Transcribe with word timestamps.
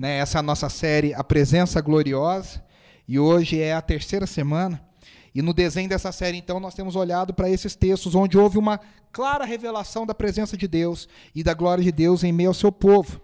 Né? 0.00 0.16
Essa 0.16 0.38
é 0.38 0.40
a 0.40 0.42
nossa 0.42 0.70
série 0.70 1.12
A 1.12 1.22
Presença 1.22 1.78
Gloriosa. 1.82 2.64
E 3.06 3.18
hoje 3.18 3.60
é 3.60 3.74
a 3.74 3.82
terceira 3.82 4.26
semana. 4.26 4.82
E 5.34 5.42
no 5.42 5.52
desenho 5.52 5.90
dessa 5.90 6.10
série, 6.10 6.38
então, 6.38 6.58
nós 6.58 6.72
temos 6.72 6.96
olhado 6.96 7.34
para 7.34 7.50
esses 7.50 7.76
textos 7.76 8.14
onde 8.14 8.38
houve 8.38 8.56
uma 8.56 8.80
clara 9.12 9.44
revelação 9.44 10.06
da 10.06 10.14
presença 10.14 10.56
de 10.56 10.66
Deus 10.66 11.06
e 11.34 11.42
da 11.42 11.52
glória 11.52 11.84
de 11.84 11.92
Deus 11.92 12.24
em 12.24 12.32
meio 12.32 12.48
ao 12.48 12.54
seu 12.54 12.72
povo. 12.72 13.20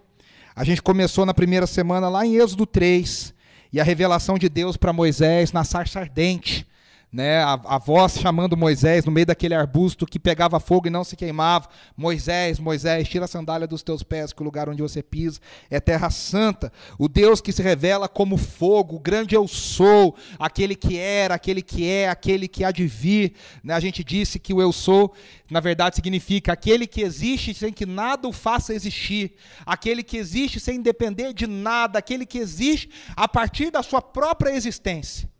A 0.55 0.63
gente 0.63 0.83
começou 0.83 1.25
na 1.25 1.33
primeira 1.33 1.65
semana 1.65 2.09
lá 2.09 2.23
em 2.23 2.35
Êxodo 2.35 2.67
3, 2.67 3.33
e 3.73 3.79
a 3.79 3.83
revelação 3.83 4.37
de 4.37 4.47
Deus 4.47 4.77
para 4.77 4.93
Moisés 4.93 5.51
na 5.51 5.63
sarça 5.63 5.99
ardente 5.99 6.67
né, 7.11 7.41
a, 7.41 7.53
a, 7.53 7.77
voz 7.77 8.19
chamando 8.19 8.57
Moisés 8.57 9.05
no 9.05 9.11
meio 9.11 9.25
daquele 9.25 9.55
arbusto 9.55 10.05
que 10.05 10.19
pegava 10.19 10.59
fogo 10.59 10.87
e 10.87 10.89
não 10.89 11.05
se 11.05 11.15
queimava. 11.15 11.69
Moisés, 11.95 12.59
Moisés, 12.59 13.07
tira 13.07 13.25
a 13.25 13.27
sandália 13.27 13.65
dos 13.65 13.81
teus 13.81 14.03
pés, 14.03 14.33
que 14.33 14.41
o 14.41 14.45
lugar 14.45 14.67
onde 14.67 14.81
você 14.81 15.01
pisa 15.01 15.39
é 15.69 15.79
terra 15.79 16.09
santa. 16.09 16.71
O 16.99 17.07
Deus 17.07 17.39
que 17.39 17.53
se 17.53 17.63
revela 17.63 18.09
como 18.09 18.35
fogo, 18.35 18.97
o 18.97 18.99
grande 18.99 19.35
eu 19.35 19.47
sou, 19.47 20.17
aquele 20.37 20.75
que 20.75 20.97
era, 20.97 21.35
aquele 21.35 21.61
que 21.61 21.87
é, 21.87 22.09
aquele 22.09 22.45
que 22.45 22.65
há 22.65 22.71
de 22.71 22.85
vir. 22.85 23.33
Né, 23.63 23.73
a 23.73 23.79
gente 23.79 24.03
disse 24.03 24.37
que 24.37 24.53
o 24.53 24.61
eu 24.61 24.73
sou, 24.73 25.13
na 25.49 25.61
verdade, 25.61 25.95
significa 25.95 26.51
aquele 26.51 26.85
que 26.85 27.01
existe 27.01 27.53
sem 27.53 27.71
que 27.71 27.85
nada 27.85 28.27
o 28.27 28.33
faça 28.33 28.73
existir, 28.73 29.33
aquele 29.65 30.03
que 30.03 30.17
existe 30.17 30.59
sem 30.59 30.81
depender 30.81 31.33
de 31.33 31.47
nada, 31.47 31.99
aquele 31.99 32.25
que 32.25 32.37
existe 32.37 32.89
a 33.15 33.29
partir 33.29 33.71
da 33.71 33.81
sua 33.81 34.01
própria 34.01 34.51
existência. 34.51 35.36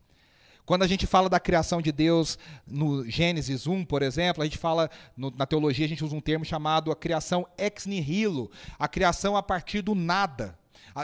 Quando 0.68 0.84
a 0.84 0.88
gente 0.88 1.08
fala 1.08 1.30
da 1.30 1.40
criação 1.40 1.82
de 1.82 1.94
Deus 1.94 2.38
no 2.68 3.10
Gênesis 3.10 3.68
1, 3.68 3.86
por 3.86 4.02
exemplo, 4.02 4.44
a 4.44 4.46
gente 4.46 4.58
fala, 4.58 4.90
no, 5.16 5.32
na 5.32 5.46
teologia, 5.46 5.86
a 5.86 5.88
gente 5.88 6.04
usa 6.04 6.14
um 6.14 6.20
termo 6.20 6.44
chamado 6.44 6.92
a 6.92 6.96
criação 6.96 7.48
ex 7.58 7.86
nihilo, 7.86 8.52
a 8.78 8.86
criação 8.86 9.38
a 9.38 9.42
partir 9.42 9.82
do 9.82 9.96
nada. 9.96 10.60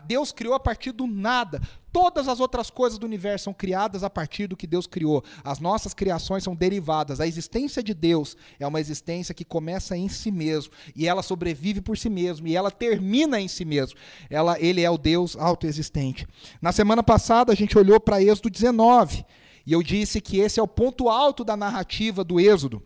Deus 0.05 0.33
criou 0.33 0.53
a 0.53 0.59
partir 0.59 0.91
do 0.91 1.07
nada. 1.07 1.61
Todas 1.93 2.27
as 2.27 2.41
outras 2.41 2.69
coisas 2.69 2.99
do 2.99 3.05
universo 3.05 3.45
são 3.45 3.53
criadas 3.53 4.03
a 4.03 4.09
partir 4.09 4.47
do 4.47 4.57
que 4.57 4.67
Deus 4.67 4.85
criou. 4.85 5.23
As 5.45 5.59
nossas 5.59 5.93
criações 5.93 6.43
são 6.43 6.53
derivadas. 6.53 7.21
A 7.21 7.27
existência 7.27 7.81
de 7.81 7.93
Deus 7.93 8.35
é 8.59 8.67
uma 8.67 8.81
existência 8.81 9.33
que 9.33 9.45
começa 9.45 9.95
em 9.95 10.09
si 10.09 10.29
mesmo 10.29 10.73
e 10.93 11.07
ela 11.07 11.23
sobrevive 11.23 11.79
por 11.79 11.97
si 11.97 12.09
mesmo 12.09 12.47
e 12.47 12.55
ela 12.57 12.69
termina 12.69 13.39
em 13.39 13.47
si 13.47 13.63
mesmo. 13.63 13.97
Ela, 14.29 14.59
ele 14.59 14.81
é 14.81 14.89
o 14.89 14.97
Deus 14.97 15.37
autoexistente. 15.37 16.27
Na 16.61 16.73
semana 16.73 17.01
passada 17.01 17.53
a 17.53 17.55
gente 17.55 17.77
olhou 17.77 17.97
para 17.97 18.21
Êxodo 18.21 18.49
19 18.49 19.23
e 19.65 19.71
eu 19.71 19.81
disse 19.81 20.19
que 20.19 20.39
esse 20.39 20.59
é 20.59 20.63
o 20.63 20.67
ponto 20.67 21.09
alto 21.09 21.43
da 21.43 21.55
narrativa 21.55 22.23
do 22.23 22.39
Êxodo. 22.39 22.81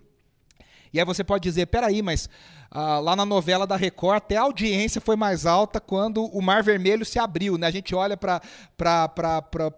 E 0.93 0.99
aí 0.99 1.05
você 1.05 1.23
pode 1.23 1.43
dizer, 1.43 1.65
peraí, 1.67 2.01
mas 2.01 2.29
ah, 2.69 2.99
lá 2.99 3.15
na 3.15 3.25
novela 3.25 3.65
da 3.65 3.75
Record 3.75 4.17
até 4.17 4.37
a 4.37 4.41
audiência 4.41 4.99
foi 4.99 5.15
mais 5.15 5.45
alta 5.45 5.79
quando 5.79 6.25
o 6.25 6.41
Mar 6.41 6.63
Vermelho 6.63 7.05
se 7.05 7.17
abriu. 7.19 7.57
Né? 7.57 7.67
A 7.67 7.71
gente 7.71 7.95
olha 7.95 8.17
para 8.17 8.41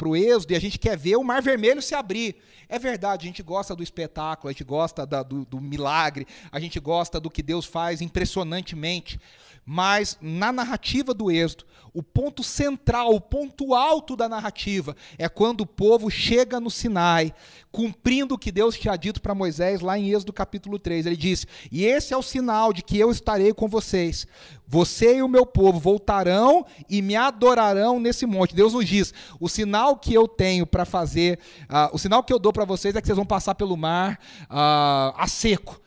o 0.05 0.15
Êxodo 0.15 0.53
e 0.53 0.55
a 0.55 0.61
gente 0.61 0.79
quer 0.79 0.97
ver 0.97 1.15
o 1.15 1.23
Mar 1.23 1.41
Vermelho 1.41 1.81
se 1.81 1.93
abrir. 1.93 2.35
É 2.67 2.77
verdade, 2.77 3.25
a 3.25 3.27
gente 3.27 3.41
gosta 3.41 3.75
do 3.75 3.81
espetáculo, 3.81 4.49
a 4.49 4.51
gente 4.51 4.63
gosta 4.63 5.05
da, 5.05 5.23
do, 5.23 5.43
do 5.43 5.59
milagre, 5.59 6.27
a 6.51 6.59
gente 6.59 6.79
gosta 6.79 7.19
do 7.19 7.29
que 7.29 7.41
Deus 7.41 7.65
faz 7.65 7.99
impressionantemente. 7.99 9.19
Mas 9.65 10.17
na 10.21 10.51
narrativa 10.51 11.13
do 11.13 11.29
Êxodo, 11.29 11.65
o 11.93 12.01
ponto 12.01 12.43
central, 12.43 13.13
o 13.13 13.21
ponto 13.21 13.73
alto 13.73 14.15
da 14.15 14.29
narrativa 14.29 14.95
é 15.17 15.27
quando 15.27 15.61
o 15.61 15.65
povo 15.65 16.09
chega 16.09 16.59
no 16.59 16.69
Sinai, 16.69 17.33
cumprindo 17.71 18.35
o 18.35 18.37
que 18.37 18.51
Deus 18.51 18.75
tinha 18.77 18.95
dito 18.95 19.21
para 19.21 19.35
Moisés 19.35 19.81
lá 19.81 19.97
em 19.97 20.09
Êxodo 20.11 20.33
capítulo 20.33 20.79
3. 20.79 21.05
Ele 21.05 21.17
disse: 21.17 21.45
E 21.71 21.85
esse 21.85 22.13
é 22.13 22.17
o 22.17 22.23
sinal 22.23 22.73
de 22.73 22.78
que 22.81 22.97
eu 22.97 23.11
estarei 23.11 23.53
com 23.53 23.67
vocês. 23.67 24.27
Você 24.67 25.17
e 25.17 25.23
o 25.23 25.27
meu 25.27 25.45
povo 25.45 25.79
voltarão 25.79 26.65
e 26.89 27.01
me 27.01 27.15
adorarão 27.15 27.99
nesse 27.99 28.25
monte. 28.25 28.55
Deus 28.55 28.73
nos 28.73 28.85
diz: 28.85 29.13
o 29.39 29.49
sinal 29.49 29.97
que 29.97 30.13
eu 30.13 30.27
tenho 30.27 30.65
para 30.65 30.85
fazer, 30.85 31.39
uh, 31.63 31.93
o 31.93 31.97
sinal 31.97 32.23
que 32.23 32.31
eu 32.31 32.39
dou 32.39 32.53
para 32.53 32.65
vocês 32.65 32.95
é 32.95 33.01
que 33.01 33.07
vocês 33.07 33.15
vão 33.15 33.25
passar 33.25 33.55
pelo 33.55 33.75
mar 33.75 34.19
uh, 34.43 35.13
a 35.17 35.27
seco. 35.27 35.81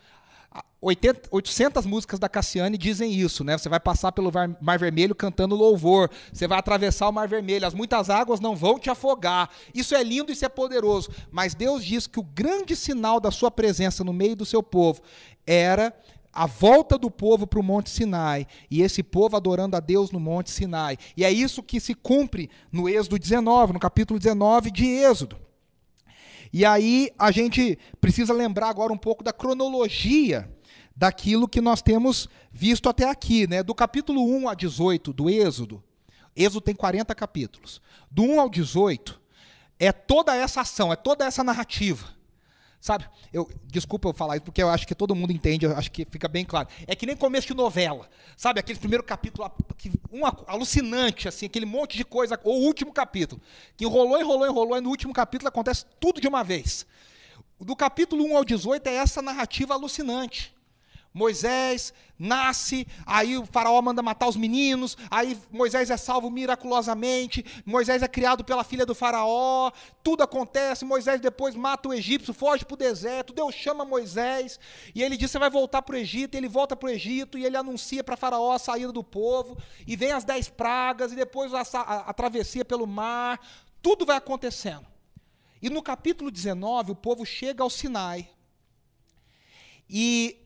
80, 0.82 1.28
800 1.30 1.86
músicas 1.86 2.18
da 2.18 2.28
Cassiane 2.28 2.76
dizem 2.76 3.14
isso, 3.14 3.44
né? 3.44 3.56
Você 3.56 3.68
vai 3.68 3.78
passar 3.78 4.10
pelo 4.10 4.32
Mar 4.60 4.80
Vermelho 4.80 5.14
cantando 5.14 5.54
louvor, 5.54 6.10
você 6.32 6.48
vai 6.48 6.58
atravessar 6.58 7.08
o 7.08 7.12
Mar 7.12 7.28
Vermelho, 7.28 7.64
as 7.64 7.72
muitas 7.72 8.10
águas 8.10 8.40
não 8.40 8.56
vão 8.56 8.80
te 8.80 8.90
afogar. 8.90 9.48
Isso 9.72 9.94
é 9.94 10.02
lindo, 10.02 10.32
isso 10.32 10.44
é 10.44 10.48
poderoso. 10.48 11.08
Mas 11.30 11.54
Deus 11.54 11.84
diz 11.84 12.08
que 12.08 12.18
o 12.18 12.24
grande 12.24 12.74
sinal 12.74 13.20
da 13.20 13.30
sua 13.30 13.48
presença 13.48 14.02
no 14.02 14.12
meio 14.12 14.34
do 14.34 14.44
seu 14.44 14.60
povo 14.60 15.00
era 15.46 15.94
a 16.32 16.46
volta 16.46 16.96
do 16.96 17.10
povo 17.10 17.46
para 17.46 17.60
o 17.60 17.62
Monte 17.62 17.90
Sinai, 17.90 18.46
e 18.70 18.82
esse 18.82 19.02
povo 19.02 19.36
adorando 19.36 19.76
a 19.76 19.80
Deus 19.80 20.10
no 20.10 20.18
Monte 20.18 20.50
Sinai. 20.50 20.96
E 21.16 21.24
é 21.24 21.30
isso 21.30 21.62
que 21.62 21.78
se 21.78 21.94
cumpre 21.94 22.48
no 22.70 22.88
Êxodo 22.88 23.18
19, 23.18 23.74
no 23.74 23.80
capítulo 23.80 24.18
19 24.18 24.70
de 24.70 24.86
Êxodo. 24.86 25.36
E 26.52 26.64
aí 26.64 27.10
a 27.18 27.30
gente 27.30 27.78
precisa 28.00 28.32
lembrar 28.32 28.68
agora 28.68 28.92
um 28.92 28.98
pouco 28.98 29.24
da 29.24 29.32
cronologia 29.32 30.50
daquilo 30.94 31.48
que 31.48 31.60
nós 31.60 31.80
temos 31.80 32.28
visto 32.52 32.88
até 32.88 33.08
aqui, 33.08 33.46
né? 33.46 33.62
Do 33.62 33.74
capítulo 33.74 34.22
1 34.24 34.48
a 34.48 34.54
18 34.54 35.12
do 35.12 35.30
Êxodo. 35.30 35.82
Êxodo 36.36 36.60
tem 36.60 36.74
40 36.74 37.14
capítulos. 37.14 37.80
Do 38.10 38.22
1 38.22 38.40
ao 38.40 38.48
18 38.48 39.20
é 39.78 39.90
toda 39.92 40.36
essa 40.36 40.60
ação, 40.60 40.92
é 40.92 40.96
toda 40.96 41.24
essa 41.24 41.42
narrativa. 41.42 42.06
Sabe? 42.82 43.08
Eu, 43.32 43.48
desculpa 43.66 44.08
eu 44.08 44.12
falar 44.12 44.34
isso, 44.34 44.44
porque 44.44 44.60
eu 44.60 44.68
acho 44.68 44.88
que 44.88 44.94
todo 44.96 45.14
mundo 45.14 45.32
entende, 45.32 45.64
eu 45.64 45.76
acho 45.76 45.88
que 45.88 46.04
fica 46.04 46.26
bem 46.26 46.44
claro. 46.44 46.66
É 46.84 46.96
que 46.96 47.06
nem 47.06 47.16
começo 47.16 47.46
de 47.46 47.54
novela. 47.54 48.10
Sabe? 48.36 48.58
Aquele 48.58 48.76
primeiro 48.76 49.04
capítulo, 49.04 49.48
um 50.12 50.26
alucinante, 50.48 51.28
assim, 51.28 51.46
aquele 51.46 51.64
monte 51.64 51.96
de 51.96 52.04
coisa, 52.04 52.40
ou 52.42 52.60
o 52.60 52.64
último 52.64 52.92
capítulo, 52.92 53.40
que 53.76 53.84
enrolou, 53.84 54.20
enrolou, 54.20 54.46
enrolou, 54.48 54.76
e 54.76 54.80
no 54.80 54.90
último 54.90 55.12
capítulo 55.12 55.48
acontece 55.48 55.86
tudo 56.00 56.20
de 56.20 56.26
uma 56.26 56.42
vez. 56.42 56.84
Do 57.60 57.76
capítulo 57.76 58.24
1 58.24 58.36
ao 58.36 58.44
18 58.44 58.84
é 58.88 58.96
essa 58.96 59.22
narrativa 59.22 59.74
alucinante. 59.74 60.52
Moisés 61.14 61.92
nasce, 62.18 62.86
aí 63.04 63.36
o 63.36 63.44
faraó 63.44 63.82
manda 63.82 64.00
matar 64.00 64.28
os 64.28 64.36
meninos, 64.36 64.96
aí 65.10 65.36
Moisés 65.50 65.90
é 65.90 65.96
salvo 65.96 66.30
miraculosamente, 66.30 67.44
Moisés 67.66 68.00
é 68.00 68.08
criado 68.08 68.44
pela 68.44 68.62
filha 68.62 68.86
do 68.86 68.94
faraó, 68.94 69.72
tudo 70.02 70.22
acontece, 70.22 70.84
Moisés 70.84 71.20
depois 71.20 71.54
mata 71.56 71.88
o 71.88 71.92
egípcio, 71.92 72.32
foge 72.32 72.64
para 72.64 72.74
o 72.74 72.78
deserto, 72.78 73.32
Deus 73.32 73.54
chama 73.54 73.84
Moisés, 73.84 74.58
e 74.94 75.02
ele 75.02 75.16
diz, 75.16 75.30
você 75.30 75.38
vai 75.38 75.50
voltar 75.50 75.82
para 75.82 75.96
o 75.96 75.98
Egito, 75.98 76.36
ele 76.36 76.48
volta 76.48 76.76
para 76.76 76.86
o 76.86 76.90
Egito, 76.90 77.36
e 77.36 77.44
ele 77.44 77.56
anuncia 77.56 78.04
para 78.04 78.16
faraó 78.16 78.52
a 78.52 78.58
saída 78.58 78.92
do 78.92 79.02
povo, 79.02 79.58
e 79.86 79.96
vem 79.96 80.12
as 80.12 80.24
dez 80.24 80.48
pragas, 80.48 81.12
e 81.12 81.16
depois 81.16 81.52
a, 81.52 81.60
a, 81.60 82.10
a 82.10 82.14
travessia 82.14 82.64
pelo 82.64 82.86
mar, 82.86 83.40
tudo 83.82 84.06
vai 84.06 84.16
acontecendo. 84.16 84.86
E 85.60 85.68
no 85.68 85.82
capítulo 85.82 86.30
19, 86.30 86.92
o 86.92 86.96
povo 86.96 87.26
chega 87.26 87.62
ao 87.62 87.70
Sinai, 87.70 88.28
e 89.88 90.38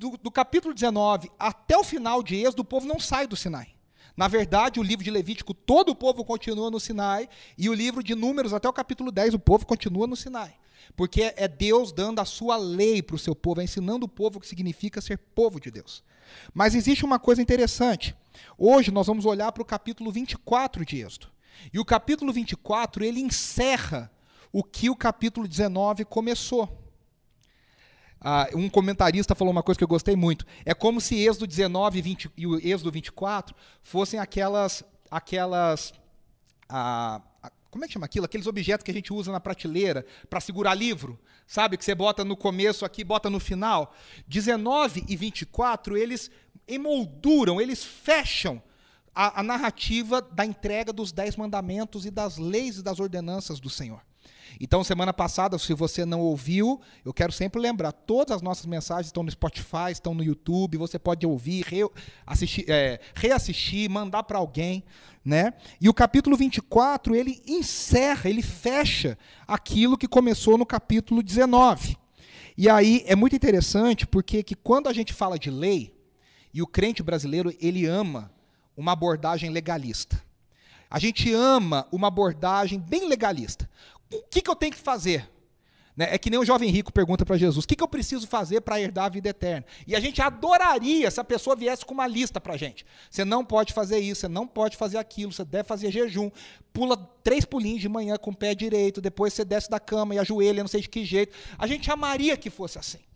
do, 0.00 0.16
do 0.16 0.30
capítulo 0.30 0.72
19 0.72 1.30
até 1.38 1.76
o 1.76 1.84
final 1.84 2.22
de 2.22 2.34
Êxodo, 2.34 2.62
o 2.62 2.64
povo 2.64 2.86
não 2.86 2.98
sai 2.98 3.26
do 3.26 3.36
Sinai. 3.36 3.68
Na 4.16 4.26
verdade, 4.28 4.80
o 4.80 4.82
livro 4.82 5.04
de 5.04 5.10
Levítico, 5.10 5.52
todo 5.52 5.90
o 5.90 5.94
povo 5.94 6.24
continua 6.24 6.70
no 6.70 6.80
Sinai, 6.80 7.28
e 7.56 7.68
o 7.68 7.74
livro 7.74 8.02
de 8.02 8.14
Números, 8.14 8.54
até 8.54 8.66
o 8.66 8.72
capítulo 8.72 9.12
10, 9.12 9.34
o 9.34 9.38
povo 9.38 9.66
continua 9.66 10.06
no 10.06 10.16
Sinai. 10.16 10.54
Porque 10.96 11.34
é 11.36 11.46
Deus 11.46 11.92
dando 11.92 12.18
a 12.18 12.24
sua 12.24 12.56
lei 12.56 13.02
para 13.02 13.14
o 13.14 13.18
seu 13.18 13.34
povo, 13.34 13.60
é 13.60 13.64
ensinando 13.64 14.06
o 14.06 14.08
povo 14.08 14.38
o 14.38 14.40
que 14.40 14.48
significa 14.48 15.02
ser 15.02 15.18
povo 15.18 15.60
de 15.60 15.70
Deus. 15.70 16.02
Mas 16.54 16.74
existe 16.74 17.04
uma 17.04 17.18
coisa 17.18 17.42
interessante. 17.42 18.16
Hoje 18.56 18.90
nós 18.90 19.06
vamos 19.06 19.26
olhar 19.26 19.52
para 19.52 19.62
o 19.62 19.66
capítulo 19.66 20.10
24 20.10 20.84
de 20.84 21.00
Êxodo. 21.00 21.28
E 21.72 21.78
o 21.78 21.84
capítulo 21.84 22.32
24, 22.32 23.04
ele 23.04 23.20
encerra 23.20 24.10
o 24.50 24.64
que 24.64 24.88
o 24.88 24.96
capítulo 24.96 25.46
19 25.46 26.06
começou. 26.06 26.79
Ah, 28.20 28.48
um 28.54 28.68
comentarista 28.68 29.34
falou 29.34 29.50
uma 29.50 29.62
coisa 29.62 29.78
que 29.78 29.84
eu 29.84 29.88
gostei 29.88 30.14
muito. 30.14 30.44
É 30.64 30.74
como 30.74 31.00
se 31.00 31.16
Êxodo 31.16 31.46
19 31.46 32.02
20, 32.02 32.30
e 32.36 32.46
o 32.46 32.58
Êxodo 32.58 32.90
24 32.90 33.56
fossem 33.82 34.20
aquelas. 34.20 34.84
aquelas 35.10 35.94
ah, 36.68 37.22
como 37.70 37.84
é 37.84 37.86
que 37.86 37.94
chama 37.94 38.06
aquilo? 38.06 38.24
Aqueles 38.24 38.46
objetos 38.46 38.84
que 38.84 38.90
a 38.90 38.94
gente 38.94 39.12
usa 39.12 39.30
na 39.30 39.38
prateleira 39.38 40.04
para 40.28 40.40
segurar 40.40 40.74
livro, 40.74 41.18
sabe? 41.46 41.76
Que 41.76 41.84
você 41.84 41.94
bota 41.94 42.24
no 42.24 42.36
começo 42.36 42.84
aqui, 42.84 43.04
bota 43.04 43.30
no 43.30 43.38
final. 43.38 43.94
19 44.26 45.04
e 45.08 45.16
24, 45.16 45.96
eles 45.96 46.30
emolduram, 46.66 47.60
eles 47.60 47.84
fecham 47.84 48.60
a, 49.14 49.40
a 49.40 49.42
narrativa 49.42 50.20
da 50.20 50.44
entrega 50.44 50.92
dos 50.92 51.12
dez 51.12 51.36
mandamentos 51.36 52.04
e 52.04 52.10
das 52.10 52.38
leis 52.38 52.78
e 52.78 52.82
das 52.82 52.98
ordenanças 52.98 53.60
do 53.60 53.70
Senhor. 53.70 54.02
Então, 54.58 54.82
semana 54.82 55.12
passada, 55.12 55.58
se 55.58 55.74
você 55.74 56.04
não 56.04 56.20
ouviu, 56.20 56.80
eu 57.04 57.12
quero 57.12 57.30
sempre 57.32 57.60
lembrar: 57.60 57.92
todas 57.92 58.36
as 58.36 58.42
nossas 58.42 58.66
mensagens 58.66 59.06
estão 59.06 59.22
no 59.22 59.30
Spotify, 59.30 59.90
estão 59.92 60.14
no 60.14 60.24
YouTube, 60.24 60.78
você 60.78 60.98
pode 60.98 61.26
ouvir, 61.26 61.64
re 61.64 61.80
assistir, 62.26 62.64
é, 62.68 62.98
reassistir, 63.14 63.90
mandar 63.90 64.22
para 64.22 64.38
alguém. 64.38 64.82
Né? 65.22 65.52
E 65.78 65.86
o 65.86 65.92
capítulo 65.92 66.34
24, 66.34 67.14
ele 67.14 67.42
encerra, 67.46 68.30
ele 68.30 68.40
fecha 68.40 69.18
aquilo 69.46 69.98
que 69.98 70.08
começou 70.08 70.56
no 70.56 70.64
capítulo 70.64 71.22
19. 71.22 71.98
E 72.56 72.68
aí 72.70 73.04
é 73.06 73.14
muito 73.14 73.36
interessante 73.36 74.06
porque 74.06 74.42
que 74.42 74.54
quando 74.54 74.88
a 74.88 74.92
gente 74.94 75.12
fala 75.12 75.38
de 75.38 75.50
lei, 75.50 75.94
e 76.52 76.62
o 76.62 76.66
crente 76.66 77.02
brasileiro, 77.02 77.54
ele 77.60 77.86
ama 77.86 78.30
uma 78.76 78.92
abordagem 78.92 79.50
legalista. 79.50 80.22
A 80.90 80.98
gente 80.98 81.32
ama 81.32 81.86
uma 81.92 82.08
abordagem 82.08 82.80
bem 82.80 83.08
legalista. 83.08 83.70
O 84.12 84.22
que, 84.30 84.40
que 84.40 84.50
eu 84.50 84.56
tenho 84.56 84.72
que 84.72 84.78
fazer? 84.78 85.28
Né? 85.96 86.08
É 86.12 86.18
que 86.18 86.30
nem 86.30 86.38
um 86.40 86.44
jovem 86.44 86.70
rico 86.70 86.92
pergunta 86.92 87.26
para 87.26 87.36
Jesus: 87.36 87.64
o 87.64 87.68
que, 87.68 87.76
que 87.76 87.82
eu 87.82 87.88
preciso 87.88 88.26
fazer 88.26 88.60
para 88.62 88.80
herdar 88.80 89.04
a 89.04 89.08
vida 89.08 89.28
eterna? 89.28 89.66
E 89.86 89.94
a 89.94 90.00
gente 90.00 90.22
adoraria 90.22 91.10
se 91.10 91.20
a 91.20 91.24
pessoa 91.24 91.54
viesse 91.54 91.84
com 91.84 91.92
uma 91.92 92.06
lista 92.06 92.40
para 92.40 92.54
a 92.54 92.56
gente. 92.56 92.86
Você 93.10 93.24
não 93.24 93.44
pode 93.44 93.72
fazer 93.72 93.98
isso, 93.98 94.22
você 94.22 94.28
não 94.28 94.46
pode 94.46 94.76
fazer 94.76 94.98
aquilo, 94.98 95.32
você 95.32 95.44
deve 95.44 95.64
fazer 95.64 95.90
jejum. 95.90 96.30
Pula 96.72 96.96
três 97.22 97.44
pulinhos 97.44 97.80
de 97.80 97.88
manhã 97.88 98.16
com 98.16 98.30
o 98.30 98.34
pé 98.34 98.54
direito, 98.54 99.00
depois 99.00 99.34
você 99.34 99.44
desce 99.44 99.68
da 99.68 99.78
cama 99.78 100.14
e 100.14 100.18
ajoelha, 100.18 100.62
não 100.62 100.68
sei 100.68 100.80
de 100.80 100.88
que 100.88 101.04
jeito. 101.04 101.36
A 101.58 101.66
gente 101.66 101.90
amaria 101.90 102.36
que 102.36 102.48
fosse 102.48 102.78
assim. 102.78 103.09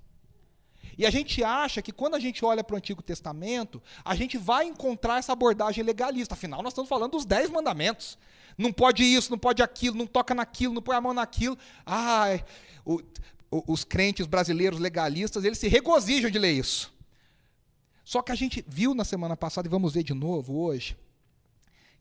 E 0.97 1.05
a 1.07 1.11
gente 1.11 1.43
acha 1.43 1.83
que 1.83 1.93
quando 1.93 2.15
a 2.15 2.21
gente 2.21 2.45
olha 2.45 2.63
para 2.63 2.75
o 2.75 2.77
Antigo 2.77 3.03
Testamento, 3.03 3.83
a 4.05 4.15
gente 4.15 4.39
vai 4.39 4.67
encontrar 4.67 5.19
essa 5.19 5.33
abordagem 5.33 5.83
legalista. 5.85 6.35
Afinal, 6.35 6.63
nós 6.63 6.73
estamos 6.73 6.89
falando 6.89 7.13
dos 7.13 7.25
dez 7.25 7.51
mandamentos. 7.51 8.19
Não 8.57 8.73
pode 8.73 9.03
isso, 9.03 9.31
não 9.31 9.39
pode 9.39 9.63
aquilo, 9.63 9.97
não 9.97 10.07
toca 10.07 10.35
naquilo, 10.35 10.75
não 10.75 10.83
põe 10.83 10.97
a 10.97 11.01
mão 11.01 11.13
naquilo. 11.13 11.59
Ah, 11.85 12.39
o, 12.85 13.03
o, 13.51 13.73
os 13.73 13.85
crentes 13.85 14.27
brasileiros 14.27 14.79
legalistas, 14.79 15.45
eles 15.45 15.59
se 15.59 15.69
regozijam 15.69 16.31
de 16.31 16.39
ler 16.39 16.53
isso. 16.53 16.93
Só 18.05 18.23
que 18.23 18.31
a 18.31 18.35
gente 18.35 18.65
viu 18.69 18.95
na 18.95 19.05
semana 19.05 19.37
passada, 19.37 19.67
e 19.67 19.71
vamos 19.71 19.95
ver 19.95 20.03
de 20.03 20.15
novo 20.15 20.61
hoje, 20.61 20.97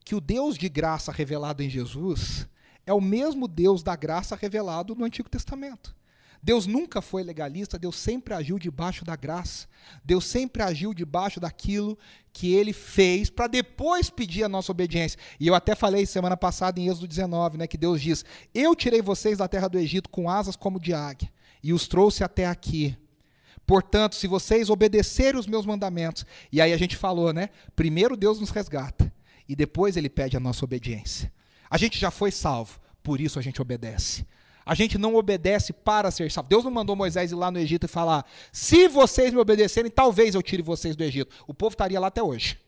que 0.04 0.14
o 0.14 0.20
Deus 0.20 0.56
de 0.56 0.68
graça 0.68 1.10
revelado 1.10 1.62
em 1.62 1.70
Jesus 1.70 2.46
é 2.86 2.92
o 2.92 3.00
mesmo 3.00 3.48
Deus 3.48 3.82
da 3.82 3.96
graça 3.96 4.36
revelado 4.36 4.94
no 4.94 5.04
Antigo 5.04 5.28
Testamento. 5.28 5.96
Deus 6.44 6.66
nunca 6.66 7.00
foi 7.00 7.22
legalista, 7.22 7.78
Deus 7.78 7.96
sempre 7.96 8.34
agiu 8.34 8.58
debaixo 8.58 9.02
da 9.02 9.16
graça. 9.16 9.66
Deus 10.04 10.26
sempre 10.26 10.62
agiu 10.62 10.92
debaixo 10.92 11.40
daquilo 11.40 11.98
que 12.34 12.52
ele 12.52 12.74
fez 12.74 13.30
para 13.30 13.46
depois 13.46 14.10
pedir 14.10 14.44
a 14.44 14.48
nossa 14.48 14.70
obediência. 14.70 15.18
E 15.40 15.46
eu 15.46 15.54
até 15.54 15.74
falei 15.74 16.04
semana 16.04 16.36
passada 16.36 16.78
em 16.78 16.86
Êxodo 16.86 17.08
19, 17.08 17.56
né, 17.56 17.66
que 17.66 17.78
Deus 17.78 17.98
diz: 17.98 18.26
"Eu 18.52 18.76
tirei 18.76 19.00
vocês 19.00 19.38
da 19.38 19.48
terra 19.48 19.68
do 19.68 19.78
Egito 19.78 20.10
com 20.10 20.28
asas 20.28 20.54
como 20.54 20.78
de 20.78 20.92
águia 20.92 21.32
e 21.62 21.72
os 21.72 21.88
trouxe 21.88 22.22
até 22.22 22.44
aqui". 22.44 22.94
Portanto, 23.66 24.14
se 24.14 24.26
vocês 24.26 24.68
obedecerem 24.68 25.40
os 25.40 25.46
meus 25.46 25.64
mandamentos, 25.64 26.26
e 26.52 26.60
aí 26.60 26.74
a 26.74 26.76
gente 26.76 26.94
falou, 26.94 27.32
né? 27.32 27.48
Primeiro 27.74 28.18
Deus 28.18 28.38
nos 28.38 28.50
resgata 28.50 29.10
e 29.48 29.56
depois 29.56 29.96
ele 29.96 30.10
pede 30.10 30.36
a 30.36 30.40
nossa 30.40 30.62
obediência. 30.62 31.32
A 31.70 31.78
gente 31.78 31.98
já 31.98 32.10
foi 32.10 32.30
salvo, 32.30 32.78
por 33.02 33.18
isso 33.18 33.38
a 33.38 33.42
gente 33.42 33.62
obedece. 33.62 34.26
A 34.64 34.74
gente 34.74 34.96
não 34.96 35.14
obedece 35.14 35.72
para 35.72 36.10
ser 36.10 36.30
salvo. 36.30 36.48
Deus 36.48 36.64
não 36.64 36.70
mandou 36.70 36.96
Moisés 36.96 37.32
ir 37.32 37.34
lá 37.34 37.50
no 37.50 37.58
Egito 37.58 37.84
e 37.84 37.88
falar: 37.88 38.24
se 38.50 38.88
vocês 38.88 39.32
me 39.32 39.38
obedecerem, 39.38 39.90
talvez 39.90 40.34
eu 40.34 40.42
tire 40.42 40.62
vocês 40.62 40.96
do 40.96 41.04
Egito. 41.04 41.34
O 41.46 41.52
povo 41.52 41.74
estaria 41.74 42.00
lá 42.00 42.06
até 42.06 42.22
hoje. 42.22 42.58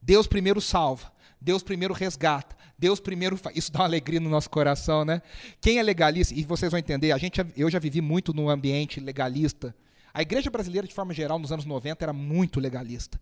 Deus 0.00 0.26
primeiro 0.26 0.60
salva, 0.60 1.10
Deus 1.40 1.62
primeiro 1.62 1.94
resgata, 1.94 2.56
Deus 2.78 3.00
primeiro 3.00 3.36
faz. 3.36 3.56
Isso 3.56 3.72
dá 3.72 3.80
uma 3.80 3.86
alegria 3.86 4.20
no 4.20 4.28
nosso 4.28 4.50
coração, 4.50 5.04
né? 5.04 5.22
Quem 5.60 5.78
é 5.78 5.82
legalista, 5.82 6.34
e 6.34 6.42
vocês 6.42 6.70
vão 6.70 6.78
entender, 6.78 7.12
a 7.12 7.18
gente, 7.18 7.40
eu 7.56 7.70
já 7.70 7.78
vivi 7.78 8.00
muito 8.00 8.32
no 8.32 8.48
ambiente 8.50 9.00
legalista. 9.00 9.74
A 10.12 10.22
igreja 10.22 10.50
brasileira, 10.50 10.86
de 10.86 10.94
forma 10.94 11.12
geral, 11.12 11.38
nos 11.38 11.50
anos 11.50 11.64
90, 11.64 12.04
era 12.04 12.12
muito 12.12 12.60
legalista. 12.60 13.20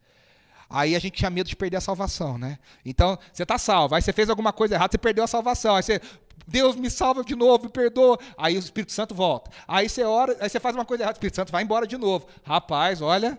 Aí 0.72 0.96
a 0.96 0.98
gente 0.98 1.14
tinha 1.14 1.30
medo 1.30 1.48
de 1.48 1.54
perder 1.54 1.76
a 1.76 1.80
salvação, 1.80 2.38
né? 2.38 2.58
Então, 2.84 3.18
você 3.32 3.42
está 3.42 3.58
salvo, 3.58 3.94
aí 3.94 4.00
você 4.00 4.12
fez 4.12 4.30
alguma 4.30 4.52
coisa 4.52 4.74
errada, 4.74 4.90
você 4.90 4.98
perdeu 4.98 5.22
a 5.22 5.26
salvação. 5.26 5.76
Aí 5.76 5.82
você, 5.82 6.00
Deus 6.46 6.74
me 6.74 6.90
salva 6.90 7.22
de 7.22 7.36
novo, 7.36 7.64
me 7.64 7.70
perdoa. 7.70 8.18
Aí 8.38 8.56
o 8.56 8.58
Espírito 8.58 8.90
Santo 8.90 9.14
volta. 9.14 9.50
Aí 9.68 9.88
você 9.88 10.02
ora, 10.02 10.36
aí 10.40 10.48
você 10.48 10.58
faz 10.58 10.74
uma 10.74 10.84
coisa 10.84 11.04
errada, 11.04 11.14
o 11.14 11.18
Espírito 11.18 11.36
Santo 11.36 11.52
vai 11.52 11.62
embora 11.62 11.86
de 11.86 11.98
novo. 11.98 12.26
Rapaz, 12.42 13.02
olha, 13.02 13.38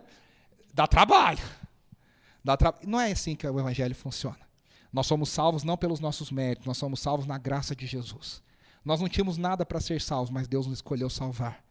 dá 0.74 0.85
trabalho. 0.85 1.44
Dá 2.44 2.56
tra... 2.56 2.74
Não 2.85 3.01
é 3.01 3.12
assim 3.12 3.36
que 3.36 3.47
o 3.47 3.59
Evangelho 3.59 3.95
funciona. 3.95 4.38
Nós 4.91 5.07
somos 5.07 5.29
salvos 5.29 5.63
não 5.63 5.75
pelos 5.75 6.00
nossos 6.00 6.29
méritos, 6.29 6.68
nós 6.68 6.77
somos 6.77 7.00
salvos 7.00 7.25
na 7.25 7.39
graça 7.39 7.75
de 7.75 7.88
Jesus. 7.88 8.44
Nós 8.86 9.01
não 9.01 9.09
tínhamos 9.09 9.38
nada 9.38 9.65
para 9.65 9.79
ser 9.79 10.00
salvos, 10.00 10.29
mas 10.29 10.47
Deus 10.47 10.68
nos 10.68 10.77
escolheu 10.77 11.09
salvar. 11.09 11.63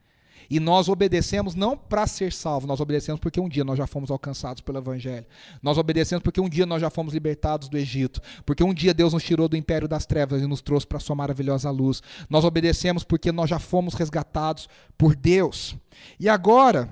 E 0.49 0.61
nós 0.61 0.89
obedecemos 0.89 1.55
não 1.55 1.77
para 1.77 2.07
ser 2.07 2.33
salvos, 2.33 2.69
nós 2.69 2.81
obedecemos 2.81 3.21
porque 3.21 3.41
um 3.41 3.49
dia 3.49 3.65
nós 3.65 3.79
já 3.79 3.87
fomos 3.87 4.11
alcançados 4.11 4.61
pelo 4.61 4.79
Evangelho. 4.79 5.27
Nós 5.63 5.79
obedecemos 5.79 6.23
porque 6.23 6.41
um 6.41 6.49
dia 6.49 6.67
nós 6.67 6.81
já 6.81 6.91
fomos 6.91 7.15
libertados 7.15 7.69
do 7.69 7.79
Egito. 7.79 8.21
Porque 8.45 8.63
um 8.63 8.75
dia 8.75 8.95
Deus 8.95 9.13
nos 9.13 9.23
tirou 9.23 9.49
do 9.49 9.57
império 9.57 9.89
das 9.89 10.07
trevas 10.07 10.43
e 10.43 10.47
nos 10.47 10.61
trouxe 10.61 10.87
para 10.87 10.99
a 10.99 11.01
sua 11.01 11.17
maravilhosa 11.17 11.71
luz. 11.71 12.03
Nós 12.29 12.45
obedecemos 12.45 13.05
porque 13.05 13.33
nós 13.33 13.49
já 13.49 13.59
fomos 13.59 13.95
resgatados 13.95 14.69
por 14.97 15.15
Deus. 15.15 15.77
E 16.19 16.29
agora, 16.29 16.89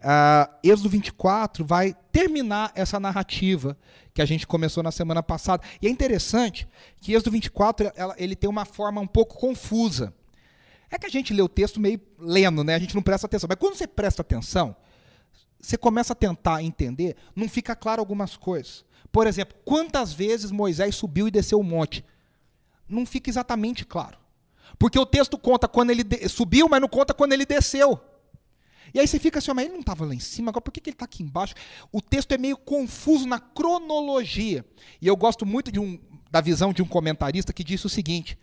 uh, 0.00 0.52
Êxodo 0.62 0.88
24 0.88 1.64
vai 1.64 1.94
terminar 2.12 2.72
essa 2.74 2.98
narrativa 2.98 3.76
que 4.12 4.20
a 4.20 4.26
gente 4.26 4.46
começou 4.46 4.82
na 4.82 4.90
semana 4.90 5.22
passada. 5.22 5.62
E 5.80 5.86
é 5.86 5.90
interessante 5.90 6.68
que 7.00 7.12
Êxodo 7.12 7.30
24 7.30 7.92
ela, 7.94 8.14
ele 8.18 8.36
tem 8.36 8.50
uma 8.50 8.64
forma 8.64 9.00
um 9.00 9.06
pouco 9.06 9.38
confusa. 9.38 10.12
É 10.90 10.98
que 10.98 11.06
a 11.06 11.10
gente 11.10 11.32
lê 11.32 11.40
o 11.40 11.48
texto 11.48 11.78
meio 11.78 12.00
lendo, 12.18 12.64
né? 12.64 12.74
A 12.74 12.78
gente 12.78 12.94
não 12.94 13.02
presta 13.02 13.26
atenção. 13.26 13.46
Mas 13.48 13.58
quando 13.58 13.74
você 13.74 13.86
presta 13.86 14.22
atenção, 14.22 14.74
você 15.60 15.76
começa 15.76 16.12
a 16.12 16.16
tentar 16.16 16.62
entender, 16.62 17.16
não 17.36 17.48
fica 17.48 17.76
claro 17.76 18.00
algumas 18.00 18.36
coisas. 18.36 18.84
Por 19.12 19.26
exemplo, 19.26 19.56
quantas 19.64 20.12
vezes 20.12 20.50
Moisés 20.50 20.94
subiu 20.94 21.28
e 21.28 21.30
desceu 21.30 21.60
o 21.60 21.64
monte? 21.64 22.04
Não 22.88 23.06
fica 23.06 23.30
exatamente 23.30 23.84
claro. 23.84 24.18
Porque 24.78 24.98
o 24.98 25.06
texto 25.06 25.38
conta 25.38 25.68
quando 25.68 25.90
ele 25.90 26.04
subiu, 26.28 26.68
mas 26.68 26.80
não 26.80 26.88
conta 26.88 27.14
quando 27.14 27.32
ele 27.32 27.44
desceu. 27.44 28.00
E 28.92 28.98
aí 28.98 29.06
você 29.06 29.18
fica 29.18 29.38
assim, 29.38 29.52
mas 29.52 29.66
ele 29.66 29.74
não 29.74 29.80
estava 29.80 30.04
lá 30.04 30.14
em 30.14 30.20
cima, 30.20 30.50
agora 30.50 30.62
por 30.62 30.72
que, 30.72 30.80
que 30.80 30.90
ele 30.90 30.94
está 30.94 31.04
aqui 31.04 31.22
embaixo? 31.22 31.54
O 31.92 32.00
texto 32.00 32.32
é 32.32 32.38
meio 32.38 32.56
confuso 32.56 33.26
na 33.26 33.38
cronologia. 33.38 34.64
E 35.00 35.06
eu 35.06 35.16
gosto 35.16 35.46
muito 35.46 35.70
um, 35.80 35.98
da 36.30 36.40
visão 36.40 36.72
de 36.72 36.82
um 36.82 36.86
comentarista 36.86 37.52
que 37.52 37.62
disse 37.62 37.86
o 37.86 37.90
seguinte: 37.90 38.38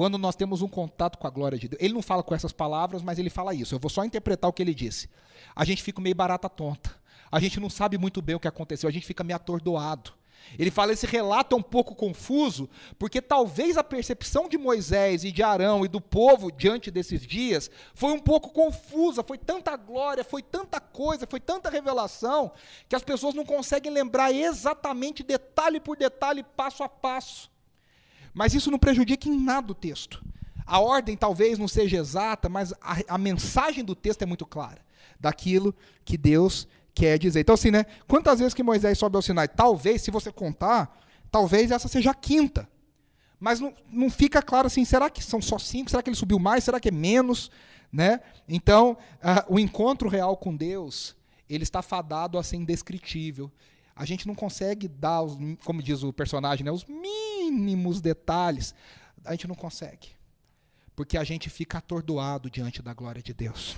quando 0.00 0.16
nós 0.16 0.34
temos 0.34 0.62
um 0.62 0.66
contato 0.66 1.18
com 1.18 1.26
a 1.26 1.30
glória 1.30 1.58
de 1.58 1.68
Deus. 1.68 1.82
Ele 1.82 1.92
não 1.92 2.00
fala 2.00 2.22
com 2.22 2.34
essas 2.34 2.52
palavras, 2.52 3.02
mas 3.02 3.18
ele 3.18 3.28
fala 3.28 3.52
isso. 3.52 3.74
Eu 3.74 3.78
vou 3.78 3.90
só 3.90 4.02
interpretar 4.02 4.48
o 4.48 4.52
que 4.54 4.62
ele 4.62 4.72
disse. 4.72 5.10
A 5.54 5.62
gente 5.62 5.82
fica 5.82 6.00
meio 6.00 6.14
barata 6.14 6.48
tonta. 6.48 6.90
A 7.30 7.38
gente 7.38 7.60
não 7.60 7.68
sabe 7.68 7.98
muito 7.98 8.22
bem 8.22 8.34
o 8.34 8.40
que 8.40 8.48
aconteceu, 8.48 8.88
a 8.88 8.90
gente 8.90 9.06
fica 9.06 9.22
meio 9.22 9.36
atordoado. 9.36 10.14
Ele 10.58 10.70
fala 10.70 10.94
esse 10.94 11.04
relato 11.04 11.54
é 11.54 11.58
um 11.58 11.62
pouco 11.62 11.94
confuso, 11.94 12.66
porque 12.98 13.20
talvez 13.20 13.76
a 13.76 13.84
percepção 13.84 14.48
de 14.48 14.56
Moisés 14.56 15.22
e 15.22 15.30
de 15.30 15.42
Arão 15.42 15.84
e 15.84 15.88
do 15.88 16.00
povo 16.00 16.50
diante 16.50 16.90
desses 16.90 17.20
dias 17.20 17.70
foi 17.94 18.14
um 18.14 18.20
pouco 18.20 18.48
confusa, 18.54 19.22
foi 19.22 19.36
tanta 19.36 19.76
glória, 19.76 20.24
foi 20.24 20.42
tanta 20.42 20.80
coisa, 20.80 21.26
foi 21.26 21.40
tanta 21.40 21.68
revelação, 21.68 22.52
que 22.88 22.96
as 22.96 23.02
pessoas 23.02 23.34
não 23.34 23.44
conseguem 23.44 23.92
lembrar 23.92 24.32
exatamente 24.32 25.22
detalhe 25.22 25.78
por 25.78 25.94
detalhe, 25.94 26.42
passo 26.42 26.82
a 26.82 26.88
passo. 26.88 27.50
Mas 28.32 28.54
isso 28.54 28.70
não 28.70 28.78
prejudica 28.78 29.28
em 29.28 29.38
nada 29.38 29.72
o 29.72 29.74
texto. 29.74 30.24
A 30.66 30.78
ordem 30.78 31.16
talvez 31.16 31.58
não 31.58 31.66
seja 31.66 31.96
exata, 31.96 32.48
mas 32.48 32.72
a, 32.80 32.96
a 33.08 33.18
mensagem 33.18 33.84
do 33.84 33.94
texto 33.94 34.22
é 34.22 34.26
muito 34.26 34.46
clara 34.46 34.80
daquilo 35.18 35.74
que 36.04 36.16
Deus 36.16 36.68
quer 36.94 37.18
dizer. 37.18 37.40
Então, 37.40 37.54
assim, 37.54 37.70
né? 37.70 37.84
Quantas 38.06 38.38
vezes 38.38 38.54
que 38.54 38.62
Moisés 38.62 38.96
sobe 38.96 39.16
ao 39.16 39.22
Sinai? 39.22 39.48
Talvez, 39.48 40.02
se 40.02 40.10
você 40.10 40.30
contar, 40.30 40.98
talvez 41.30 41.70
essa 41.70 41.88
seja 41.88 42.12
a 42.12 42.14
quinta. 42.14 42.68
Mas 43.38 43.58
não, 43.58 43.74
não 43.90 44.10
fica 44.10 44.40
claro 44.42 44.66
assim, 44.66 44.84
será 44.84 45.10
que 45.10 45.22
são 45.22 45.40
só 45.40 45.58
cinco? 45.58 45.90
Será 45.90 46.02
que 46.02 46.10
ele 46.10 46.16
subiu 46.16 46.38
mais? 46.38 46.62
Será 46.62 46.78
que 46.78 46.88
é 46.88 46.92
menos? 46.92 47.50
Né? 47.92 48.20
Então, 48.48 48.96
uh, 49.16 49.54
o 49.54 49.58
encontro 49.58 50.08
real 50.08 50.36
com 50.36 50.54
Deus, 50.54 51.16
ele 51.48 51.64
está 51.64 51.82
fadado 51.82 52.38
a 52.38 52.42
ser 52.42 52.56
indescritível 52.56 53.50
a 54.00 54.06
gente 54.06 54.26
não 54.26 54.34
consegue 54.34 54.88
dar, 54.88 55.20
os, 55.20 55.36
como 55.62 55.82
diz 55.82 56.02
o 56.02 56.10
personagem, 56.10 56.64
né, 56.64 56.72
os 56.72 56.86
mínimos 56.86 57.29
detalhes. 58.00 58.74
A 59.24 59.32
gente 59.32 59.48
não 59.48 59.54
consegue. 59.54 60.08
Porque 60.94 61.16
a 61.16 61.24
gente 61.24 61.48
fica 61.48 61.78
atordoado 61.78 62.50
diante 62.50 62.82
da 62.82 62.92
glória 62.92 63.22
de 63.22 63.32
Deus. 63.32 63.76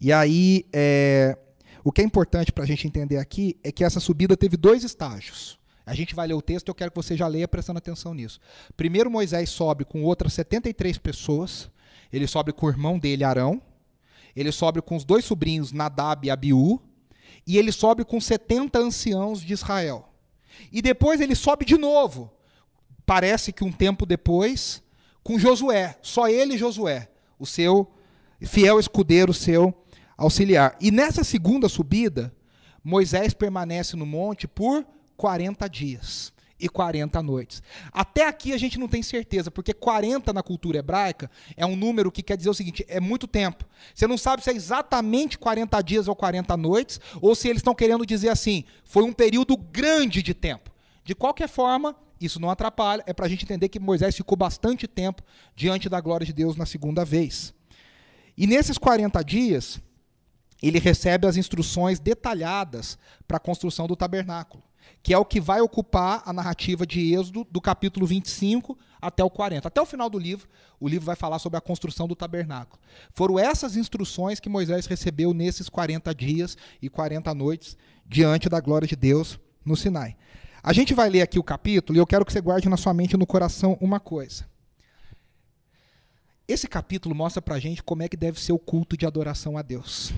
E 0.00 0.12
aí, 0.12 0.66
é, 0.72 1.36
o 1.84 1.92
que 1.92 2.00
é 2.00 2.04
importante 2.04 2.52
para 2.52 2.64
a 2.64 2.66
gente 2.66 2.86
entender 2.86 3.18
aqui 3.18 3.58
é 3.62 3.70
que 3.70 3.84
essa 3.84 4.00
subida 4.00 4.36
teve 4.36 4.56
dois 4.56 4.84
estágios. 4.84 5.58
A 5.86 5.94
gente 5.94 6.14
vai 6.14 6.26
ler 6.26 6.34
o 6.34 6.42
texto 6.42 6.68
eu 6.68 6.74
quero 6.74 6.90
que 6.90 6.96
você 6.96 7.16
já 7.16 7.26
leia 7.26 7.48
prestando 7.48 7.78
atenção 7.78 8.14
nisso. 8.14 8.40
Primeiro, 8.76 9.10
Moisés 9.10 9.50
sobe 9.50 9.84
com 9.84 10.02
outras 10.02 10.32
73 10.34 10.98
pessoas. 10.98 11.70
Ele 12.12 12.26
sobe 12.26 12.52
com 12.52 12.66
o 12.66 12.70
irmão 12.70 12.98
dele, 12.98 13.24
Arão. 13.24 13.60
Ele 14.36 14.52
sobe 14.52 14.80
com 14.80 14.96
os 14.96 15.04
dois 15.04 15.24
sobrinhos, 15.24 15.72
Nadab 15.72 16.26
e 16.26 16.30
Abiú 16.30 16.80
e 17.46 17.58
ele 17.58 17.72
sobe 17.72 18.04
com 18.04 18.20
70 18.20 18.78
anciãos 18.78 19.40
de 19.40 19.52
Israel. 19.52 20.08
E 20.70 20.82
depois 20.82 21.20
ele 21.20 21.34
sobe 21.34 21.64
de 21.64 21.76
novo, 21.76 22.30
parece 23.10 23.52
que 23.52 23.64
um 23.64 23.72
tempo 23.72 24.06
depois, 24.06 24.80
com 25.20 25.36
Josué, 25.36 25.96
só 26.00 26.28
ele 26.28 26.54
e 26.54 26.56
Josué, 26.56 27.08
o 27.40 27.44
seu 27.44 27.90
fiel 28.40 28.78
escudeiro, 28.78 29.34
seu 29.34 29.74
auxiliar. 30.16 30.76
E 30.80 30.92
nessa 30.92 31.24
segunda 31.24 31.68
subida, 31.68 32.32
Moisés 32.84 33.34
permanece 33.34 33.96
no 33.96 34.06
monte 34.06 34.46
por 34.46 34.86
40 35.16 35.68
dias 35.68 36.32
e 36.56 36.68
40 36.68 37.20
noites. 37.20 37.64
Até 37.92 38.28
aqui 38.28 38.52
a 38.52 38.56
gente 38.56 38.78
não 38.78 38.86
tem 38.86 39.02
certeza, 39.02 39.50
porque 39.50 39.74
40 39.74 40.32
na 40.32 40.40
cultura 40.40 40.78
hebraica 40.78 41.28
é 41.56 41.66
um 41.66 41.74
número 41.74 42.12
que 42.12 42.22
quer 42.22 42.36
dizer 42.36 42.50
o 42.50 42.54
seguinte: 42.54 42.86
é 42.86 43.00
muito 43.00 43.26
tempo. 43.26 43.64
Você 43.92 44.06
não 44.06 44.16
sabe 44.16 44.44
se 44.44 44.50
é 44.50 44.54
exatamente 44.54 45.36
40 45.36 45.82
dias 45.82 46.06
ou 46.06 46.14
40 46.14 46.56
noites, 46.56 47.00
ou 47.20 47.34
se 47.34 47.48
eles 47.48 47.58
estão 47.58 47.74
querendo 47.74 48.06
dizer 48.06 48.28
assim, 48.28 48.62
foi 48.84 49.02
um 49.02 49.12
período 49.12 49.56
grande 49.56 50.22
de 50.22 50.32
tempo. 50.32 50.70
De 51.02 51.12
qualquer 51.12 51.48
forma, 51.48 51.96
isso 52.20 52.38
não 52.38 52.50
atrapalha, 52.50 53.02
é 53.06 53.12
para 53.12 53.26
a 53.26 53.28
gente 53.28 53.44
entender 53.44 53.68
que 53.68 53.80
Moisés 53.80 54.16
ficou 54.16 54.36
bastante 54.36 54.86
tempo 54.86 55.22
diante 55.56 55.88
da 55.88 56.00
glória 56.00 56.26
de 56.26 56.32
Deus 56.32 56.56
na 56.56 56.66
segunda 56.66 57.04
vez. 57.04 57.54
E 58.36 58.46
nesses 58.46 58.78
40 58.78 59.22
dias, 59.22 59.80
ele 60.62 60.78
recebe 60.78 61.26
as 61.26 61.36
instruções 61.36 61.98
detalhadas 61.98 62.98
para 63.26 63.38
a 63.38 63.40
construção 63.40 63.86
do 63.86 63.96
tabernáculo, 63.96 64.62
que 65.02 65.14
é 65.14 65.18
o 65.18 65.24
que 65.24 65.40
vai 65.40 65.60
ocupar 65.60 66.22
a 66.26 66.32
narrativa 66.32 66.86
de 66.86 67.14
Êxodo 67.14 67.46
do 67.50 67.60
capítulo 67.60 68.06
25 68.06 68.78
até 69.00 69.24
o 69.24 69.30
40. 69.30 69.68
Até 69.68 69.80
o 69.80 69.86
final 69.86 70.10
do 70.10 70.18
livro, 70.18 70.48
o 70.78 70.88
livro 70.88 71.06
vai 71.06 71.16
falar 71.16 71.38
sobre 71.38 71.56
a 71.56 71.60
construção 71.60 72.06
do 72.06 72.14
tabernáculo. 72.14 72.80
Foram 73.14 73.38
essas 73.38 73.76
instruções 73.76 74.40
que 74.40 74.48
Moisés 74.48 74.86
recebeu 74.86 75.32
nesses 75.32 75.68
40 75.68 76.14
dias 76.14 76.56
e 76.82 76.90
40 76.90 77.34
noites 77.34 77.76
diante 78.06 78.48
da 78.48 78.60
glória 78.60 78.86
de 78.86 78.96
Deus 78.96 79.38
no 79.64 79.76
Sinai. 79.76 80.16
A 80.62 80.72
gente 80.72 80.92
vai 80.92 81.08
ler 81.08 81.22
aqui 81.22 81.38
o 81.38 81.42
capítulo 81.42 81.96
e 81.96 82.00
eu 82.00 82.06
quero 82.06 82.24
que 82.24 82.32
você 82.32 82.40
guarde 82.40 82.68
na 82.68 82.76
sua 82.76 82.92
mente 82.92 83.12
e 83.12 83.16
no 83.16 83.26
coração 83.26 83.78
uma 83.80 83.98
coisa. 83.98 84.46
Esse 86.46 86.68
capítulo 86.68 87.14
mostra 87.14 87.40
para 87.40 87.54
a 87.54 87.58
gente 87.60 87.82
como 87.82 88.02
é 88.02 88.08
que 88.08 88.16
deve 88.16 88.40
ser 88.40 88.52
o 88.52 88.58
culto 88.58 88.96
de 88.96 89.06
adoração 89.06 89.56
a 89.56 89.62
Deus. 89.62 90.12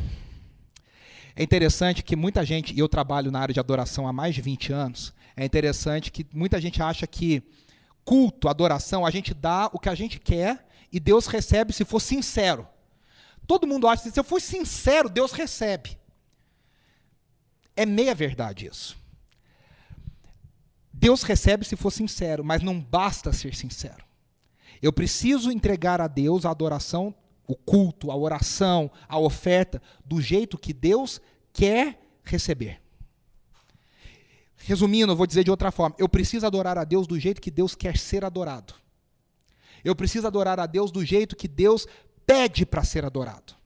É 1.37 1.43
interessante 1.43 2.03
que 2.03 2.17
muita 2.17 2.45
gente, 2.45 2.75
e 2.75 2.79
eu 2.79 2.89
trabalho 2.89 3.31
na 3.31 3.39
área 3.39 3.55
de 3.55 3.61
adoração 3.61 4.09
há 4.09 4.13
mais 4.13 4.35
de 4.35 4.43
20 4.43 4.73
anos, 4.73 5.15
é 5.37 5.45
interessante 5.45 6.11
que 6.11 6.27
muita 6.33 6.61
gente 6.61 6.83
acha 6.83 7.07
que 7.07 7.43
culto, 8.05 8.49
adoração, 8.49 9.07
a 9.07 9.11
gente 9.11 9.33
dá 9.33 9.71
o 9.73 9.79
que 9.79 9.89
a 9.89 9.95
gente 9.95 10.19
quer 10.19 10.67
e 10.91 10.99
Deus 10.99 11.27
recebe 11.27 11.73
se 11.73 11.85
for 11.85 12.01
sincero. 12.01 12.67
Todo 13.47 13.67
mundo 13.67 13.89
acha 13.89 14.03
que 14.03 14.11
se 14.11 14.21
eu 14.21 14.25
for 14.25 14.41
sincero, 14.41 15.09
Deus 15.09 15.33
recebe. 15.33 15.97
É 17.75 17.87
meia 17.87 18.15
verdade 18.15 18.67
isso. 18.67 19.02
Deus 21.03 21.25
recebe 21.25 21.65
se 21.65 21.75
for 21.75 21.91
sincero, 21.91 22.45
mas 22.45 22.63
não 22.63 22.81
basta 22.81 23.33
ser 23.33 23.57
sincero. 23.57 24.05
Eu 24.81 24.93
preciso 24.93 25.51
entregar 25.51 26.01
a 26.01 26.07
Deus 26.07 26.47
a 26.47 26.51
adoração, 26.53 27.13
o 27.45 27.57
culto, 27.57 28.09
a 28.13 28.17
oração, 28.17 28.89
a 29.09 29.19
oferta, 29.19 29.83
do 30.05 30.23
jeito 30.23 30.57
que 30.57 30.73
Deus 30.73 31.21
quer 31.53 31.99
receber. 32.23 32.81
Resumindo, 34.59 35.11
eu 35.11 35.17
vou 35.17 35.27
dizer 35.27 35.43
de 35.43 35.51
outra 35.51 35.73
forma: 35.73 35.97
eu 35.99 36.09
preciso 36.09 36.47
adorar 36.47 36.79
a 36.79 36.85
Deus 36.85 37.09
do 37.09 37.19
jeito 37.19 37.41
que 37.41 37.51
Deus 37.51 37.75
quer 37.75 37.99
ser 37.99 38.25
adorado. 38.25 38.73
Eu 39.83 39.97
preciso 39.97 40.29
adorar 40.29 40.61
a 40.61 40.67
Deus 40.67 40.93
do 40.93 41.05
jeito 41.05 41.35
que 41.35 41.49
Deus 41.49 41.85
pede 42.25 42.65
para 42.65 42.85
ser 42.85 43.05
adorado. 43.05 43.57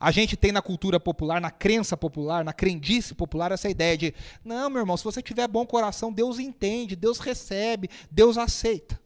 A 0.00 0.10
gente 0.10 0.34
tem 0.34 0.50
na 0.50 0.62
cultura 0.62 0.98
popular, 0.98 1.42
na 1.42 1.50
crença 1.50 1.94
popular, 1.94 2.42
na 2.42 2.54
crendice 2.54 3.14
popular, 3.14 3.52
essa 3.52 3.68
ideia 3.68 3.98
de: 3.98 4.14
não, 4.42 4.70
meu 4.70 4.80
irmão, 4.80 4.96
se 4.96 5.04
você 5.04 5.20
tiver 5.20 5.46
bom 5.46 5.66
coração, 5.66 6.10
Deus 6.10 6.38
entende, 6.38 6.96
Deus 6.96 7.18
recebe, 7.18 7.90
Deus 8.10 8.38
aceita. 8.38 8.98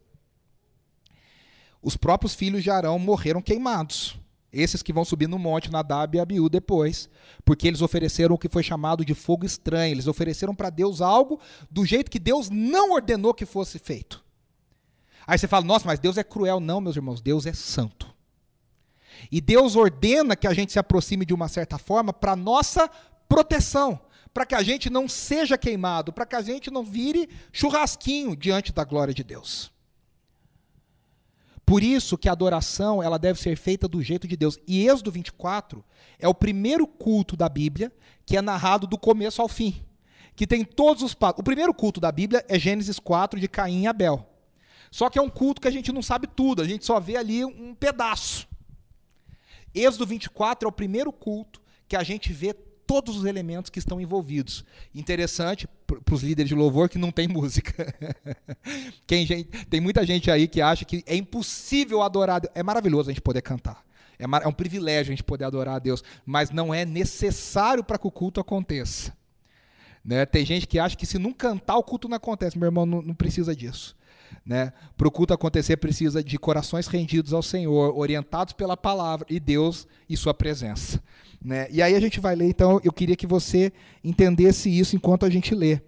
Os 1.82 1.96
próprios 1.96 2.34
filhos 2.34 2.62
de 2.62 2.70
Arão 2.70 2.96
morreram 2.96 3.42
queimados. 3.42 4.16
Esses 4.52 4.84
que 4.84 4.92
vão 4.92 5.04
subir 5.04 5.28
no 5.28 5.36
monte, 5.36 5.68
Nadab 5.68 6.16
e 6.16 6.20
Abiú 6.20 6.48
depois, 6.48 7.08
porque 7.44 7.66
eles 7.66 7.82
ofereceram 7.82 8.36
o 8.36 8.38
que 8.38 8.48
foi 8.48 8.62
chamado 8.62 9.04
de 9.04 9.12
fogo 9.12 9.44
estranho. 9.44 9.92
Eles 9.92 10.06
ofereceram 10.06 10.54
para 10.54 10.70
Deus 10.70 11.00
algo 11.00 11.40
do 11.68 11.84
jeito 11.84 12.08
que 12.08 12.20
Deus 12.20 12.48
não 12.50 12.92
ordenou 12.92 13.34
que 13.34 13.44
fosse 13.44 13.80
feito. 13.80 14.24
Aí 15.26 15.36
você 15.36 15.48
fala, 15.48 15.64
nossa, 15.64 15.86
mas 15.86 15.98
Deus 15.98 16.16
é 16.16 16.22
cruel. 16.22 16.60
Não, 16.60 16.80
meus 16.80 16.94
irmãos, 16.94 17.20
Deus 17.20 17.46
é 17.46 17.52
santo. 17.52 18.13
E 19.30 19.40
Deus 19.40 19.76
ordena 19.76 20.36
que 20.36 20.46
a 20.46 20.54
gente 20.54 20.72
se 20.72 20.78
aproxime 20.78 21.24
de 21.24 21.34
uma 21.34 21.48
certa 21.48 21.78
forma 21.78 22.12
para 22.12 22.36
nossa 22.36 22.88
proteção, 23.28 24.00
para 24.32 24.46
que 24.46 24.54
a 24.54 24.62
gente 24.62 24.90
não 24.90 25.08
seja 25.08 25.56
queimado, 25.56 26.12
para 26.12 26.26
que 26.26 26.36
a 26.36 26.42
gente 26.42 26.70
não 26.70 26.84
vire 26.84 27.28
churrasquinho 27.52 28.36
diante 28.36 28.72
da 28.72 28.84
glória 28.84 29.14
de 29.14 29.22
Deus. 29.24 29.72
Por 31.64 31.82
isso 31.82 32.18
que 32.18 32.28
a 32.28 32.32
adoração 32.32 33.02
ela 33.02 33.18
deve 33.18 33.40
ser 33.40 33.56
feita 33.56 33.88
do 33.88 34.02
jeito 34.02 34.28
de 34.28 34.36
Deus. 34.36 34.58
E 34.66 34.86
Êxodo 34.86 35.10
24 35.10 35.82
é 36.18 36.28
o 36.28 36.34
primeiro 36.34 36.86
culto 36.86 37.36
da 37.36 37.48
Bíblia 37.48 37.90
que 38.26 38.36
é 38.36 38.42
narrado 38.42 38.86
do 38.86 38.98
começo 38.98 39.40
ao 39.40 39.48
fim. 39.48 39.82
Que 40.36 40.46
tem 40.46 40.64
todos 40.64 41.02
os 41.02 41.14
passos. 41.14 41.38
O 41.38 41.42
primeiro 41.42 41.72
culto 41.72 42.00
da 42.00 42.12
Bíblia 42.12 42.44
é 42.48 42.58
Gênesis 42.58 42.98
4 42.98 43.40
de 43.40 43.48
Caim 43.48 43.82
e 43.82 43.86
Abel. 43.86 44.28
Só 44.90 45.08
que 45.08 45.18
é 45.18 45.22
um 45.22 45.30
culto 45.30 45.60
que 45.60 45.68
a 45.68 45.70
gente 45.70 45.90
não 45.90 46.02
sabe 46.02 46.26
tudo, 46.26 46.62
a 46.62 46.66
gente 46.66 46.84
só 46.84 47.00
vê 47.00 47.16
ali 47.16 47.44
um 47.44 47.74
pedaço. 47.74 48.46
Êxodo 49.74 50.06
24 50.06 50.66
é 50.66 50.68
o 50.68 50.72
primeiro 50.72 51.12
culto 51.12 51.60
que 51.88 51.96
a 51.96 52.02
gente 52.02 52.32
vê 52.32 52.54
todos 52.86 53.16
os 53.16 53.24
elementos 53.24 53.70
que 53.70 53.78
estão 53.78 54.00
envolvidos. 54.00 54.64
Interessante 54.94 55.66
para 55.86 56.14
os 56.14 56.22
líderes 56.22 56.48
de 56.48 56.54
louvor 56.54 56.88
que 56.88 56.98
não 56.98 57.10
tem 57.10 57.26
música. 57.26 57.94
Quem, 59.06 59.26
tem 59.68 59.80
muita 59.80 60.04
gente 60.04 60.30
aí 60.30 60.46
que 60.46 60.60
acha 60.60 60.84
que 60.84 61.02
é 61.06 61.16
impossível 61.16 62.02
adorar. 62.02 62.42
É 62.54 62.62
maravilhoso 62.62 63.10
a 63.10 63.12
gente 63.12 63.22
poder 63.22 63.42
cantar. 63.42 63.84
É, 64.18 64.24
é 64.24 64.48
um 64.48 64.52
privilégio 64.52 65.12
a 65.12 65.16
gente 65.16 65.24
poder 65.24 65.44
adorar 65.44 65.76
a 65.76 65.78
Deus, 65.78 66.02
mas 66.24 66.50
não 66.50 66.72
é 66.72 66.84
necessário 66.84 67.82
para 67.82 67.98
que 67.98 68.06
o 68.06 68.10
culto 68.10 68.40
aconteça. 68.40 69.12
Né? 70.04 70.26
Tem 70.26 70.44
gente 70.44 70.66
que 70.66 70.78
acha 70.78 70.96
que 70.96 71.06
se 71.06 71.18
não 71.18 71.32
cantar, 71.32 71.76
o 71.76 71.82
culto 71.82 72.08
não 72.08 72.16
acontece. 72.16 72.58
Meu 72.58 72.66
irmão, 72.66 72.84
não, 72.84 73.00
não 73.00 73.14
precisa 73.14 73.56
disso. 73.56 73.96
Né? 74.44 74.72
Para 74.96 75.08
o 75.08 75.10
culto 75.10 75.32
acontecer, 75.32 75.76
precisa 75.76 76.22
de 76.22 76.38
corações 76.38 76.86
rendidos 76.86 77.32
ao 77.32 77.42
Senhor, 77.42 77.96
orientados 77.96 78.52
pela 78.52 78.76
palavra 78.76 79.26
e 79.30 79.40
Deus 79.40 79.86
e 80.08 80.16
sua 80.16 80.34
presença. 80.34 81.02
Né? 81.42 81.66
E 81.70 81.82
aí 81.82 81.94
a 81.94 82.00
gente 82.00 82.20
vai 82.20 82.34
ler, 82.34 82.46
então, 82.46 82.80
eu 82.82 82.92
queria 82.92 83.16
que 83.16 83.26
você 83.26 83.72
entendesse 84.02 84.70
isso 84.70 84.96
enquanto 84.96 85.26
a 85.26 85.30
gente 85.30 85.54
lê. 85.54 85.80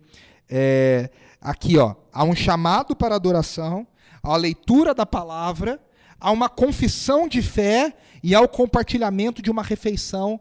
É, 0.48 1.10
aqui, 1.40 1.78
ó, 1.78 1.94
há 2.12 2.24
um 2.24 2.34
chamado 2.34 2.94
para 2.94 3.14
adoração, 3.14 3.86
a 4.22 4.36
leitura 4.36 4.94
da 4.94 5.06
palavra, 5.06 5.80
há 6.20 6.30
uma 6.30 6.48
confissão 6.48 7.28
de 7.28 7.42
fé 7.42 7.96
e 8.22 8.34
ao 8.34 8.48
compartilhamento 8.48 9.40
de 9.40 9.50
uma 9.50 9.62
refeição 9.62 10.40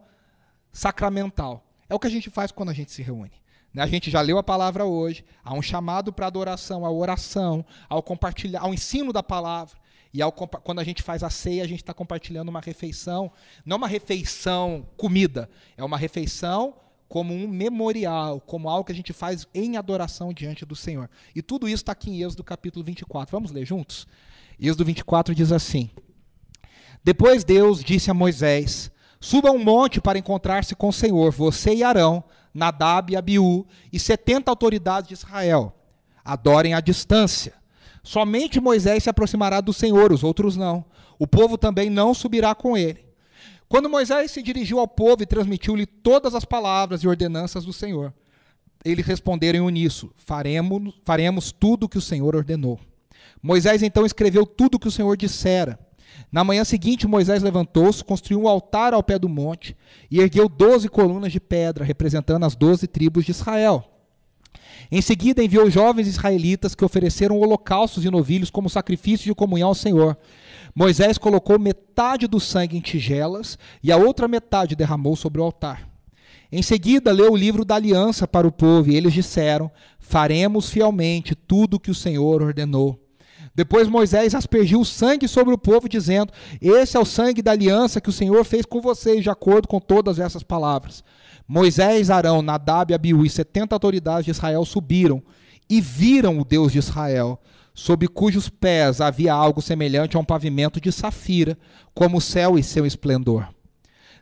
sacramental. 0.72 1.64
É 1.88 1.96
o 1.96 2.00
que 2.00 2.08
a 2.08 2.12
gente 2.12 2.30
faz 2.30 2.52
quando 2.52 2.70
a 2.70 2.74
gente 2.74 2.92
se 2.92 3.02
reúne. 3.02 3.45
Né? 3.76 3.84
A 3.84 3.88
gente 3.88 4.10
já 4.10 4.22
leu 4.22 4.38
a 4.38 4.44
palavra 4.44 4.86
hoje, 4.86 5.26
há 5.44 5.54
um 5.54 5.62
chamado 5.62 6.14
para 6.14 6.26
adoração, 6.26 6.86
à 6.86 6.92
oração, 6.92 7.66
ao 7.90 8.02
compartilhar, 8.02 8.62
ao 8.62 8.74
ensino 8.74 9.12
da 9.12 9.22
palavra. 9.22 9.78
E 10.14 10.22
ao, 10.22 10.32
quando 10.32 10.80
a 10.80 10.84
gente 10.84 11.04
faz 11.04 11.24
a 11.24 11.30
ceia, 11.30 11.62
a 11.62 11.68
gente 11.68 11.82
está 11.82 11.94
compartilhando 11.94 12.48
uma 12.48 12.62
refeição, 12.62 13.30
não 13.66 13.76
uma 13.76 13.88
refeição 13.88 14.88
comida, 14.96 15.50
é 15.76 15.84
uma 15.84 15.98
refeição 15.98 16.74
como 17.10 17.34
um 17.34 17.50
memorial, 17.50 18.40
como 18.40 18.70
algo 18.70 18.86
que 18.86 18.94
a 18.94 18.96
gente 18.96 19.12
faz 19.12 19.46
em 19.54 19.76
adoração 19.76 20.34
diante 20.34 20.66
do 20.66 20.76
Senhor. 20.76 21.10
E 21.36 21.42
tudo 21.42 21.68
isso 21.68 21.84
está 21.84 21.92
aqui 21.92 22.10
em 22.10 22.24
Êxodo 22.24 22.46
capítulo 22.46 22.84
24. 22.86 23.30
Vamos 23.30 23.52
ler 23.52 23.66
juntos? 23.66 24.08
Êxodo 24.58 24.86
24 24.86 25.36
diz 25.36 25.52
assim: 25.52 25.90
Depois 27.04 27.44
Deus 27.44 27.84
disse 27.84 28.10
a 28.10 28.14
Moisés: 28.14 28.90
Suba 29.20 29.52
um 29.52 29.62
monte 29.62 30.00
para 30.00 30.18
encontrar-se 30.18 30.76
com 30.76 30.88
o 30.88 30.94
Senhor, 30.94 31.30
você 31.34 31.76
e 31.76 31.84
Arão, 31.84 32.24
Nadab 32.56 33.12
e 33.12 33.18
Abiú, 33.18 33.68
e 33.92 34.00
setenta 34.00 34.50
autoridades 34.50 35.10
de 35.10 35.14
Israel. 35.14 35.76
Adorem 36.24 36.74
à 36.74 36.80
distância. 36.80 37.54
Somente 38.02 38.62
Moisés 38.62 39.04
se 39.04 39.10
aproximará 39.10 39.60
do 39.60 39.74
Senhor, 39.74 40.14
os 40.14 40.24
outros 40.24 40.56
não. 40.56 40.86
O 41.20 41.28
povo 41.28 41.58
também 41.58 41.90
não 41.90 42.14
subirá 42.14 42.56
com 42.56 42.78
ele. 42.78 43.06
Quando 43.68 43.90
Moisés 43.90 44.32
se 44.32 44.42
dirigiu 44.42 44.80
ao 44.80 44.88
povo 44.88 45.22
e 45.22 45.26
transmitiu-lhe 45.26 45.86
todas 45.86 46.34
as 46.34 46.46
palavras 46.46 47.04
e 47.04 47.08
ordenanças 47.08 47.66
do 47.66 47.74
Senhor, 47.74 48.14
eles 48.86 49.06
responderam 49.06 49.66
uníssono: 49.66 50.14
faremos, 50.16 50.94
faremos 51.04 51.52
tudo 51.52 51.86
o 51.86 51.90
que 51.90 51.98
o 51.98 52.02
Senhor 52.02 52.36
ordenou. 52.36 52.80
Moisés 53.42 53.84
então 53.84 54.06
escreveu 54.06 54.46
tudo 54.46 54.76
o 54.76 54.80
que 54.80 54.88
o 54.88 54.92
Senhor 54.92 55.18
dissera. 55.18 55.80
Na 56.32 56.44
manhã 56.44 56.64
seguinte, 56.64 57.08
Moisés 57.08 57.42
levantou-se, 57.42 58.04
construiu 58.04 58.42
um 58.42 58.48
altar 58.48 58.94
ao 58.94 59.04
pé 59.04 59.18
do 59.18 59.30
monte 59.30 59.76
e 60.10 60.20
ergueu 60.20 60.50
doze 60.50 60.90
colunas 60.90 61.32
de 61.32 61.40
pedra, 61.40 61.86
representando 61.86 62.46
as 62.46 62.56
doze 62.56 62.88
tribos 62.88 63.26
de 63.26 63.32
Israel. 63.32 63.84
Em 64.92 65.02
seguida, 65.02 65.44
enviou 65.44 65.70
jovens 65.70 66.08
israelitas 66.08 66.76
que 66.76 66.86
ofereceram 66.86 67.40
holocaustos 67.40 68.06
e 68.06 68.10
novilhos 68.10 68.50
como 68.50 68.70
sacrifício 68.70 69.26
de 69.26 69.34
comunhão 69.34 69.70
ao 69.70 69.76
Senhor. 69.76 70.18
Moisés 70.74 71.18
colocou 71.18 71.58
metade 71.58 72.28
do 72.28 72.40
sangue 72.40 72.78
em 72.78 72.82
tigelas 72.82 73.58
e 73.82 73.92
a 73.92 73.98
outra 73.98 74.28
metade 74.28 74.76
derramou 74.76 75.16
sobre 75.16 75.42
o 75.42 75.44
altar. 75.44 75.90
Em 76.52 76.62
seguida, 76.62 77.12
leu 77.12 77.32
o 77.32 77.36
livro 77.36 77.66
da 77.66 77.76
aliança 77.76 78.28
para 78.28 78.48
o 78.48 78.52
povo 78.52 78.92
e 78.92 78.96
eles 78.96 79.14
disseram: 79.14 79.72
Faremos 80.00 80.70
fielmente 80.70 81.34
tudo 81.36 81.76
o 81.76 81.80
que 81.80 81.92
o 81.92 81.96
Senhor 81.96 82.42
ordenou. 82.42 83.05
Depois 83.56 83.88
Moisés 83.88 84.36
aspergiu 84.36 84.82
o 84.82 84.86
sangue 84.86 85.28
sobre 85.28 85.54
o 85.54 85.58
povo, 85.58 85.88
dizendo: 85.88 86.34
Esse 86.62 86.98
é 86.98 87.00
o 87.00 87.06
sangue 87.06 87.42
da 87.42 87.52
aliança 87.52 88.02
que 88.02 88.10
o 88.10 88.14
Senhor 88.14 88.44
fez 88.44 88.66
com 88.66 88.82
vocês, 88.82 89.24
de 89.24 89.30
acordo 89.30 89.68
com 89.68 89.80
todas 89.80 90.20
essas 90.20 90.44
palavras. 90.44 91.04
Moisés, 91.48 92.10
Arão, 92.10 92.42
Nadab, 92.42 92.94
Abiú 92.94 93.26
e 93.26 93.30
setenta 93.30 93.74
autoridades 93.74 94.26
de 94.26 94.32
Israel 94.32 94.66
subiram 94.66 95.24
e 95.70 95.80
viram 95.80 96.38
o 96.38 96.44
Deus 96.44 96.74
de 96.74 96.80
Israel, 96.80 97.40
sob 97.74 98.08
cujos 98.08 98.50
pés 98.50 99.00
havia 99.00 99.34
algo 99.34 99.62
semelhante 99.62 100.18
a 100.18 100.20
um 100.20 100.26
pavimento 100.26 100.82
de 100.82 100.92
safira, 100.92 101.58
como 101.94 102.18
o 102.18 102.22
céu 102.22 102.60
e 102.60 102.64
seu 102.64 102.86
esplendor. 102.86 103.48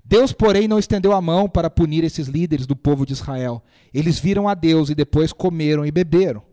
Deus, 0.05 0.33
porém, 0.33 0.67
não 0.67 0.77
estendeu 0.77 1.13
a 1.13 1.21
mão 1.21 1.49
para 1.49 1.69
punir 1.69 2.03
esses 2.03 2.27
líderes 2.27 2.67
do 2.67 2.75
povo 2.75 3.05
de 3.05 3.13
Israel. 3.13 3.63
Eles 3.93 4.19
viram 4.19 4.49
a 4.49 4.53
Deus 4.53 4.89
e 4.89 4.95
depois 4.95 5.31
comeram 5.31 5.85
e 5.85 5.91
beberam. 5.91 6.43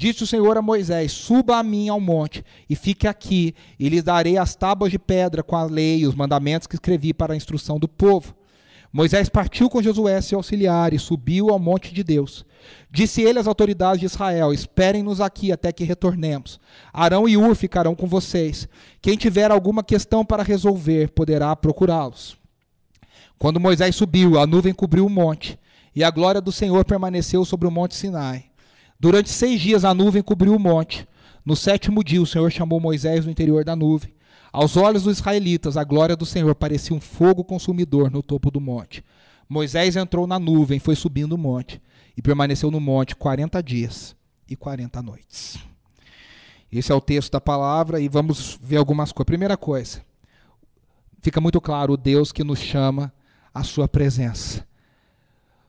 Disse 0.00 0.22
o 0.22 0.26
Senhor 0.28 0.56
a 0.56 0.62
Moisés: 0.62 1.10
Suba 1.10 1.56
a 1.56 1.62
mim 1.64 1.88
ao 1.88 1.98
monte 1.98 2.44
e 2.70 2.76
fique 2.76 3.08
aqui, 3.08 3.52
e 3.76 3.88
lhes 3.88 4.04
darei 4.04 4.38
as 4.38 4.54
tábuas 4.54 4.92
de 4.92 4.98
pedra 4.98 5.42
com 5.42 5.56
a 5.56 5.64
lei 5.64 5.98
e 5.98 6.06
os 6.06 6.14
mandamentos 6.14 6.68
que 6.68 6.76
escrevi 6.76 7.12
para 7.12 7.32
a 7.32 7.36
instrução 7.36 7.80
do 7.80 7.88
povo. 7.88 8.32
Moisés 8.92 9.28
partiu 9.28 9.68
com 9.68 9.82
Josué, 9.82 10.20
seu 10.20 10.38
auxiliar, 10.38 10.94
e 10.94 11.00
subiu 11.00 11.50
ao 11.50 11.58
monte 11.58 11.92
de 11.92 12.04
Deus. 12.04 12.46
Disse 12.88 13.22
ele 13.22 13.40
às 13.40 13.48
autoridades 13.48 13.98
de 13.98 14.06
Israel: 14.06 14.52
Esperem-nos 14.52 15.20
aqui 15.20 15.50
até 15.50 15.72
que 15.72 15.82
retornemos. 15.82 16.60
Arão 16.92 17.28
e 17.28 17.36
Ur 17.36 17.56
ficarão 17.56 17.96
com 17.96 18.06
vocês. 18.06 18.68
Quem 19.02 19.16
tiver 19.16 19.50
alguma 19.50 19.82
questão 19.82 20.24
para 20.24 20.44
resolver, 20.44 21.10
poderá 21.10 21.56
procurá-los. 21.56 22.36
Quando 23.36 23.58
Moisés 23.58 23.96
subiu, 23.96 24.38
a 24.38 24.46
nuvem 24.46 24.72
cobriu 24.72 25.04
o 25.04 25.10
monte, 25.10 25.58
e 25.92 26.04
a 26.04 26.10
glória 26.12 26.40
do 26.40 26.52
Senhor 26.52 26.84
permaneceu 26.84 27.44
sobre 27.44 27.66
o 27.66 27.70
monte 27.72 27.96
Sinai. 27.96 28.47
Durante 29.00 29.30
seis 29.30 29.60
dias 29.60 29.84
a 29.84 29.94
nuvem 29.94 30.22
cobriu 30.22 30.56
o 30.56 30.58
monte. 30.58 31.06
No 31.44 31.54
sétimo 31.54 32.02
dia, 32.02 32.20
o 32.20 32.26
Senhor 32.26 32.50
chamou 32.50 32.80
Moisés 32.80 33.24
no 33.24 33.30
interior 33.30 33.64
da 33.64 33.76
nuvem. 33.76 34.12
Aos 34.52 34.76
olhos 34.76 35.04
dos 35.04 35.18
israelitas, 35.18 35.76
a 35.76 35.84
glória 35.84 36.16
do 36.16 36.26
Senhor 36.26 36.54
parecia 36.54 36.96
um 36.96 37.00
fogo 37.00 37.44
consumidor 37.44 38.10
no 38.10 38.22
topo 38.22 38.50
do 38.50 38.60
monte. 38.60 39.04
Moisés 39.48 39.96
entrou 39.96 40.26
na 40.26 40.38
nuvem, 40.38 40.78
foi 40.78 40.96
subindo 40.96 41.32
o 41.32 41.38
monte 41.38 41.80
e 42.16 42.22
permaneceu 42.22 42.70
no 42.70 42.80
monte 42.80 43.14
40 43.14 43.62
dias 43.62 44.16
e 44.48 44.56
40 44.56 45.00
noites. 45.00 45.58
Esse 46.70 46.92
é 46.92 46.94
o 46.94 47.00
texto 47.00 47.32
da 47.32 47.40
palavra 47.40 48.00
e 48.00 48.08
vamos 48.08 48.58
ver 48.60 48.76
algumas 48.76 49.12
coisas. 49.12 49.26
Primeira 49.26 49.56
coisa, 49.56 50.02
fica 51.22 51.40
muito 51.40 51.60
claro 51.60 51.94
o 51.94 51.96
Deus 51.96 52.32
que 52.32 52.44
nos 52.44 52.58
chama 52.58 53.12
à 53.54 53.62
sua 53.62 53.88
presença. 53.88 54.66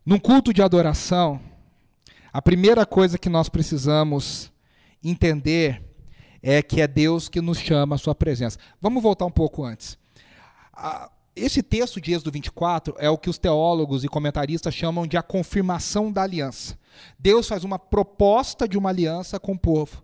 Num 0.06 0.20
culto 0.20 0.52
de 0.52 0.62
adoração, 0.62 1.40
a 2.32 2.42
primeira 2.42 2.86
coisa 2.86 3.18
que 3.18 3.30
nós 3.30 3.50
precisamos 3.50 4.52
entender 5.04 5.82
é 6.42 6.62
que 6.62 6.82
é 6.82 6.88
Deus 6.88 7.28
que 7.28 7.42
nos 7.42 7.58
chama 7.60 7.96
à 7.96 7.98
sua 7.98 8.16
presença. 8.16 8.58
Vamos 8.82 9.04
voltar 9.04 9.26
um 9.26 9.32
pouco 9.32 9.64
antes. 9.64 9.98
Esse 11.36 11.64
texto 11.64 12.00
de 12.02 12.14
Êxodo 12.14 12.32
24 12.32 12.96
é 12.98 13.10
o 13.10 13.18
que 13.18 13.30
os 13.30 13.38
teólogos 13.38 14.04
e 14.04 14.08
comentaristas 14.08 14.74
chamam 14.74 15.08
de 15.08 15.18
a 15.18 15.24
confirmação 15.24 16.12
da 16.12 16.24
aliança. 16.24 16.78
Deus 17.18 17.48
faz 17.48 17.64
uma 17.64 17.80
proposta 17.80 18.68
de 18.68 18.78
uma 18.78 18.90
aliança 18.90 19.40
com 19.40 19.54
o 19.54 19.60
povo. 19.60 20.04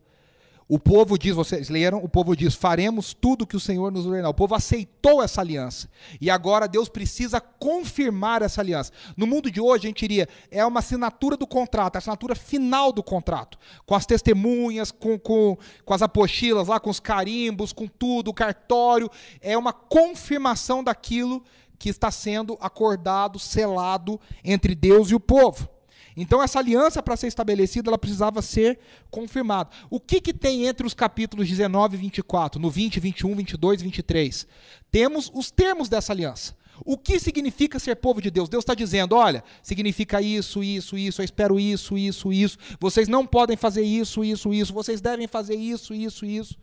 O 0.68 0.80
povo 0.80 1.16
diz, 1.16 1.36
vocês 1.36 1.70
leram, 1.70 2.04
o 2.04 2.10
povo 2.10 2.36
diz: 2.36 2.56
faremos 2.56 3.14
tudo 3.14 3.46
que 3.46 3.56
o 3.56 3.60
Senhor 3.60 3.92
nos 3.92 4.08
ordenou. 4.08 4.32
O 4.32 4.34
povo 4.34 4.56
aceitou 4.56 5.22
essa 5.22 5.40
aliança. 5.40 5.88
E 6.20 6.28
agora 6.28 6.68
Deus 6.68 6.90
precisa 6.90 7.40
confirmar 7.40 8.42
essa 8.42 8.62
aliança. 8.62 8.92
No 9.16 9.28
mundo 9.28 9.52
de 9.52 9.62
hoje, 9.62 9.86
a 9.86 9.90
gente 9.90 10.00
diria, 10.00 10.28
é 10.50 10.66
uma 10.66 10.80
assinatura 10.80 11.38
do 11.38 11.46
contrato, 11.46 11.98
a 11.98 12.00
assinatura 12.00 12.34
final 12.34 12.92
do 12.92 13.04
contrato. 13.04 13.60
Com 13.86 13.94
as 13.94 14.08
testemunhas, 14.08 14.92
com, 14.92 15.20
com, 15.20 15.56
com 15.84 15.94
as 15.94 16.02
apostilas 16.02 16.68
lá, 16.68 16.80
com 16.80 16.90
os 16.90 17.00
carimbos, 17.00 17.72
com 17.72 17.88
tudo, 17.88 18.30
o 18.30 18.34
cartório. 18.34 19.10
É 19.42 19.56
uma 19.56 19.72
confirmação 19.72 20.84
daquilo 20.84 21.44
que 21.78 21.90
está 21.90 22.10
sendo 22.10 22.58
acordado, 22.60 23.38
selado 23.38 24.20
entre 24.44 24.74
Deus 24.74 25.12
e 25.12 25.16
o 25.16 25.20
povo. 25.20 25.75
Então 26.16 26.42
essa 26.42 26.60
aliança 26.60 27.04
para 27.04 27.18
ser 27.18 27.28
estabelecida, 27.28 27.90
ela 27.90 27.98
precisava 27.98 28.42
ser 28.42 28.80
confirmada. 29.12 29.70
O 29.90 30.00
que, 30.00 30.22
que 30.22 30.34
tem 30.34 30.66
entre 30.66 30.88
os 30.88 30.94
capítulos 30.94 31.48
19 31.48 31.96
e 31.96 32.00
24, 32.00 32.62
no 32.62 32.70
20, 32.70 33.00
21, 33.00 33.36
22 33.36 33.82
e 33.82 33.84
23? 33.84 34.48
Temos 34.90 35.32
os 35.34 35.52
termos 35.52 35.90
dessa 35.90 36.14
aliança. 36.14 36.56
O 36.84 36.98
que 36.98 37.20
significa 37.20 37.80
ser 37.80 37.96
povo 37.96 38.22
de 38.22 38.30
Deus? 38.30 38.50
Deus 38.50 38.64
está 38.64 38.74
dizendo: 38.74 39.16
olha, 39.16 39.44
significa 39.62 40.22
isso, 40.22 40.64
isso, 40.64 40.98
isso, 40.98 41.22
eu 41.22 41.26
espero 41.26 41.60
isso, 41.60 41.98
isso, 41.98 42.34
isso. 42.34 42.58
Vocês 42.80 43.08
não 43.08 43.26
podem 43.26 43.56
fazer 43.56 43.84
isso, 43.84 44.24
isso, 44.24 44.54
isso. 44.54 44.74
Vocês 44.74 45.00
devem 45.00 45.28
fazer 45.28 45.56
isso, 45.56 45.94
isso, 45.94 46.26
isso. 46.26 46.58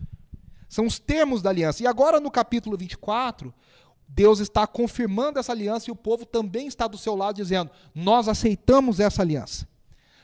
São 0.68 0.86
os 0.86 0.98
termos 0.98 1.42
da 1.42 1.50
aliança. 1.50 1.82
E 1.82 1.86
agora 1.86 2.20
no 2.20 2.30
capítulo 2.30 2.76
24, 2.76 3.52
Deus 4.14 4.40
está 4.40 4.66
confirmando 4.66 5.38
essa 5.38 5.52
aliança 5.52 5.88
e 5.88 5.92
o 5.92 5.96
povo 5.96 6.26
também 6.26 6.66
está 6.66 6.86
do 6.86 6.98
seu 6.98 7.16
lado 7.16 7.36
dizendo: 7.36 7.70
Nós 7.94 8.28
aceitamos 8.28 9.00
essa 9.00 9.22
aliança. 9.22 9.66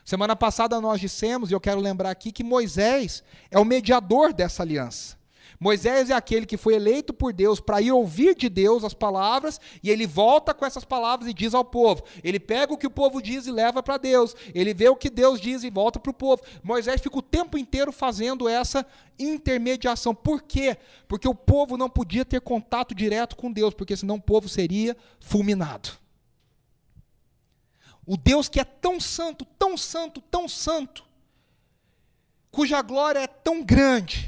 Semana 0.05 0.35
passada 0.35 0.81
nós 0.81 1.01
dissemos, 1.01 1.51
e 1.51 1.55
eu 1.55 1.61
quero 1.61 1.81
lembrar 1.81 2.11
aqui, 2.11 2.33
que 2.33 2.45
Moisés 2.45 3.23
é 3.51 3.59
o 3.59 3.65
mediador 3.65 4.33
dessa 4.33 4.63
aliança. 4.63 5.18
Moisés 5.61 6.09
é 6.09 6.15
aquele 6.15 6.47
que 6.47 6.57
foi 6.57 6.75
eleito 6.75 7.13
por 7.13 7.33
Deus 7.33 7.59
para 7.59 7.81
ir 7.81 7.91
ouvir 7.91 8.37
de 8.37 8.49
Deus 8.49 8.85
as 8.85 8.95
palavras, 8.95 9.61
e 9.83 9.91
ele 9.91 10.07
volta 10.07 10.55
com 10.55 10.65
essas 10.65 10.85
palavras 10.85 11.29
e 11.29 11.35
diz 11.35 11.53
ao 11.53 11.65
povo. 11.65 12.05
Ele 12.23 12.39
pega 12.39 12.73
o 12.73 12.79
que 12.79 12.87
o 12.87 12.91
povo 12.91 13.21
diz 13.21 13.47
e 13.47 13.51
leva 13.51 13.83
para 13.83 13.97
Deus. 13.97 14.37
Ele 14.55 14.73
vê 14.73 14.89
o 14.89 14.97
que 14.97 15.11
Deus 15.11 15.41
diz 15.41 15.65
e 15.65 15.71
volta 15.71 15.99
para 15.99 16.11
o 16.11 16.15
povo. 16.15 16.43
Moisés 16.63 17.01
fica 17.01 17.19
o 17.19 17.23
tempo 17.23 17.59
inteiro 17.59 17.91
fazendo 17.91 18.49
essa 18.49 18.87
intermediação. 19.19 20.15
Por 20.15 20.43
quê? 20.43 20.77
Porque 21.09 21.29
o 21.29 21.35
povo 21.35 21.77
não 21.77 21.91
podia 21.91 22.25
ter 22.25 22.41
contato 22.41 22.95
direto 22.95 23.35
com 23.35 23.51
Deus, 23.51 23.75
porque 23.75 23.97
senão 23.97 24.15
o 24.15 24.23
povo 24.23 24.49
seria 24.49 24.97
fulminado. 25.19 25.91
O 28.07 28.17
Deus 28.17 28.49
que 28.49 28.61
é 28.61 28.65
tão 28.65 29.01
santo, 29.01 29.45
tão 29.59 29.77
santo, 29.77 30.21
tão 30.21 30.49
santo, 30.49 31.05
cuja 32.51 32.81
glória 32.81 33.19
é 33.19 33.27
tão 33.27 33.63
grande, 33.63 34.28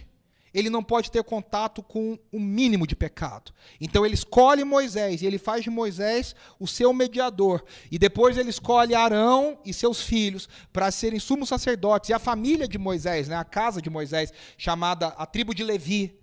ele 0.52 0.68
não 0.68 0.82
pode 0.82 1.10
ter 1.10 1.22
contato 1.22 1.82
com 1.82 2.18
o 2.32 2.36
um 2.36 2.40
mínimo 2.40 2.86
de 2.86 2.96
pecado. 2.96 3.52
Então 3.80 4.04
ele 4.04 4.14
escolhe 4.14 4.64
Moisés 4.64 5.22
e 5.22 5.26
ele 5.26 5.38
faz 5.38 5.62
de 5.62 5.70
Moisés 5.70 6.34
o 6.58 6.66
seu 6.66 6.92
mediador. 6.92 7.64
E 7.90 7.98
depois 7.98 8.36
ele 8.36 8.50
escolhe 8.50 8.94
Arão 8.94 9.58
e 9.64 9.72
seus 9.72 10.00
filhos 10.00 10.48
para 10.72 10.90
serem 10.90 11.20
sumos 11.20 11.48
sacerdotes. 11.48 12.10
E 12.10 12.12
a 12.12 12.18
família 12.18 12.66
de 12.66 12.78
Moisés, 12.78 13.28
né, 13.28 13.36
a 13.36 13.44
casa 13.44 13.80
de 13.80 13.88
Moisés, 13.88 14.32
chamada 14.58 15.08
a 15.08 15.26
tribo 15.26 15.54
de 15.54 15.62
Levi. 15.62 16.18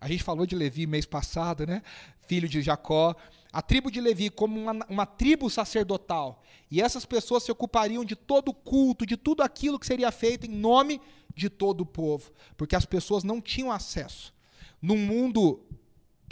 A 0.00 0.08
gente 0.08 0.22
falou 0.22 0.46
de 0.46 0.54
Levi 0.54 0.86
mês 0.86 1.06
passado, 1.06 1.66
né? 1.66 1.82
Filho 2.26 2.48
de 2.48 2.60
Jacó 2.60 3.16
a 3.52 3.60
tribo 3.60 3.90
de 3.90 4.00
Levi 4.00 4.30
como 4.30 4.58
uma, 4.58 4.86
uma, 4.88 5.06
tribo 5.06 5.50
sacerdotal. 5.50 6.42
E 6.70 6.80
essas 6.80 7.04
pessoas 7.04 7.42
se 7.42 7.52
ocupariam 7.52 8.02
de 8.02 8.16
todo 8.16 8.48
o 8.48 8.54
culto, 8.54 9.04
de 9.04 9.16
tudo 9.16 9.42
aquilo 9.42 9.78
que 9.78 9.86
seria 9.86 10.10
feito 10.10 10.46
em 10.46 10.54
nome 10.54 11.00
de 11.21 11.21
todo 11.50 11.82
o 11.82 11.86
povo, 11.86 12.30
porque 12.56 12.76
as 12.76 12.84
pessoas 12.84 13.24
não 13.24 13.40
tinham 13.40 13.70
acesso. 13.70 14.34
Num 14.80 14.98
mundo 14.98 15.60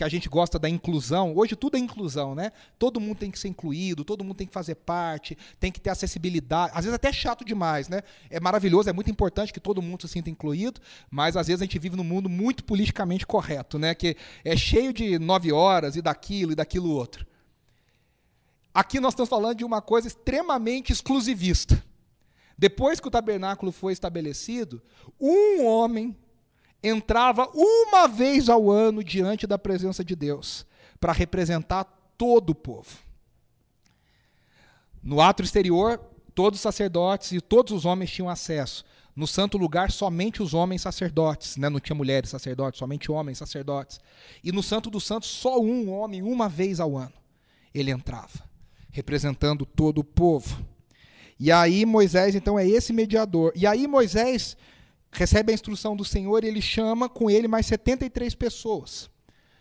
que 0.00 0.04
a 0.04 0.08
gente 0.08 0.30
gosta 0.30 0.58
da 0.58 0.66
inclusão, 0.66 1.36
hoje 1.36 1.54
tudo 1.54 1.76
é 1.76 1.78
inclusão, 1.78 2.34
né? 2.34 2.52
Todo 2.78 2.98
mundo 2.98 3.18
tem 3.18 3.30
que 3.30 3.38
ser 3.38 3.48
incluído, 3.48 4.02
todo 4.02 4.24
mundo 4.24 4.34
tem 4.34 4.46
que 4.46 4.52
fazer 4.52 4.76
parte, 4.76 5.36
tem 5.58 5.70
que 5.70 5.78
ter 5.78 5.90
acessibilidade. 5.90 6.72
Às 6.74 6.86
vezes 6.86 6.94
até 6.94 7.08
é 7.08 7.12
chato 7.12 7.44
demais, 7.44 7.86
né? 7.86 8.00
É 8.30 8.40
maravilhoso, 8.40 8.88
é 8.88 8.94
muito 8.94 9.10
importante 9.10 9.52
que 9.52 9.60
todo 9.60 9.82
mundo 9.82 10.00
se 10.00 10.08
sinta 10.08 10.30
incluído, 10.30 10.80
mas 11.10 11.36
às 11.36 11.48
vezes 11.48 11.60
a 11.60 11.66
gente 11.66 11.78
vive 11.78 11.96
num 11.96 12.04
mundo 12.04 12.30
muito 12.30 12.64
politicamente 12.64 13.26
correto, 13.26 13.78
né? 13.78 13.94
Que 13.94 14.16
é 14.42 14.56
cheio 14.56 14.90
de 14.90 15.18
nove 15.18 15.52
horas 15.52 15.96
e 15.96 16.00
daquilo 16.00 16.52
e 16.52 16.54
daquilo 16.54 16.90
outro. 16.90 17.26
Aqui 18.72 19.00
nós 19.00 19.12
estamos 19.12 19.28
falando 19.28 19.58
de 19.58 19.64
uma 19.66 19.82
coisa 19.82 20.08
extremamente 20.08 20.94
exclusivista. 20.94 21.84
Depois 22.60 23.00
que 23.00 23.08
o 23.08 23.10
tabernáculo 23.10 23.72
foi 23.72 23.94
estabelecido, 23.94 24.82
um 25.18 25.64
homem 25.64 26.14
entrava 26.82 27.48
uma 27.54 28.06
vez 28.06 28.50
ao 28.50 28.70
ano 28.70 29.02
diante 29.02 29.46
da 29.46 29.58
presença 29.58 30.04
de 30.04 30.14
Deus, 30.14 30.66
para 31.00 31.10
representar 31.10 31.84
todo 32.18 32.50
o 32.50 32.54
povo. 32.54 32.98
No 35.02 35.22
ato 35.22 35.42
exterior, 35.42 35.98
todos 36.34 36.58
os 36.58 36.62
sacerdotes 36.62 37.32
e 37.32 37.40
todos 37.40 37.72
os 37.72 37.86
homens 37.86 38.10
tinham 38.10 38.28
acesso. 38.28 38.84
No 39.16 39.26
santo 39.26 39.56
lugar, 39.56 39.90
somente 39.90 40.42
os 40.42 40.52
homens 40.52 40.82
sacerdotes, 40.82 41.56
né? 41.56 41.70
não 41.70 41.80
tinha 41.80 41.96
mulheres 41.96 42.28
sacerdotes, 42.28 42.78
somente 42.78 43.10
homens 43.10 43.38
sacerdotes. 43.38 43.98
E 44.44 44.52
no 44.52 44.62
santo 44.62 44.90
dos 44.90 45.04
santos, 45.04 45.30
só 45.30 45.58
um 45.58 45.90
homem, 45.90 46.22
uma 46.22 46.46
vez 46.46 46.78
ao 46.78 46.94
ano, 46.94 47.14
ele 47.72 47.90
entrava, 47.90 48.46
representando 48.90 49.64
todo 49.64 50.02
o 50.02 50.04
povo. 50.04 50.62
E 51.42 51.50
aí 51.50 51.86
Moisés, 51.86 52.34
então, 52.34 52.58
é 52.58 52.68
esse 52.68 52.92
mediador. 52.92 53.50
E 53.56 53.66
aí 53.66 53.86
Moisés 53.86 54.58
recebe 55.10 55.50
a 55.50 55.54
instrução 55.54 55.96
do 55.96 56.04
Senhor 56.04 56.44
e 56.44 56.48
ele 56.48 56.60
chama 56.60 57.08
com 57.08 57.30
ele 57.30 57.48
mais 57.48 57.64
73 57.64 58.34
pessoas. 58.34 59.08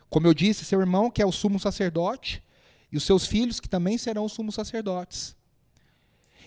Como 0.09 0.27
eu 0.27 0.33
disse, 0.33 0.65
seu 0.65 0.81
irmão, 0.81 1.09
que 1.09 1.21
é 1.21 1.25
o 1.25 1.31
sumo 1.31 1.57
sacerdote, 1.57 2.43
e 2.91 2.97
os 2.97 3.03
seus 3.03 3.25
filhos, 3.25 3.61
que 3.61 3.69
também 3.69 3.97
serão 3.97 4.25
os 4.25 4.33
sumos 4.33 4.55
sacerdotes. 4.55 5.37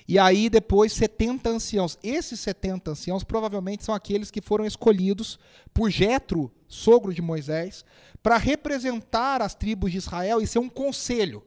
E 0.07 0.19
aí, 0.19 0.51
depois, 0.51 0.93
70 0.93 1.49
anciãos. 1.49 1.97
Esses 2.03 2.39
70 2.41 2.91
anciãos 2.91 3.25
provavelmente 3.25 3.85
são 3.85 3.95
aqueles 3.95 4.31
que 4.31 4.43
foram 4.43 4.67
escolhidos 4.67 5.39
por 5.73 5.89
Jetro, 5.89 6.53
sogro 6.69 7.15
de 7.15 7.23
Moisés, 7.23 7.87
para 8.23 8.37
representar 8.37 9.41
as 9.41 9.55
tribos 9.55 9.93
de 9.93 9.99
Israel 9.99 10.43
e 10.43 10.47
ser 10.47 10.59
um 10.59 10.69
conselho 10.69 11.43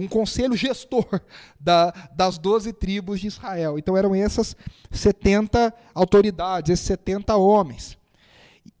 um 0.00 0.08
conselho 0.08 0.56
gestor 0.56 1.20
da, 1.58 1.90
das 2.14 2.38
doze 2.38 2.72
tribos 2.72 3.20
de 3.20 3.26
Israel. 3.26 3.78
Então 3.78 3.96
eram 3.96 4.14
essas 4.14 4.56
70 4.90 5.72
autoridades, 5.94 6.70
esses 6.70 6.86
70 6.86 7.36
homens. 7.36 7.98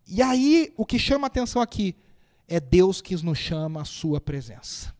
E 0.06 0.22
aí, 0.22 0.72
o 0.76 0.84
que 0.84 0.98
chama 0.98 1.26
a 1.26 1.28
atenção 1.28 1.62
aqui 1.62 1.94
é 2.48 2.58
Deus 2.58 3.00
que 3.00 3.14
nos 3.22 3.38
chama 3.38 3.82
à 3.82 3.84
sua 3.84 4.20
presença. 4.20 4.92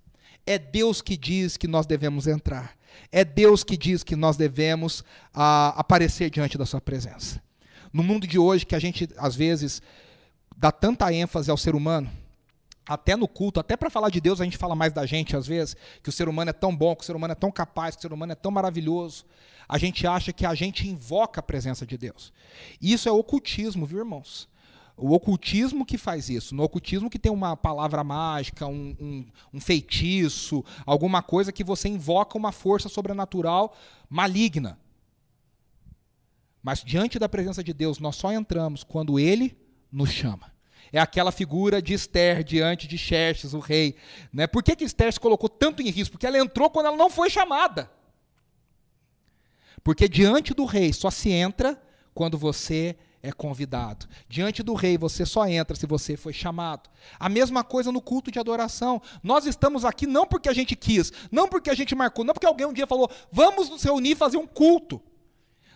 É 0.47 0.59
Deus 0.59 1.03
que 1.03 1.17
diz 1.17 1.57
que 1.57 1.67
nós 1.67 1.87
devemos 1.87 2.27
entrar. 2.27 2.77
É 3.11 3.25
Deus 3.25 3.65
que 3.65 3.77
diz 3.77 4.03
que 4.03 4.15
nós 4.15 4.37
devemos 4.37 5.05
ah, 5.35 5.75
aparecer 5.77 6.31
diante 6.31 6.57
da 6.57 6.67
sua 6.67 6.81
presença. 6.81 7.43
No 7.93 8.03
mundo 8.03 8.27
de 8.27 8.39
hoje, 8.39 8.65
que 8.65 8.75
a 8.75 8.79
gente, 8.79 9.09
às 9.17 9.35
vezes, 9.35 9.83
dá 10.57 10.71
tanta 10.71 11.13
ênfase 11.13 11.51
ao 11.51 11.57
ser 11.57 11.75
humano, 11.75 12.11
até 12.87 13.17
no 13.17 13.29
culto, 13.29 13.61
até 13.61 13.77
para 13.77 13.91
falar 13.91 14.11
de 14.11 14.21
Deus, 14.21 14.41
a 14.41 14.45
gente 14.45 14.57
fala 14.57 14.75
mais 14.75 14.93
da 14.93 15.07
gente, 15.07 15.37
às 15.37 15.47
vezes, 15.47 15.77
que 16.03 16.09
o 16.09 16.13
ser 16.13 16.29
humano 16.29 16.51
é 16.51 16.53
tão 16.53 16.75
bom, 16.75 16.95
que 16.97 17.03
o 17.03 17.07
ser 17.07 17.15
humano 17.15 17.33
é 17.33 17.37
tão 17.37 17.51
capaz, 17.51 17.95
que 17.95 18.01
o 18.01 18.03
ser 18.03 18.13
humano 18.13 18.33
é 18.33 18.35
tão 18.35 18.51
maravilhoso. 18.51 19.25
A 19.69 19.79
gente 19.79 20.07
acha 20.07 20.33
que 20.33 20.45
a 20.45 20.55
gente 20.55 20.89
invoca 20.89 21.39
a 21.39 21.43
presença 21.43 21.87
de 21.87 21.97
Deus. 21.97 22.33
Isso 22.81 23.09
é 23.09 23.13
ocultismo, 23.13 23.87
viu, 23.87 24.01
irmãos? 24.01 24.49
O 24.97 25.15
ocultismo 25.15 25.87
que 25.87 25.97
faz 25.97 26.29
isso. 26.29 26.55
No 26.55 26.65
ocultismo 26.65 27.09
que 27.09 27.19
tem 27.19 27.33
uma 27.33 27.57
palavra 27.57 28.05
mágica, 28.05 28.67
um, 28.67 28.97
um, 29.01 29.27
um, 29.55 29.61
feitiço, 29.61 30.65
alguma 30.85 31.23
coisa 31.23 31.53
que 31.53 31.65
você 31.65 31.89
invoca 31.89 32.37
uma 32.37 32.53
força 32.53 32.89
sobrenatural 32.89 33.75
maligna. 34.09 34.79
Mas 36.63 36.85
diante 36.85 37.19
da 37.19 37.29
presença 37.29 37.65
de 37.65 37.73
Deus, 37.73 37.99
nós 37.99 38.17
só 38.17 38.33
entramos 38.33 38.85
quando 38.85 39.19
Ele 39.19 39.57
nos 39.91 40.11
chama. 40.11 40.53
É 40.93 40.99
aquela 40.99 41.31
figura 41.31 41.81
de 41.81 41.95
Esther 41.95 42.43
diante 42.43 42.89
de 42.89 42.99
Xerxes, 42.99 43.55
o 43.55 43.59
rei. 43.59 43.97
Né? 44.33 44.47
Por 44.47 44.63
que, 44.63 44.75
que 44.75 44.85
Esther 44.85 45.13
se 45.13 45.21
colocou 45.21 45.49
tanto 45.49 45.83
em 45.83 45.91
risco? 45.91 46.13
Porque 46.13 46.27
ela 46.27 46.39
entrou 46.39 46.69
quando 46.71 46.87
ela 46.87 46.97
não 46.97 47.09
foi 47.09 47.31
chamada. 47.31 47.91
Porque 49.83 50.09
diante 50.09 50.53
do 50.53 50.65
rei 50.65 50.93
só 50.93 51.11
se 51.11 51.31
entra 51.31 51.81
quando 52.13 52.37
você 52.37 52.97
é 53.23 53.33
convidado. 53.33 54.07
Diante 54.29 54.63
do 54.63 54.75
rei 54.75 54.97
você 54.97 55.27
só 55.27 55.47
entra 55.47 55.77
se 55.77 55.87
você 55.87 56.17
foi 56.17 56.33
chamado. 56.33 56.89
A 57.19 57.29
mesma 57.29 57.63
coisa 57.63 57.93
no 57.93 58.01
culto 58.01 58.31
de 58.31 58.39
adoração. 58.39 59.01
Nós 59.23 59.47
estamos 59.47 59.85
aqui 59.85 60.07
não 60.07 60.27
porque 60.27 60.49
a 60.49 60.53
gente 60.53 60.75
quis, 60.75 61.13
não 61.31 61.49
porque 61.49 61.71
a 61.71 61.75
gente 61.75 61.95
marcou, 61.95 62.25
não 62.25 62.35
porque 62.35 62.47
alguém 62.47 62.67
um 62.67 62.73
dia 62.73 62.87
falou, 62.87 63.11
vamos 63.31 63.69
nos 63.69 63.83
reunir 63.83 64.13
e 64.13 64.17
fazer 64.17 64.39
um 64.39 64.47
culto. 64.47 65.01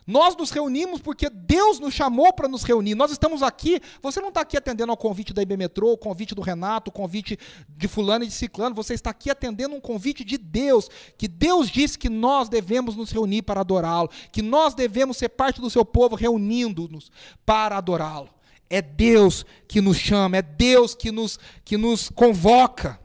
Nós 0.06 0.36
nos 0.36 0.50
reunimos 0.50 1.00
porque 1.00 1.30
Deus 1.30 1.80
nos 1.80 1.94
chamou 1.94 2.32
para 2.32 2.46
nos 2.46 2.62
reunir. 2.62 2.94
Nós 2.94 3.10
estamos 3.10 3.42
aqui. 3.42 3.80
Você 4.02 4.20
não 4.20 4.28
está 4.28 4.42
aqui 4.42 4.56
atendendo 4.56 4.90
ao 4.90 4.96
convite 4.96 5.32
da 5.32 5.42
IB 5.42 5.56
Metrô, 5.56 5.92
o 5.92 5.98
convite 5.98 6.34
do 6.34 6.42
Renato, 6.42 6.90
o 6.90 6.92
convite 6.92 7.38
de 7.68 7.88
Fulano 7.88 8.24
e 8.24 8.26
de 8.26 8.34
Ciclano. 8.34 8.74
Você 8.74 8.92
está 8.92 9.10
aqui 9.10 9.30
atendendo 9.30 9.74
um 9.74 9.80
convite 9.80 10.22
de 10.22 10.36
Deus. 10.36 10.90
Que 11.16 11.26
Deus 11.26 11.70
disse 11.70 11.98
que 11.98 12.10
nós 12.10 12.48
devemos 12.48 12.96
nos 12.96 13.10
reunir 13.10 13.42
para 13.42 13.60
adorá-lo. 13.60 14.10
Que 14.30 14.42
nós 14.42 14.74
devemos 14.74 15.16
ser 15.16 15.30
parte 15.30 15.60
do 15.60 15.70
seu 15.70 15.84
povo 15.84 16.16
reunindo-nos 16.16 17.10
para 17.46 17.78
adorá-lo. 17.78 18.28
É 18.68 18.82
Deus 18.82 19.46
que 19.68 19.80
nos 19.80 19.96
chama, 19.96 20.38
é 20.38 20.42
Deus 20.42 20.94
que 20.94 21.10
nos, 21.10 21.38
que 21.64 21.76
nos 21.76 22.10
convoca. 22.10 23.03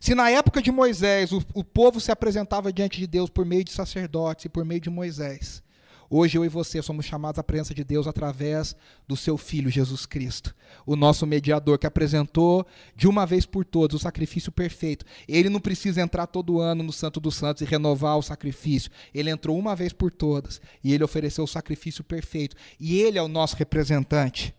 Se 0.00 0.14
na 0.14 0.30
época 0.30 0.62
de 0.62 0.70
Moisés 0.70 1.32
o, 1.32 1.42
o, 1.52 1.64
povo 1.64 2.00
se 2.00 2.12
apresentava 2.12 2.72
diante 2.72 2.98
de 2.98 3.06
Deus 3.06 3.28
por 3.28 3.44
meio 3.44 3.64
de 3.64 3.72
sacerdotes 3.72 4.44
e 4.44 4.48
por 4.48 4.64
meio 4.64 4.80
de 4.80 4.88
Moisés, 4.88 5.62
hoje 6.08 6.38
eu 6.38 6.44
e 6.44 6.48
você 6.48 6.80
somos 6.80 7.04
chamados 7.04 7.38
à 7.38 7.42
presença 7.42 7.74
de 7.74 7.82
Deus 7.82 8.06
através 8.06 8.76
do 9.08 9.16
seu 9.16 9.36
Filho 9.36 9.68
Jesus 9.68 10.06
Cristo, 10.06 10.54
o 10.86 10.94
nosso 10.94 11.26
mediador 11.26 11.78
que 11.78 11.86
apresentou 11.86 12.64
de 12.94 13.08
uma 13.08 13.26
vez 13.26 13.44
por 13.44 13.64
todas 13.64 13.96
o 13.96 14.02
sacrifício 14.02 14.52
perfeito. 14.52 15.04
Ele 15.26 15.48
não 15.48 15.60
precisa 15.60 16.00
entrar 16.00 16.28
todo 16.28 16.60
ano 16.60 16.84
no 16.84 16.92
Santo 16.92 17.18
dos 17.18 17.34
Santos 17.34 17.62
e 17.62 17.64
renovar 17.64 18.16
o 18.16 18.22
sacrifício. 18.22 18.90
Ele 19.12 19.30
entrou 19.30 19.58
uma 19.58 19.74
vez 19.74 19.92
por 19.92 20.12
todas 20.12 20.60
e 20.82 20.94
ele 20.94 21.04
ofereceu 21.04 21.42
o 21.42 21.48
sacrifício 21.48 22.04
perfeito. 22.04 22.56
E 22.78 23.00
ele 23.00 23.18
é 23.18 23.22
o 23.22 23.28
nosso 23.28 23.56
representante. 23.56 24.54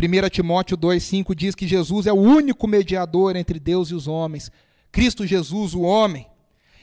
1 0.00 0.30
Timóteo 0.30 0.78
2,5 0.78 1.34
diz 1.34 1.54
que 1.54 1.66
Jesus 1.66 2.06
é 2.06 2.12
o 2.12 2.16
único 2.16 2.66
mediador 2.66 3.36
entre 3.36 3.60
Deus 3.60 3.90
e 3.90 3.94
os 3.94 4.08
homens. 4.08 4.50
Cristo 4.90 5.26
Jesus, 5.26 5.74
o 5.74 5.82
homem. 5.82 6.26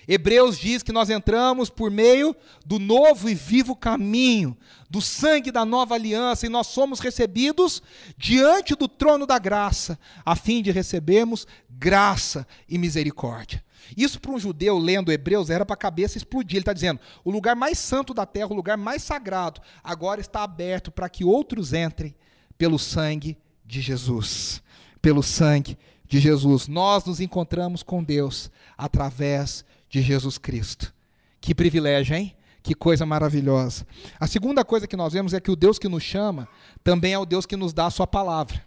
Hebreus 0.08 0.58
diz 0.60 0.84
que 0.84 0.91
nós 0.91 1.10
entramos 1.10 1.67
por 1.67 1.89
meio 1.89 2.36
do 2.63 2.77
novo 2.77 3.27
e 3.27 3.34
vivo 3.34 3.75
caminho, 3.75 4.56
do 4.88 5.01
sangue 5.01 5.51
da 5.51 5.65
nova 5.65 5.95
aliança, 5.95 6.45
e 6.45 6.49
nós 6.49 6.67
somos 6.67 6.99
recebidos 6.99 7.82
diante 8.17 8.75
do 8.75 8.88
trono 8.88 9.25
da 9.25 9.39
graça, 9.39 9.99
a 10.23 10.36
fim 10.36 10.62
de 10.62 10.71
recebermos 10.71 11.47
graça 11.69 12.47
e 12.69 12.77
misericórdia. 12.77 13.63
Isso 13.97 14.21
para 14.21 14.32
um 14.32 14.39
judeu 14.39 14.77
lendo 14.77 15.12
Hebreus 15.12 15.49
era 15.49 15.65
para 15.65 15.73
a 15.73 15.77
cabeça 15.77 16.17
explodir. 16.17 16.58
Ele 16.58 16.62
está 16.62 16.73
dizendo: 16.73 16.99
o 17.25 17.32
lugar 17.32 17.56
mais 17.56 17.80
santo 17.80 18.13
da 18.13 18.27
terra, 18.27 18.51
o 18.51 18.56
lugar 18.56 18.77
mais 18.77 19.01
sagrado, 19.01 19.60
agora 19.84 20.21
está 20.21 20.43
aberto 20.43 20.91
para 20.91 21.10
que 21.10 21.25
outros 21.25 21.73
entrem 21.73 22.15
pelo 22.58 22.80
sangue 22.80 23.38
de 23.65 23.82
Jesus. 23.82 24.62
Pelo 25.02 25.22
sangue 25.22 25.78
de 26.08 26.20
Jesus. 26.20 26.67
Nós 26.67 27.06
nos 27.06 27.20
encontramos 27.20 27.84
com 27.84 28.04
Deus 28.04 28.50
através 28.78 29.65
de 29.89 30.02
Jesus 30.02 30.38
Cristo. 30.38 30.93
Que 31.39 31.54
privilégio, 31.54 32.15
hein? 32.15 32.36
Que 32.63 32.74
coisa 32.74 33.06
maravilhosa. 33.06 33.88
A 34.20 34.28
segunda 34.28 34.65
coisa 34.65 34.88
que 34.88 34.98
nós 34.98 35.13
vemos 35.13 35.34
é 35.34 35.39
que 35.39 35.52
o 35.52 35.56
Deus 35.56 35.80
que 35.80 35.88
nos 35.88 36.04
chama 36.04 36.48
também 36.84 37.13
é 37.13 37.20
o 37.20 37.26
Deus 37.26 37.46
que 37.46 37.56
nos 37.56 37.74
dá 37.74 37.86
a 37.86 37.91
sua 37.91 38.08
palavra. 38.08 38.65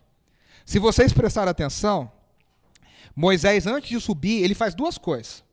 Se 0.64 0.78
vocês 0.78 1.12
prestarem 1.12 1.50
atenção, 1.50 2.10
Moisés, 3.14 3.66
antes 3.66 3.90
de 3.90 4.00
subir, 4.00 4.42
ele 4.42 4.54
faz 4.54 4.74
duas 4.74 4.96
coisas. 4.96 5.44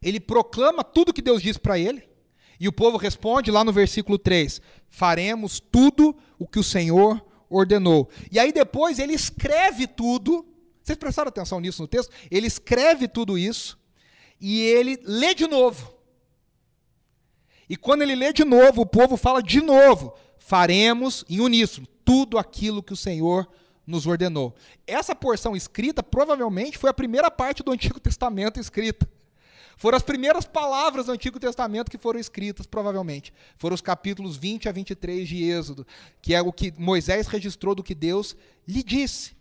Ele 0.00 0.20
proclama 0.20 0.82
tudo 0.82 1.12
que 1.12 1.22
Deus 1.22 1.42
diz 1.42 1.58
para 1.58 1.78
ele, 1.78 2.08
e 2.58 2.68
o 2.68 2.72
povo 2.72 2.96
responde 2.96 3.50
lá 3.50 3.64
no 3.64 3.72
versículo 3.72 4.18
3: 4.18 4.60
Faremos 4.88 5.60
tudo 5.60 6.16
o 6.38 6.46
que 6.46 6.58
o 6.58 6.64
Senhor 6.64 7.22
ordenou. 7.52 8.08
E 8.30 8.38
aí 8.38 8.52
depois 8.52 8.98
ele 8.98 9.12
escreve 9.12 9.86
tudo. 9.86 10.46
Vocês 10.82 10.98
prestaram 10.98 11.28
atenção 11.28 11.60
nisso 11.60 11.82
no 11.82 11.88
texto? 11.88 12.12
Ele 12.30 12.46
escreve 12.46 13.06
tudo 13.06 13.38
isso 13.38 13.78
e 14.40 14.60
ele 14.62 14.98
lê 15.04 15.34
de 15.34 15.46
novo. 15.46 15.94
E 17.68 17.76
quando 17.76 18.02
ele 18.02 18.14
lê 18.14 18.32
de 18.32 18.44
novo, 18.44 18.82
o 18.82 18.86
povo 18.86 19.16
fala 19.16 19.42
de 19.42 19.60
novo: 19.60 20.14
faremos 20.38 21.24
em 21.28 21.40
uníssono 21.40 21.86
tudo 22.04 22.38
aquilo 22.38 22.82
que 22.82 22.92
o 22.92 22.96
Senhor 22.96 23.48
nos 23.86 24.06
ordenou. 24.06 24.54
Essa 24.86 25.14
porção 25.14 25.56
escrita 25.56 26.02
provavelmente 26.02 26.78
foi 26.78 26.90
a 26.90 26.94
primeira 26.94 27.30
parte 27.30 27.62
do 27.62 27.72
Antigo 27.72 28.00
Testamento 28.00 28.58
escrita. 28.58 29.08
Foram 29.76 29.96
as 29.96 30.02
primeiras 30.02 30.44
palavras 30.44 31.06
do 31.06 31.12
Antigo 31.12 31.40
Testamento 31.40 31.90
que 31.90 31.98
foram 31.98 32.20
escritas, 32.20 32.66
provavelmente. 32.66 33.32
Foram 33.56 33.74
os 33.74 33.80
capítulos 33.80 34.36
20 34.36 34.68
a 34.68 34.72
23 34.72 35.28
de 35.28 35.44
Êxodo, 35.44 35.86
que 36.20 36.34
é 36.34 36.40
o 36.40 36.52
que 36.52 36.72
Moisés 36.78 37.26
registrou 37.26 37.74
do 37.74 37.82
que 37.82 37.94
Deus 37.94 38.36
lhe 38.66 38.82
disse. 38.82 39.32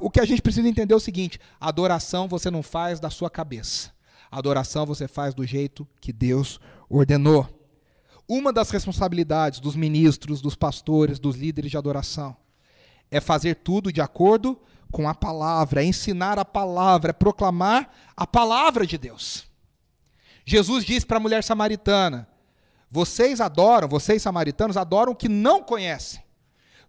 O 0.00 0.10
que 0.10 0.20
a 0.20 0.24
gente 0.24 0.42
precisa 0.42 0.68
entender 0.68 0.92
é 0.92 0.96
o 0.96 1.00
seguinte: 1.00 1.40
adoração 1.60 2.28
você 2.28 2.50
não 2.50 2.62
faz 2.62 3.00
da 3.00 3.10
sua 3.10 3.30
cabeça. 3.30 3.92
Adoração 4.30 4.86
você 4.86 5.08
faz 5.08 5.34
do 5.34 5.46
jeito 5.46 5.86
que 6.00 6.12
Deus 6.12 6.60
ordenou. 6.88 7.48
Uma 8.28 8.52
das 8.52 8.70
responsabilidades 8.70 9.58
dos 9.58 9.74
ministros, 9.74 10.40
dos 10.40 10.54
pastores, 10.54 11.18
dos 11.18 11.36
líderes 11.36 11.70
de 11.70 11.76
adoração 11.76 12.36
é 13.10 13.20
fazer 13.20 13.56
tudo 13.56 13.92
de 13.92 14.00
acordo 14.00 14.58
com 14.92 15.08
a 15.08 15.14
palavra, 15.14 15.82
é 15.82 15.86
ensinar 15.86 16.38
a 16.38 16.44
palavra, 16.44 17.10
é 17.10 17.12
proclamar 17.12 17.90
a 18.16 18.26
palavra 18.26 18.86
de 18.86 18.96
Deus. 18.96 19.49
Jesus 20.50 20.84
disse 20.84 21.06
para 21.06 21.18
a 21.18 21.20
mulher 21.20 21.44
samaritana: 21.44 22.28
Vocês 22.90 23.40
adoram, 23.40 23.86
vocês 23.86 24.20
samaritanos 24.20 24.76
adoram 24.76 25.12
o 25.12 25.14
que 25.14 25.28
não 25.28 25.62
conhecem. 25.62 26.20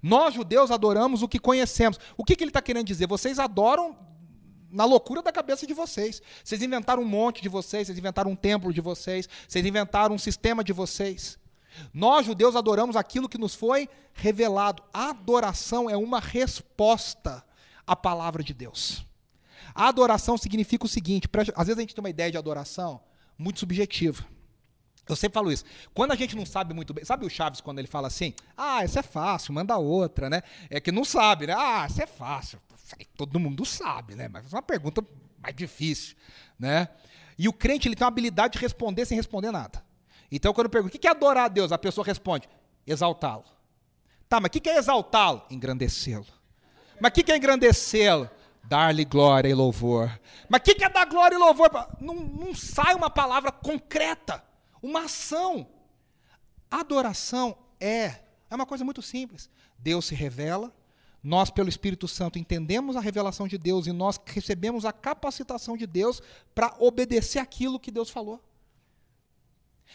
Nós, 0.02 0.34
judeus, 0.34 0.72
adoramos 0.72 1.22
o 1.22 1.28
que 1.28 1.38
conhecemos. 1.38 2.00
O 2.18 2.24
que, 2.24 2.36
que 2.36 2.44
ele 2.44 2.50
está 2.50 2.60
querendo 2.60 2.88
dizer? 2.88 3.06
Vocês 3.06 3.38
adoram 3.38 3.96
na 4.72 4.84
loucura 4.84 5.22
da 5.22 5.32
cabeça 5.32 5.68
de 5.68 5.76
vocês. 5.76 6.24
Vocês 6.44 6.64
inventaram 6.64 7.04
um 7.04 7.06
monte 7.06 7.40
de 7.40 7.50
vocês, 7.50 7.86
vocês 7.86 8.00
inventaram 8.00 8.32
um 8.32 8.36
templo 8.36 8.74
de 8.74 8.82
vocês, 8.82 9.30
vocês 9.48 9.64
inventaram 9.64 10.16
um 10.16 10.18
sistema 10.18 10.64
de 10.64 10.74
vocês. 10.74 11.38
Nós, 11.94 12.26
judeus, 12.26 12.56
adoramos 12.56 12.96
aquilo 12.96 13.30
que 13.30 13.38
nos 13.38 13.54
foi 13.54 13.88
revelado. 14.12 14.82
A 14.92 15.12
adoração 15.12 15.88
é 15.88 15.96
uma 15.96 16.20
resposta 16.20 17.44
à 17.86 17.96
palavra 17.96 18.42
de 18.42 18.56
Deus. 18.56 19.06
A 19.76 19.88
adoração 19.88 20.36
significa 20.36 20.86
o 20.86 20.90
seguinte: 20.90 21.30
às 21.56 21.68
vezes 21.68 21.78
a 21.78 21.82
gente 21.82 21.94
tem 21.94 22.02
uma 22.02 22.10
ideia 22.10 22.32
de 22.32 22.40
adoração 22.40 23.00
muito 23.38 23.60
subjetiva. 23.60 24.26
Eu 25.08 25.16
sempre 25.16 25.34
falo 25.34 25.52
isso. 25.52 25.66
Quando 25.94 26.12
a 26.12 26.16
gente 26.16 26.36
não 26.36 26.46
sabe 26.46 26.74
muito 26.74 26.94
bem, 26.94 27.04
sabe 27.04 27.26
o 27.26 27.30
Chaves 27.30 27.60
quando 27.60 27.80
ele 27.80 27.88
fala 27.88 28.08
assim: 28.08 28.34
"Ah, 28.56 28.86
isso 28.86 28.98
é 28.98 29.04
fácil, 29.04 29.54
manda 29.54 29.78
outra", 29.78 30.30
né? 30.30 30.42
É 30.70 30.80
que 30.80 30.92
não 30.92 31.04
sabe, 31.04 31.48
né? 31.48 31.54
Ah, 31.58 31.86
isso 31.90 32.02
é 32.02 32.08
fácil. 32.08 32.60
Todo 33.18 33.40
mundo 33.40 33.66
sabe, 33.66 34.16
né? 34.16 34.28
Mas 34.28 34.54
é 34.54 34.56
uma 34.56 34.62
pergunta 34.62 35.04
mais 35.42 35.56
difícil, 35.56 36.16
né? 36.60 36.88
E 37.38 37.48
o 37.48 37.54
crente 37.54 37.88
ele 37.88 37.96
tem 37.96 38.06
uma 38.06 38.10
habilidade 38.10 38.54
de 38.54 38.60
responder 38.60 39.06
sem 39.06 39.18
responder 39.18 39.52
nada. 39.52 39.84
Então, 40.32 40.54
quando 40.54 40.66
eu 40.66 40.72
pergunto: 40.72 40.96
"O 40.96 41.00
que 41.00 41.08
é 41.08 41.12
adorar 41.12 41.46
a 41.46 41.50
Deus?", 41.50 41.72
a 41.72 41.78
pessoa 41.78 42.06
responde: 42.06 42.48
"Exaltá-lo". 42.86 43.46
Tá, 44.30 44.40
mas 44.40 44.48
o 44.48 44.62
que 44.62 44.70
é 44.70 44.78
exaltá-lo? 44.78 45.44
Engrandecê-lo. 45.50 46.26
Mas 47.02 47.12
o 47.12 47.14
que 47.16 47.32
é 47.32 47.36
engrandecê-lo? 47.36 48.30
Dar-lhe 48.64 49.06
glória 49.06 49.50
e 49.50 49.54
louvor. 49.54 50.20
Mas 50.50 50.62
o 50.62 50.64
que, 50.64 50.76
que 50.76 50.84
é 50.84 50.90
dar 50.90 51.06
glória 51.06 51.36
e 51.36 51.38
louvor? 51.38 51.70
Não, 52.00 52.16
não 52.16 52.56
sai 52.56 52.96
uma 52.96 53.10
palavra 53.10 53.52
concreta, 53.52 54.44
uma 54.82 55.06
ação. 55.06 55.68
Adoração 56.70 57.58
é, 57.80 58.16
é 58.50 58.56
uma 58.56 58.66
coisa 58.66 58.84
muito 58.86 59.02
simples. 59.02 59.50
Deus 59.78 60.06
se 60.06 60.16
revela, 60.16 60.74
nós, 61.24 61.52
pelo 61.52 61.70
Espírito 61.70 62.08
Santo, 62.08 62.40
entendemos 62.40 62.96
a 62.96 63.00
revelação 63.00 63.48
de 63.48 63.58
Deus 63.58 63.86
e 63.86 63.92
nós 63.92 64.20
recebemos 64.26 64.86
a 64.86 64.92
capacitação 64.92 65.78
de 65.78 65.86
Deus 65.86 66.22
para 66.56 66.76
obedecer 66.80 67.40
aquilo 67.40 67.80
que 67.80 67.92
Deus 67.92 68.10
falou. 68.10 68.42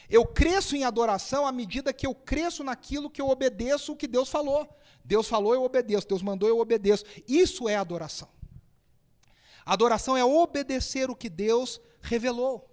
Eu 0.09 0.25
cresço 0.27 0.77
em 0.77 0.85
adoração 0.85 1.47
à 1.47 1.53
medida 1.53 1.93
que 1.93 2.07
eu 2.07 2.15
cresço 2.15 2.63
naquilo 2.63 3.11
que 3.11 3.21
eu 3.21 3.29
obedeço 3.29 3.93
o 3.93 3.97
que 3.97 4.07
Deus 4.07 4.29
falou. 4.29 4.69
Deus 5.05 5.29
falou, 5.29 5.55
eu 5.55 5.65
obedeço. 5.65 6.07
Deus 6.07 6.23
mandou, 6.23 6.49
eu 6.49 6.61
obedeço. 6.61 7.05
Isso 7.27 7.69
é 7.69 7.77
adoração. 7.77 8.29
Adoração 9.67 10.17
é 10.17 10.25
obedecer 10.25 11.11
o 11.11 11.17
que 11.17 11.29
Deus 11.29 11.81
revelou. 12.01 12.71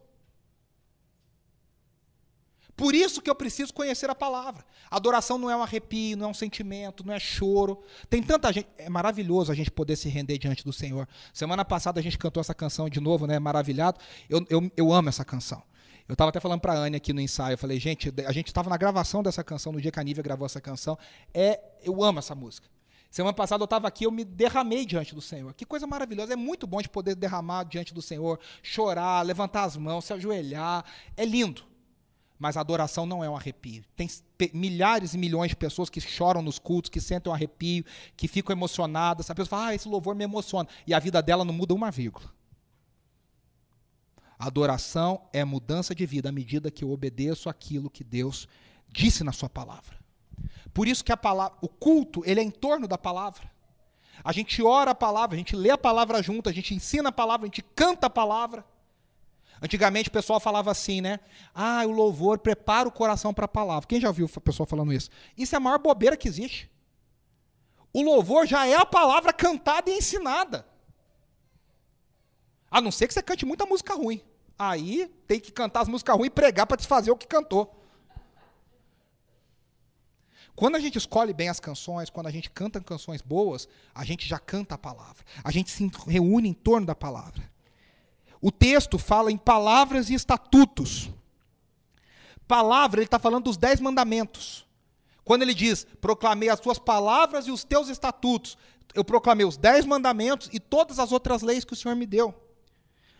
Por 2.76 2.96
isso 2.96 3.22
que 3.22 3.30
eu 3.30 3.36
preciso 3.36 3.74
conhecer 3.74 4.10
a 4.10 4.16
palavra. 4.16 4.66
Adoração 4.90 5.38
não 5.38 5.50
é 5.50 5.56
um 5.56 5.62
arrepio, 5.62 6.18
não 6.18 6.28
é 6.28 6.30
um 6.30 6.34
sentimento, 6.34 7.06
não 7.06 7.14
é 7.14 7.20
choro. 7.20 7.84
Tem 8.10 8.22
tanta 8.22 8.52
gente. 8.52 8.68
É 8.78 8.90
maravilhoso 8.90 9.52
a 9.52 9.56
gente 9.56 9.70
poder 9.70 9.96
se 9.96 10.10
render 10.10 10.38
diante 10.38 10.64
do 10.64 10.74
Senhor. 10.74 11.08
Semana 11.34 11.64
passada 11.64 12.00
a 12.00 12.04
gente 12.04 12.18
cantou 12.18 12.42
essa 12.42 12.54
canção 12.54 12.90
de 12.90 13.00
novo, 13.00 13.28
né? 13.28 13.38
Maravilhado. 13.38 14.00
Eu, 14.30 14.46
eu, 14.50 14.72
eu 14.76 14.94
amo 14.94 15.10
essa 15.10 15.24
canção. 15.24 15.62
Eu 16.08 16.14
estava 16.14 16.30
até 16.30 16.40
falando 16.40 16.60
para 16.60 16.74
a 16.74 16.78
Anne 16.78 16.98
aqui 16.98 17.14
no 17.14 17.22
ensaio. 17.22 17.54
Eu 17.54 17.58
falei, 17.58 17.80
gente, 17.80 18.14
a 18.26 18.32
gente 18.32 18.48
estava 18.48 18.70
na 18.70 18.78
gravação 18.78 19.24
dessa 19.24 19.44
canção, 19.44 19.72
no 19.72 19.80
dia 19.80 19.92
que 19.92 20.00
a 20.00 20.04
Nívia 20.04 20.24
gravou 20.24 20.46
essa 20.46 20.60
canção. 20.60 20.98
É, 21.34 21.60
eu 21.84 22.04
amo 22.04 22.20
essa 22.20 22.36
música. 22.36 22.68
Semana 23.14 23.32
passada 23.32 23.62
eu 23.62 23.66
estava 23.66 23.88
aqui, 23.88 24.08
eu 24.08 24.12
me 24.12 24.26
derramei 24.26 24.88
diante 24.88 25.14
do 25.14 25.22
Senhor. 25.22 25.54
Que 25.54 25.68
coisa 25.68 25.86
maravilhosa. 25.86 26.34
É 26.34 26.36
muito 26.36 26.66
bom 26.66 26.82
de 26.82 26.90
poder 26.90 27.14
derramar 27.14 27.64
diante 27.64 27.94
do 27.94 28.02
Senhor, 28.02 28.40
chorar, 28.64 29.24
levantar 29.24 29.66
as 29.66 29.78
mãos, 29.78 30.06
se 30.06 30.14
ajoelhar. 30.14 30.84
É 31.16 31.24
lindo. 31.24 31.64
Mas 32.40 32.58
a 32.58 32.62
adoração 32.62 33.06
não 33.06 33.24
é 33.24 33.30
um 33.30 33.36
arrepio. 33.36 33.86
Tem 33.96 34.10
milhares 34.52 35.14
e 35.14 35.20
milhões 35.20 35.50
de 35.50 35.56
pessoas 35.56 35.92
que 35.92 36.02
choram 36.02 36.42
nos 36.42 36.58
cultos, 36.58 36.90
que 36.90 37.00
sentem 37.00 37.32
um 37.32 37.36
arrepio, 37.36 37.86
que 38.18 38.28
ficam 38.28 38.52
emocionadas. 38.52 39.30
A 39.30 39.36
pessoa 39.36 39.60
fala, 39.60 39.68
ah, 39.68 39.76
esse 39.76 39.88
louvor 39.88 40.16
me 40.16 40.24
emociona. 40.24 40.68
E 40.88 40.92
a 40.92 40.98
vida 40.98 41.22
dela 41.22 41.46
não 41.46 41.54
muda 41.54 41.76
uma 41.76 41.92
vírgula. 41.92 42.34
Adoração 44.40 45.22
é 45.32 45.46
mudança 45.46 45.94
de 45.94 46.04
vida 46.08 46.30
à 46.30 46.32
medida 46.32 46.72
que 46.72 46.84
eu 46.84 46.90
obedeço 46.90 47.48
aquilo 47.48 47.92
que 47.92 48.04
Deus 48.04 48.48
disse 48.90 49.24
na 49.24 49.32
sua 49.32 49.50
palavra. 49.50 50.03
Por 50.74 50.88
isso 50.88 51.04
que 51.04 51.12
a 51.12 51.18
palavra, 51.18 51.58
o 51.62 51.68
culto, 51.68 52.24
ele 52.26 52.40
é 52.40 52.44
em 52.44 52.52
torno 52.52 52.88
da 52.88 52.98
palavra. 52.98 53.52
A 54.24 54.32
gente 54.32 54.62
ora 54.62 54.92
a 54.92 54.96
palavra, 54.96 55.36
a 55.36 55.38
gente 55.38 55.56
lê 55.56 55.70
a 55.70 55.78
palavra 55.78 56.22
junto, 56.22 56.50
a 56.50 56.54
gente 56.54 56.74
ensina 56.74 57.10
a 57.10 57.12
palavra, 57.12 57.46
a 57.46 57.48
gente 57.48 57.62
canta 57.76 58.08
a 58.08 58.10
palavra. 58.10 58.66
Antigamente 59.62 60.10
o 60.10 60.12
pessoal 60.12 60.40
falava 60.40 60.72
assim, 60.72 61.00
né? 61.00 61.20
Ah, 61.54 61.84
o 61.86 61.92
louvor 61.92 62.38
prepara 62.38 62.88
o 62.88 62.92
coração 62.92 63.34
para 63.34 63.46
a 63.46 63.48
palavra. 63.48 63.88
Quem 63.88 64.00
já 64.00 64.10
ouviu 64.10 64.26
o 64.26 64.42
pessoal 64.42 64.68
falando 64.68 64.92
isso? 64.92 65.10
Isso 65.38 65.56
é 65.56 65.58
a 65.58 65.60
maior 65.60 65.80
bobeira 65.80 66.18
que 66.18 66.28
existe. 66.28 66.70
O 67.94 68.02
louvor 68.02 68.46
já 68.46 68.68
é 68.68 68.76
a 68.76 68.86
palavra 68.86 69.32
cantada 69.32 69.90
e 69.90 69.98
ensinada. 69.98 70.66
A 72.70 72.82
não 72.82 72.92
ser 72.92 73.08
que 73.08 73.14
você 73.14 73.22
cante 73.22 73.46
muita 73.46 73.66
música 73.66 73.94
ruim. 73.94 74.22
Aí 74.58 75.08
tem 75.28 75.40
que 75.40 75.52
cantar 75.52 75.82
as 75.82 75.88
músicas 75.88 76.16
ruins 76.16 76.28
e 76.28 76.32
pregar 76.32 76.66
para 76.66 76.78
desfazer 76.78 77.12
o 77.12 77.16
que 77.16 77.28
cantou. 77.28 77.83
Quando 80.56 80.76
a 80.76 80.80
gente 80.80 80.98
escolhe 80.98 81.34
bem 81.34 81.50
as 81.50 81.60
canções, 81.60 82.10
quando 82.10 82.28
a 82.28 82.32
gente 82.32 82.50
canta 82.50 82.80
canções 82.80 83.22
boas, 83.22 83.68
a 83.94 84.06
gente 84.06 84.28
já 84.28 84.38
canta 84.38 84.76
a 84.76 84.78
palavra. 84.78 85.24
A 85.44 85.52
gente 85.52 85.72
se 85.72 85.92
reúne 86.08 86.50
em 86.50 86.54
torno 86.54 86.86
da 86.86 86.94
palavra. 86.94 87.52
O 88.40 88.52
texto 88.52 89.00
fala 89.00 89.32
em 89.32 89.38
palavras 89.38 90.10
e 90.10 90.14
estatutos. 90.14 91.10
Palavra, 92.48 93.00
ele 93.00 93.06
está 93.06 93.18
falando 93.18 93.46
dos 93.46 93.58
dez 93.58 93.80
mandamentos. 93.80 94.68
Quando 95.24 95.42
ele 95.42 95.54
diz, 95.54 95.88
proclamei 96.02 96.50
as 96.50 96.60
tuas 96.60 96.78
palavras 96.78 97.48
e 97.48 97.52
os 97.52 97.64
teus 97.64 97.88
estatutos, 97.88 98.58
eu 98.94 99.04
proclamei 99.04 99.46
os 99.46 99.58
dez 99.58 99.86
mandamentos 99.86 100.50
e 100.52 100.60
todas 100.60 101.00
as 101.00 101.12
outras 101.12 101.42
leis 101.42 101.64
que 101.64 101.74
o 101.74 101.76
Senhor 101.76 101.96
me 101.96 102.06
deu. 102.06 102.34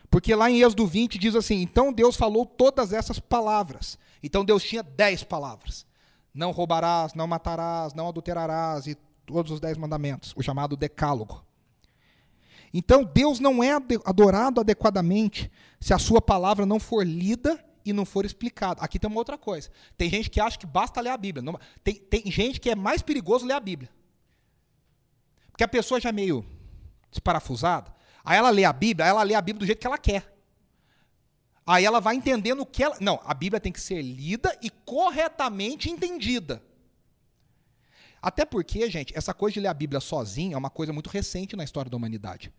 Porque 0.10 0.36
lá 0.36 0.52
em 0.52 0.62
Êxodo 0.62 0.86
20 0.86 1.18
diz 1.18 1.36
assim: 1.36 1.62
então 1.62 1.92
Deus 1.92 2.16
falou 2.16 2.46
todas 2.46 2.94
essas 2.94 3.20
palavras. 3.20 3.98
Então 4.22 4.46
Deus 4.46 4.64
tinha 4.64 4.84
dez 4.84 5.24
palavras: 5.24 5.86
não 6.34 6.52
roubarás, 6.52 7.14
não 7.14 7.28
matarás, 7.28 7.94
não 7.94 8.08
adulterarás 8.08 8.88
e 8.88 8.96
todos 9.26 9.52
os 9.52 9.60
dez 9.60 9.78
mandamentos, 9.78 10.34
o 10.36 10.42
chamado 10.42 10.76
Decálogo. 10.76 11.46
Então, 12.74 13.04
Deus 13.04 13.40
não 13.40 13.64
é 13.64 13.72
adorado 14.04 14.60
adequadamente 14.60 15.52
se 15.80 15.94
a 15.94 16.00
sua 16.00 16.20
palavra 16.22 16.66
não 16.66 16.80
for 16.80 17.06
lida 17.06 17.64
e 17.86 17.94
não 17.94 18.04
for 18.04 18.26
explicada. 18.26 18.82
Aqui 18.82 18.98
tem 18.98 19.08
uma 19.08 19.20
outra 19.20 19.38
coisa. 19.38 19.70
Tem 19.96 20.10
gente 20.10 20.30
que 20.30 20.40
acha 20.40 20.58
que 20.58 20.66
basta 20.66 21.00
ler 21.00 21.10
a 21.10 21.18
Bíblia. 21.18 21.54
Tem, 21.84 21.96
tem 21.96 22.32
gente 22.32 22.60
que 22.60 22.72
é 22.72 22.76
mais 22.76 23.04
perigoso 23.04 23.46
ler 23.46 23.54
a 23.54 23.60
Bíblia. 23.60 23.90
Porque 25.52 25.64
a 25.64 25.68
pessoa 25.68 26.00
já 26.00 26.10
é 26.10 26.12
meio 26.12 26.44
desparafusada. 27.12 27.94
Aí 28.26 28.38
ela 28.38 28.50
lê 28.50 28.64
a 28.64 28.74
Bíblia, 28.74 29.06
aí 29.06 29.12
ela 29.12 29.22
lê 29.22 29.36
a 29.36 29.42
Bíblia 29.42 29.60
do 29.60 29.66
jeito 29.68 29.80
que 29.80 29.86
ela 29.86 29.98
quer. 29.98 30.33
Aí 31.66 31.86
ela 31.86 32.02
vai 32.02 32.16
entendendo 32.16 32.62
o 32.62 32.66
que 32.66 32.84
ela. 32.84 32.98
Não, 33.00 33.22
a 33.24 33.34
Bíblia 33.34 33.60
tem 33.60 33.72
que 33.72 33.80
ser 33.80 34.02
lida 34.02 34.58
e 34.62 34.70
corretamente 34.70 35.90
entendida. 35.90 36.62
Até 38.22 38.46
porque, 38.46 38.90
gente, 38.90 39.18
essa 39.18 39.34
coisa 39.34 39.54
de 39.54 39.60
ler 39.60 39.68
a 39.68 39.74
Bíblia 39.74 40.00
sozinho 40.00 40.56
é 40.56 40.58
uma 40.58 40.70
coisa 40.70 40.94
muito 40.94 41.10
recente 41.10 41.56
na 41.56 41.64
história 41.64 41.90
da 41.90 41.98
humanidade. 41.98 42.54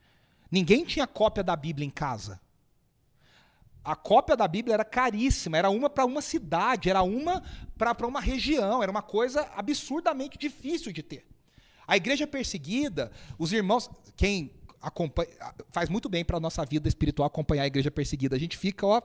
Ninguém 0.51 0.85
tinha 0.85 1.07
cópia 1.07 1.43
da 1.43 1.57
Bíblia 1.57 1.87
em 1.87 1.91
casa. 1.91 2.41
A 3.83 3.95
cópia 3.95 4.37
da 4.37 4.49
Bíblia 4.49 4.75
era 4.75 4.85
caríssima, 4.85 5.59
era 5.59 5.69
uma 5.69 5.91
para 5.91 6.07
uma 6.07 6.23
cidade, 6.23 6.89
era 6.89 7.03
uma 7.03 7.43
para 7.77 8.07
uma 8.07 8.21
região, 8.21 8.83
era 8.83 8.91
uma 8.91 9.03
coisa 9.03 9.43
absurdamente 9.55 10.39
difícil 10.39 10.91
de 10.93 11.03
ter. 11.03 11.27
A 11.87 11.97
igreja 11.97 12.27
perseguida, 12.27 13.13
os 13.39 13.53
irmãos, 13.53 13.91
quem 14.17 14.51
acompanha, 14.85 15.29
faz 15.71 15.89
muito 15.89 16.09
bem 16.09 16.25
para 16.25 16.39
nossa 16.39 16.65
vida 16.65 16.89
espiritual 16.89 17.27
acompanhar 17.27 17.63
a 17.63 17.67
igreja 17.67 17.91
perseguida. 17.91 18.37
A 18.37 18.39
gente 18.39 18.57
fica, 18.57 18.87
ó, 18.87 19.01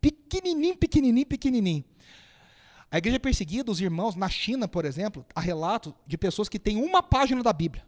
pequenininho, 0.00 0.76
pequenininho, 0.76 1.26
pequenininho. 1.26 1.84
A 2.90 2.98
igreja 2.98 3.18
perseguida, 3.18 3.70
os 3.70 3.80
irmãos, 3.80 4.14
na 4.14 4.28
China, 4.28 4.68
por 4.68 4.84
exemplo, 4.84 5.24
há 5.34 5.40
relato 5.40 5.94
de 6.06 6.18
pessoas 6.18 6.48
que 6.48 6.58
têm 6.58 6.76
uma 6.76 7.02
página 7.02 7.42
da 7.42 7.52
Bíblia. 7.52 7.86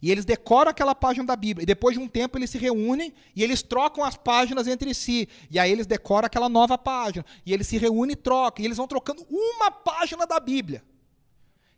E 0.00 0.10
eles 0.10 0.24
decoram 0.24 0.72
aquela 0.72 0.96
página 0.96 1.24
da 1.24 1.36
Bíblia. 1.36 1.62
E 1.62 1.66
depois 1.66 1.96
de 1.96 2.02
um 2.02 2.08
tempo 2.08 2.36
eles 2.36 2.50
se 2.50 2.58
reúnem 2.58 3.14
e 3.36 3.44
eles 3.44 3.62
trocam 3.62 4.02
as 4.02 4.16
páginas 4.16 4.66
entre 4.66 4.92
si. 4.92 5.28
E 5.48 5.60
aí 5.60 5.70
eles 5.70 5.86
decoram 5.86 6.26
aquela 6.26 6.48
nova 6.48 6.76
página. 6.76 7.24
E 7.46 7.52
eles 7.52 7.68
se 7.68 7.78
reúnem 7.78 8.14
e 8.14 8.16
trocam. 8.16 8.64
E 8.64 8.66
eles 8.66 8.78
vão 8.78 8.88
trocando 8.88 9.24
uma 9.30 9.70
página 9.70 10.26
da 10.26 10.40
Bíblia. 10.40 10.82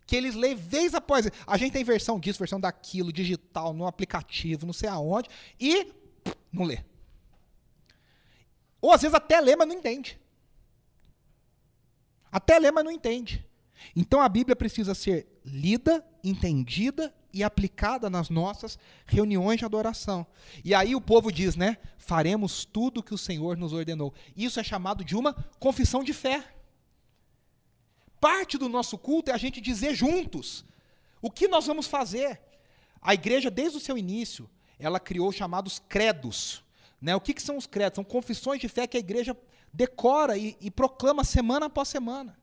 Que 0.05 0.15
eles 0.15 0.35
leem 0.35 0.55
vez 0.55 0.93
após. 0.93 1.27
A 1.47 1.57
gente 1.57 1.73
tem 1.73 1.83
versão 1.83 2.19
disso, 2.19 2.39
versão 2.39 2.59
daquilo, 2.59 3.11
digital, 3.11 3.73
no 3.73 3.87
aplicativo, 3.87 4.65
não 4.65 4.73
sei 4.73 4.89
aonde. 4.89 5.29
E 5.59 5.91
não 6.51 6.63
lê. 6.63 6.83
Ou 8.81 8.91
às 8.91 9.01
vezes 9.01 9.15
até 9.15 9.41
lê, 9.41 9.55
mas 9.55 9.67
não 9.67 9.75
entende. 9.75 10.19
Até 12.31 12.59
lê, 12.59 12.71
mas 12.71 12.83
não 12.83 12.91
entende. 12.91 13.45
Então 13.95 14.21
a 14.21 14.29
Bíblia 14.29 14.55
precisa 14.55 14.93
ser 14.93 15.27
lida, 15.43 16.05
entendida 16.23 17.13
e 17.33 17.43
aplicada 17.43 18.09
nas 18.09 18.29
nossas 18.29 18.79
reuniões 19.05 19.59
de 19.59 19.65
adoração. 19.65 20.25
E 20.63 20.73
aí 20.73 20.95
o 20.95 21.01
povo 21.01 21.31
diz, 21.31 21.55
né? 21.55 21.77
Faremos 21.97 22.63
tudo 22.63 22.99
o 22.99 23.03
que 23.03 23.13
o 23.13 23.17
Senhor 23.17 23.57
nos 23.57 23.73
ordenou. 23.73 24.13
Isso 24.35 24.59
é 24.59 24.63
chamado 24.63 25.03
de 25.03 25.15
uma 25.15 25.33
confissão 25.59 26.03
de 26.03 26.13
fé. 26.13 26.54
Parte 28.25 28.57
do 28.57 28.67
nosso 28.67 28.97
culto 28.97 29.29
é 29.29 29.35
a 29.35 29.37
gente 29.37 29.61
dizer 29.61 29.93
juntos 29.93 30.65
o 31.21 31.29
que 31.29 31.47
nós 31.47 31.67
vamos 31.67 31.85
fazer. 31.85 32.41
A 32.99 33.13
igreja, 33.13 33.51
desde 33.51 33.77
o 33.77 33.79
seu 33.79 33.95
início, 33.95 34.49
ela 34.79 34.99
criou 34.99 35.31
chamados 35.31 35.79
credos. 35.87 36.63
Né? 36.99 37.15
O 37.15 37.21
que, 37.21 37.35
que 37.35 37.41
são 37.43 37.55
os 37.55 37.67
credos? 37.67 37.97
São 37.97 38.03
confissões 38.03 38.59
de 38.59 38.67
fé 38.67 38.87
que 38.87 38.97
a 38.97 38.99
igreja 38.99 39.37
decora 39.71 40.35
e, 40.39 40.57
e 40.59 40.71
proclama 40.71 41.23
semana 41.23 41.67
após 41.67 41.87
semana. 41.87 42.35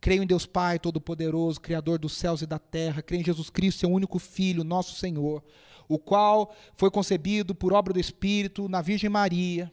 Creio 0.00 0.22
em 0.22 0.26
Deus 0.26 0.46
Pai 0.46 0.78
Todo-Poderoso, 0.78 1.60
Criador 1.60 1.98
dos 1.98 2.12
céus 2.12 2.40
e 2.42 2.46
da 2.46 2.60
terra. 2.60 3.02
Creio 3.02 3.22
em 3.22 3.24
Jesus 3.24 3.50
Cristo, 3.50 3.80
seu 3.80 3.90
único 3.90 4.20
Filho, 4.20 4.62
nosso 4.62 4.94
Senhor, 4.94 5.42
o 5.88 5.98
qual 5.98 6.54
foi 6.76 6.92
concebido 6.92 7.56
por 7.56 7.72
obra 7.72 7.92
do 7.92 7.98
Espírito 7.98 8.68
na 8.68 8.80
Virgem 8.80 9.10
Maria. 9.10 9.72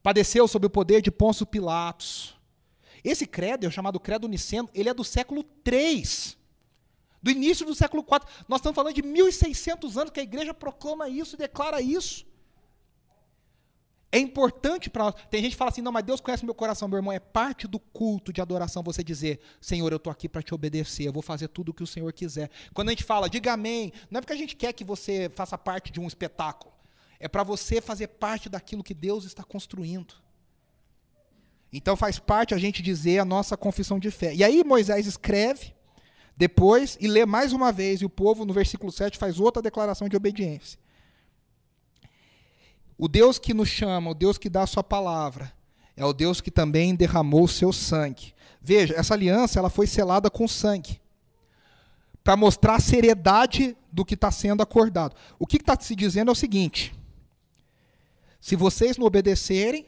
Padeceu 0.00 0.46
sob 0.46 0.64
o 0.68 0.70
poder 0.70 1.02
de 1.02 1.10
Pôncio 1.10 1.44
Pilatos. 1.44 2.40
Esse 3.04 3.26
credo, 3.26 3.66
é 3.66 3.70
chamado 3.70 3.98
credo 3.98 4.28
niceno, 4.28 4.68
ele 4.74 4.88
é 4.88 4.94
do 4.94 5.04
século 5.04 5.44
III. 5.66 6.36
Do 7.22 7.30
início 7.30 7.64
do 7.64 7.74
século 7.74 8.02
IV. 8.02 8.20
Nós 8.48 8.60
estamos 8.60 8.74
falando 8.74 8.94
de 8.94 9.02
1.600 9.02 9.96
anos 9.96 10.10
que 10.10 10.20
a 10.20 10.22
igreja 10.22 10.52
proclama 10.52 11.08
isso 11.08 11.36
e 11.36 11.38
declara 11.38 11.80
isso. 11.80 12.26
É 14.14 14.18
importante 14.18 14.90
para 14.90 15.04
nós. 15.04 15.14
Tem 15.30 15.40
gente 15.40 15.52
que 15.52 15.56
fala 15.56 15.70
assim: 15.70 15.80
não, 15.80 15.90
mas 15.90 16.04
Deus 16.04 16.20
conhece 16.20 16.44
meu 16.44 16.54
coração, 16.54 16.86
meu 16.86 16.98
irmão. 16.98 17.12
É 17.12 17.18
parte 17.18 17.66
do 17.66 17.78
culto 17.78 18.30
de 18.30 18.42
adoração 18.42 18.82
você 18.82 19.02
dizer: 19.02 19.40
Senhor, 19.58 19.90
eu 19.90 19.96
estou 19.96 20.10
aqui 20.10 20.28
para 20.28 20.42
te 20.42 20.54
obedecer, 20.54 21.06
eu 21.06 21.12
vou 21.12 21.22
fazer 21.22 21.48
tudo 21.48 21.70
o 21.70 21.74
que 21.74 21.82
o 21.82 21.86
Senhor 21.86 22.12
quiser. 22.12 22.50
Quando 22.74 22.88
a 22.88 22.92
gente 22.92 23.04
fala, 23.04 23.30
diga 23.30 23.54
amém, 23.54 23.90
não 24.10 24.18
é 24.18 24.20
porque 24.20 24.34
a 24.34 24.36
gente 24.36 24.54
quer 24.54 24.74
que 24.74 24.84
você 24.84 25.30
faça 25.34 25.56
parte 25.56 25.90
de 25.90 25.98
um 25.98 26.06
espetáculo. 26.06 26.74
É 27.18 27.26
para 27.26 27.42
você 27.42 27.80
fazer 27.80 28.08
parte 28.08 28.50
daquilo 28.50 28.84
que 28.84 28.92
Deus 28.92 29.24
está 29.24 29.42
construindo. 29.42 30.21
Então 31.72 31.96
faz 31.96 32.18
parte 32.18 32.54
a 32.54 32.58
gente 32.58 32.82
dizer 32.82 33.18
a 33.18 33.24
nossa 33.24 33.56
confissão 33.56 33.98
de 33.98 34.10
fé. 34.10 34.34
E 34.34 34.44
aí 34.44 34.62
Moisés 34.62 35.06
escreve 35.06 35.74
depois 36.36 36.98
e 37.00 37.08
lê 37.08 37.24
mais 37.24 37.52
uma 37.52 37.72
vez, 37.72 38.00
e 38.00 38.04
o 38.04 38.10
povo, 38.10 38.44
no 38.44 38.52
versículo 38.52 38.90
7, 38.90 39.18
faz 39.18 39.38
outra 39.38 39.62
declaração 39.62 40.08
de 40.08 40.16
obediência. 40.16 40.78
O 42.98 43.08
Deus 43.08 43.38
que 43.38 43.54
nos 43.54 43.68
chama, 43.68 44.10
o 44.10 44.14
Deus 44.14 44.38
que 44.38 44.48
dá 44.48 44.62
a 44.62 44.66
sua 44.66 44.82
palavra, 44.82 45.52
é 45.96 46.04
o 46.04 46.12
Deus 46.12 46.40
que 46.40 46.50
também 46.50 46.94
derramou 46.94 47.44
o 47.44 47.48
seu 47.48 47.72
sangue. 47.72 48.34
Veja, 48.60 48.94
essa 48.94 49.14
aliança 49.14 49.58
ela 49.58 49.70
foi 49.70 49.86
selada 49.86 50.30
com 50.30 50.46
sangue 50.46 51.00
para 52.22 52.36
mostrar 52.36 52.76
a 52.76 52.80
seriedade 52.80 53.76
do 53.90 54.04
que 54.04 54.14
está 54.14 54.30
sendo 54.30 54.62
acordado. 54.62 55.16
O 55.38 55.46
que 55.46 55.56
está 55.56 55.76
se 55.78 55.94
dizendo 55.94 56.28
é 56.28 56.32
o 56.32 56.36
seguinte: 56.36 56.94
se 58.40 58.56
vocês 58.56 58.96
não 58.96 59.06
obedecerem, 59.06 59.86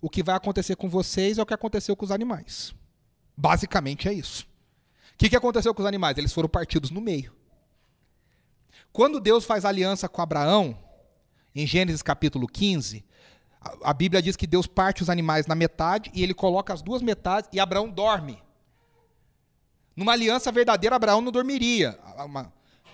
o 0.00 0.08
que 0.08 0.22
vai 0.22 0.34
acontecer 0.34 0.76
com 0.76 0.88
vocês 0.88 1.38
é 1.38 1.42
o 1.42 1.46
que 1.46 1.54
aconteceu 1.54 1.94
com 1.94 2.04
os 2.04 2.10
animais. 2.10 2.74
Basicamente 3.36 4.08
é 4.08 4.12
isso. 4.12 4.44
O 5.14 5.18
que, 5.18 5.28
que 5.28 5.36
aconteceu 5.36 5.74
com 5.74 5.82
os 5.82 5.88
animais? 5.88 6.16
Eles 6.16 6.32
foram 6.32 6.48
partidos 6.48 6.90
no 6.90 7.00
meio. 7.00 7.32
Quando 8.92 9.20
Deus 9.20 9.44
faz 9.44 9.64
aliança 9.64 10.08
com 10.08 10.22
Abraão, 10.22 10.76
em 11.54 11.66
Gênesis 11.66 12.02
capítulo 12.02 12.46
15, 12.46 13.04
a, 13.82 13.92
Bíblia 13.92 14.22
diz 14.22 14.36
que 14.36 14.46
Deus 14.46 14.66
parte 14.66 15.02
os 15.02 15.10
animais 15.10 15.46
na 15.46 15.54
metade 15.54 16.10
e 16.14 16.22
ele 16.22 16.32
coloca 16.32 16.72
as 16.72 16.80
duas 16.80 17.02
metades 17.02 17.50
e 17.52 17.60
Abraão 17.60 17.90
dorme. 17.90 18.42
Numa 19.94 20.12
aliança 20.12 20.50
verdadeira, 20.50 20.96
Abraão 20.96 21.20
não 21.20 21.30
dormiria. 21.30 21.98
Uma, 22.24 22.50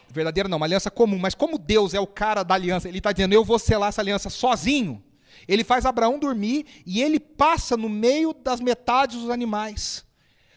verdadeira 0.09 0.49
não, 0.49 0.57
uma 0.57 0.66
aliança 0.66 0.90
comum. 0.90 1.19
Mas 1.19 1.35
como 1.35 1.57
Deus 1.57 1.95
é 1.95 2.01
o 2.01 2.07
cara 2.07 2.42
da 2.42 2.55
aliança, 2.55 2.88
ele 2.88 2.99
está 2.99 3.12
dizendo, 3.12 3.33
eu 3.33 3.45
vou 3.45 3.59
selar 3.59 3.90
essa 3.90 4.01
aliança 4.01 4.29
sozinho. 4.29 5.03
Ele 5.49 5.65
faz 5.65 5.87
Abraão 5.87 6.19
dormir 6.19 6.67
e 6.85 7.03
ele 7.03 7.21
passa 7.21 7.77
no 7.77 7.89
meio 7.89 8.33
das 8.33 8.61
metades 8.61 9.21
dos 9.21 9.31
animais. 9.31 10.05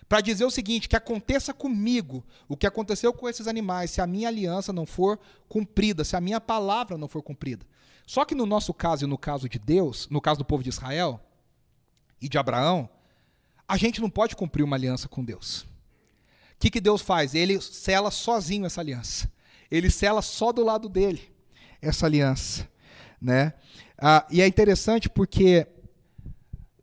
Para 0.08 0.22
dizer 0.22 0.46
o 0.46 0.52
seguinte: 0.52 0.90
que 0.90 0.96
aconteça 0.96 1.54
comigo 1.54 2.26
o 2.48 2.58
que 2.58 2.66
aconteceu 2.66 3.14
com 3.14 3.30
esses 3.30 3.48
animais, 3.48 3.92
se 3.92 4.02
a 4.02 4.08
minha 4.08 4.28
aliança 4.28 4.74
não 4.74 4.86
for 4.86 5.20
cumprida, 5.48 6.04
se 6.04 6.16
a 6.16 6.22
minha 6.22 6.42
palavra 6.42 6.98
não 6.98 7.08
for 7.08 7.22
cumprida. 7.22 7.66
Só 8.08 8.26
que 8.26 8.34
no 8.34 8.48
nosso 8.48 8.74
caso 8.74 9.06
e 9.06 9.08
no 9.08 9.20
caso 9.20 9.48
de 9.48 9.60
Deus, 9.60 10.08
no 10.10 10.20
caso 10.20 10.40
do 10.40 10.46
povo 10.46 10.64
de 10.64 10.70
Israel 10.70 11.20
e 12.20 12.28
de 12.28 12.40
Abraão, 12.40 12.90
a 13.68 13.78
gente 13.78 14.02
não 14.02 14.10
pode 14.10 14.36
cumprir 14.36 14.64
uma 14.64 14.76
aliança 14.76 15.08
com 15.08 15.24
Deus. 15.24 15.62
O 15.62 15.68
que, 16.60 16.72
que 16.72 16.82
Deus 16.82 17.02
faz? 17.04 17.36
Ele 17.36 17.62
sela 17.62 18.10
sozinho 18.10 18.66
essa 18.66 18.82
aliança. 18.82 19.32
Ele 19.70 19.92
sela 19.92 20.24
só 20.24 20.52
do 20.52 20.64
lado 20.64 20.90
dele 20.90 21.32
essa 21.80 22.08
aliança. 22.08 22.68
Né? 23.22 23.54
Ah, 23.98 24.26
e 24.30 24.42
é 24.42 24.48
interessante 24.48 25.10
porque 25.10 25.68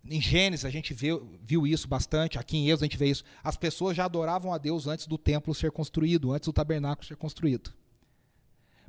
em 0.09 0.21
Gênesis 0.21 0.65
a 0.65 0.71
gente 0.71 0.95
viu, 0.95 1.39
viu 1.43 1.67
isso 1.67 1.89
bastante, 1.89 2.39
aqui 2.39 2.57
em 2.57 2.69
Êxodo 2.69 2.85
a 2.85 2.87
gente 2.87 2.97
vê 2.97 3.07
isso. 3.07 3.25
As 3.43 3.57
pessoas 3.57 3.97
já 3.97 4.05
adoravam 4.05 4.53
a 4.53 4.59
Deus 4.59 4.87
antes 4.87 5.07
do 5.07 5.19
templo 5.19 5.55
ser 5.55 5.71
construído, 5.73 6.33
antes 6.33 6.47
do 6.47 6.53
tabernáculo 6.53 7.07
ser 7.07 7.17
construído. 7.17 7.73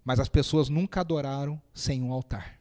Mas 0.03 0.19
as 0.19 0.29
pessoas 0.29 0.69
nunca 0.69 1.01
adoraram 1.01 1.61
sem 1.73 2.01
um 2.01 2.11
altar. 2.13 2.57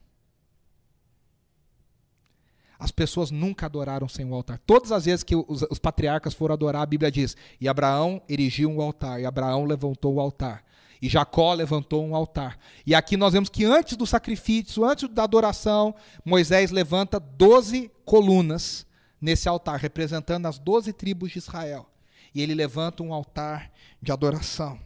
As 2.79 2.91
pessoas 2.91 3.31
nunca 3.31 3.65
adoraram 3.65 4.07
sem 4.07 4.25
um 4.25 4.35
altar. 4.35 4.59
Todas 4.59 4.91
as 4.91 5.05
vezes 5.05 5.23
que 5.23 5.35
os, 5.35 5.63
os, 5.63 5.79
patriarcas 5.79 6.33
foram 6.33 6.53
adorar, 6.53 6.83
a 6.83 6.85
Bíblia 6.85 7.11
diz: 7.11 7.35
e 7.59 7.67
Abraão 7.67 8.21
erigiu 8.29 8.69
um 8.69 8.81
altar, 8.81 9.19
e 9.19 9.25
Abraão 9.25 9.65
levantou 9.65 10.15
o 10.15 10.19
altar, 10.19 10.63
e 11.01 11.09
Jacó 11.09 11.53
levantou 11.53 12.05
um 12.05 12.15
altar. 12.15 12.57
E 12.85 12.95
aqui 12.95 13.15
nós 13.15 13.33
vemos 13.33 13.49
que 13.49 13.65
antes 13.65 13.95
do 13.95 14.05
sacrifício, 14.05 14.85
antes 14.85 15.07
da 15.09 15.23
adoração, 15.23 15.93
Moisés 16.25 16.71
levanta 16.71 17.19
doze 17.19 17.91
colunas 18.05 18.85
nesse 19.21 19.47
altar, 19.47 19.79
representando 19.79 20.45
as 20.45 20.57
doze 20.57 20.93
tribos 20.93 21.31
de 21.31 21.39
Israel. 21.39 21.89
E 22.33 22.41
ele 22.41 22.53
levanta 22.53 23.03
um 23.03 23.13
altar 23.13 23.71
de 24.01 24.11
adoração. 24.11 24.79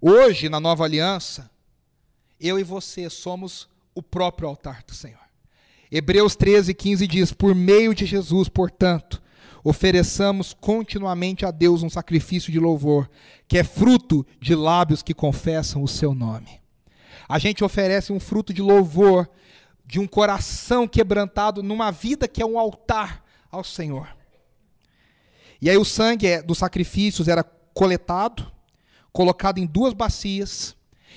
Hoje, 0.00 0.48
na 0.48 0.60
nova 0.60 0.84
aliança, 0.84 1.50
eu 2.40 2.58
e 2.58 2.62
você 2.62 3.10
somos 3.10 3.68
o 3.94 4.02
próprio 4.02 4.48
altar 4.48 4.82
do 4.86 4.94
Senhor. 4.94 5.20
Hebreus 5.90 6.36
13, 6.36 6.72
15 6.72 7.06
diz: 7.06 7.32
Por 7.32 7.54
meio 7.54 7.94
de 7.94 8.06
Jesus, 8.06 8.48
portanto, 8.48 9.20
ofereçamos 9.62 10.52
continuamente 10.52 11.44
a 11.44 11.50
Deus 11.50 11.82
um 11.82 11.90
sacrifício 11.90 12.52
de 12.52 12.58
louvor, 12.58 13.08
que 13.46 13.58
é 13.58 13.64
fruto 13.64 14.26
de 14.40 14.54
lábios 14.54 15.02
que 15.02 15.14
confessam 15.14 15.82
o 15.82 15.88
seu 15.88 16.14
nome. 16.14 16.60
A 17.28 17.38
gente 17.38 17.62
oferece 17.62 18.12
um 18.12 18.20
fruto 18.20 18.52
de 18.52 18.62
louvor, 18.62 19.28
de 19.86 20.00
um 20.00 20.06
coração 20.06 20.86
quebrantado, 20.86 21.62
numa 21.62 21.90
vida 21.90 22.26
que 22.26 22.42
é 22.42 22.46
um 22.46 22.58
altar 22.58 23.24
ao 23.50 23.64
Senhor. 23.64 24.08
E 25.60 25.68
aí 25.68 25.76
o 25.76 25.84
sangue 25.84 26.26
é, 26.26 26.42
dos 26.42 26.58
sacrifícios 26.58 27.28
era 27.28 27.44
coletado, 27.44 28.50
colocado 29.12 29.58
em 29.58 29.66
duas 29.66 29.92
bacias. 29.92 30.76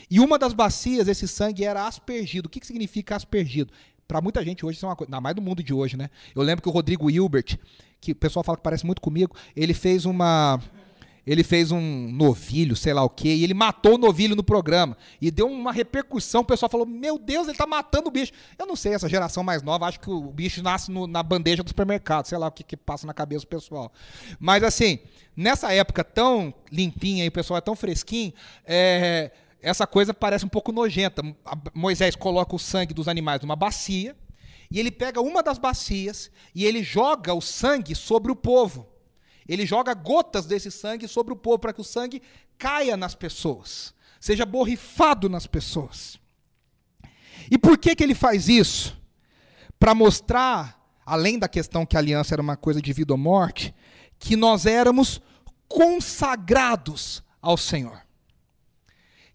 E 0.09 0.19
uma 0.19 0.37
das 0.37 0.53
bacias, 0.53 1.07
esse 1.07 1.27
sangue 1.27 1.63
era 1.63 1.87
aspergido. 1.87 2.47
O 2.47 2.49
que, 2.49 2.65
significa 2.65 3.15
aspergido? 3.15 3.71
Para 4.07 4.21
muita 4.21 4.43
gente 4.43 4.65
hoje 4.65 4.77
isso 4.77 4.85
é 4.85 4.89
uma 4.89 4.95
coisa, 4.95 5.09
ainda 5.09 5.21
mais 5.21 5.35
do 5.35 5.41
mundo 5.41 5.63
de 5.63 5.73
hoje, 5.73 5.95
né? 5.95 6.09
Eu 6.35 6.43
lembro 6.43 6.61
que 6.61 6.69
o 6.69 6.71
Rodrigo 6.71 7.09
Hilbert, 7.09 7.57
que 8.03 8.11
o 8.11 8.15
pessoal 8.15 8.43
fala 8.43 8.57
que 8.57 8.63
parece 8.63 8.85
muito 8.85 9.01
comigo, 9.01 9.33
ele 9.55 9.73
fez 9.73 10.05
uma 10.05 10.59
ele 11.25 11.41
fez 11.41 11.71
um 11.71 12.11
novilho, 12.11 12.75
sei 12.75 12.93
lá 12.93 13.01
o 13.01 13.09
quê, 13.09 13.29
e 13.29 13.45
ele 13.45 13.53
matou 13.53 13.95
o 13.95 13.97
novilho 13.97 14.35
no 14.35 14.43
programa. 14.43 14.97
E 15.21 15.31
deu 15.31 15.47
uma 15.47 15.71
repercussão, 15.71 16.41
o 16.41 16.45
pessoal 16.45 16.69
falou: 16.69 16.85
Meu 16.85 17.17
Deus, 17.17 17.43
ele 17.43 17.53
está 17.53 17.65
matando 17.65 18.09
o 18.09 18.11
bicho. 18.11 18.33
Eu 18.59 18.65
não 18.65 18.75
sei, 18.75 18.93
essa 18.93 19.07
geração 19.07 19.41
mais 19.41 19.63
nova, 19.63 19.85
acho 19.85 20.01
que 20.01 20.09
o 20.09 20.19
bicho 20.31 20.61
nasce 20.61 20.91
no, 20.91 21.07
na 21.07 21.23
bandeja 21.23 21.63
do 21.63 21.69
supermercado, 21.69 22.25
sei 22.25 22.37
lá 22.37 22.47
o 22.47 22.51
que, 22.51 22.61
que 22.61 22.75
passa 22.75 23.07
na 23.07 23.13
cabeça 23.13 23.45
do 23.45 23.47
pessoal. 23.47 23.89
Mas 24.37 24.63
assim, 24.63 24.99
nessa 25.33 25.71
época 25.71 26.03
tão 26.03 26.53
limpinha 26.69 27.23
e 27.23 27.29
o 27.29 27.31
pessoal 27.31 27.57
é 27.57 27.61
tão 27.61 27.75
fresquinho, 27.75 28.33
é, 28.65 29.31
essa 29.61 29.87
coisa 29.87 30.13
parece 30.13 30.43
um 30.43 30.49
pouco 30.49 30.73
nojenta. 30.73 31.23
Moisés 31.73 32.17
coloca 32.17 32.53
o 32.53 32.59
sangue 32.59 32.93
dos 32.93 33.07
animais 33.07 33.39
numa 33.39 33.55
bacia, 33.55 34.13
e 34.73 34.79
ele 34.79 34.89
pega 34.89 35.21
uma 35.21 35.43
das 35.43 35.59
bacias 35.59 36.31
e 36.55 36.65
ele 36.65 36.81
joga 36.81 37.31
o 37.31 37.39
sangue 37.39 37.93
sobre 37.93 38.31
o 38.31 38.35
povo. 38.35 38.89
Ele 39.47 39.67
joga 39.67 39.93
gotas 39.93 40.47
desse 40.47 40.71
sangue 40.71 41.07
sobre 41.07 41.31
o 41.31 41.35
povo 41.35 41.59
para 41.59 41.71
que 41.71 41.79
o 41.79 41.83
sangue 41.83 42.23
caia 42.57 42.97
nas 42.97 43.13
pessoas, 43.13 43.93
seja 44.19 44.47
borrifado 44.47 45.29
nas 45.29 45.45
pessoas. 45.45 46.19
E 47.51 47.55
por 47.55 47.77
que, 47.77 47.95
que 47.95 48.03
ele 48.03 48.15
faz 48.15 48.49
isso? 48.49 48.99
Para 49.77 49.93
mostrar, 49.93 50.83
além 51.05 51.37
da 51.37 51.47
questão 51.47 51.85
que 51.85 51.95
a 51.95 51.99
aliança 51.99 52.33
era 52.33 52.41
uma 52.41 52.57
coisa 52.57 52.81
de 52.81 52.91
vida 52.91 53.13
ou 53.13 53.17
morte, 53.17 53.75
que 54.17 54.35
nós 54.35 54.65
éramos 54.65 55.21
consagrados 55.67 57.21
ao 57.39 57.57
Senhor. 57.57 58.01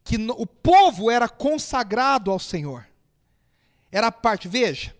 Que 0.03 0.18
no, 0.18 0.33
o 0.33 0.48
povo 0.48 1.12
era 1.12 1.29
consagrado 1.29 2.29
ao 2.29 2.40
Senhor. 2.40 2.85
Era 3.92 4.09
a 4.09 4.12
parte, 4.12 4.48
veja, 4.48 4.97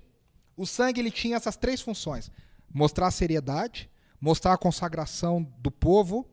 o 0.59 0.67
sangue 0.67 1.01
ele 1.01 1.11
tinha 1.11 1.37
essas 1.37 1.57
três 1.57 1.81
funções: 1.81 2.31
mostrar 2.73 3.07
a 3.07 3.13
seriedade, 3.13 3.89
mostrar 4.21 4.53
a 4.53 4.59
consagração 4.59 5.43
do 5.59 5.71
povo 5.71 6.29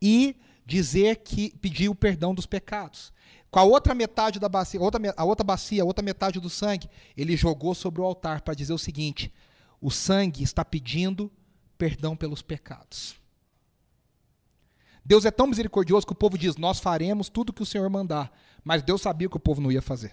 e 0.00 0.36
dizer 0.64 1.16
que 1.16 1.50
pedir 1.56 1.88
o 1.88 1.94
perdão 1.94 2.34
dos 2.34 2.46
pecados. 2.46 3.12
Com 3.50 3.58
a 3.58 3.64
outra 3.64 3.94
metade 3.94 4.38
da 4.38 4.48
bacia, 4.48 4.80
outra, 4.80 5.00
a 5.16 5.24
outra 5.24 5.42
bacia, 5.42 5.82
a 5.82 5.84
outra 5.84 6.04
metade 6.04 6.38
do 6.38 6.48
sangue, 6.48 6.88
ele 7.16 7.36
jogou 7.36 7.74
sobre 7.74 8.00
o 8.00 8.04
altar 8.04 8.42
para 8.42 8.54
dizer 8.54 8.72
o 8.72 8.78
seguinte: 8.78 9.32
o 9.80 9.90
sangue 9.90 10.44
está 10.44 10.64
pedindo 10.64 11.32
perdão 11.76 12.14
pelos 12.14 12.42
pecados. 12.42 13.16
Deus 15.02 15.24
é 15.24 15.30
tão 15.30 15.46
misericordioso 15.46 16.06
que 16.06 16.12
o 16.12 16.16
povo 16.16 16.38
diz: 16.38 16.56
Nós 16.56 16.78
faremos 16.78 17.28
tudo 17.28 17.48
o 17.48 17.52
que 17.52 17.62
o 17.62 17.66
Senhor 17.66 17.88
mandar. 17.88 18.30
Mas 18.62 18.82
Deus 18.82 19.00
sabia 19.00 19.28
que 19.28 19.36
o 19.38 19.40
povo 19.40 19.60
não 19.60 19.72
ia 19.72 19.80
fazer. 19.80 20.12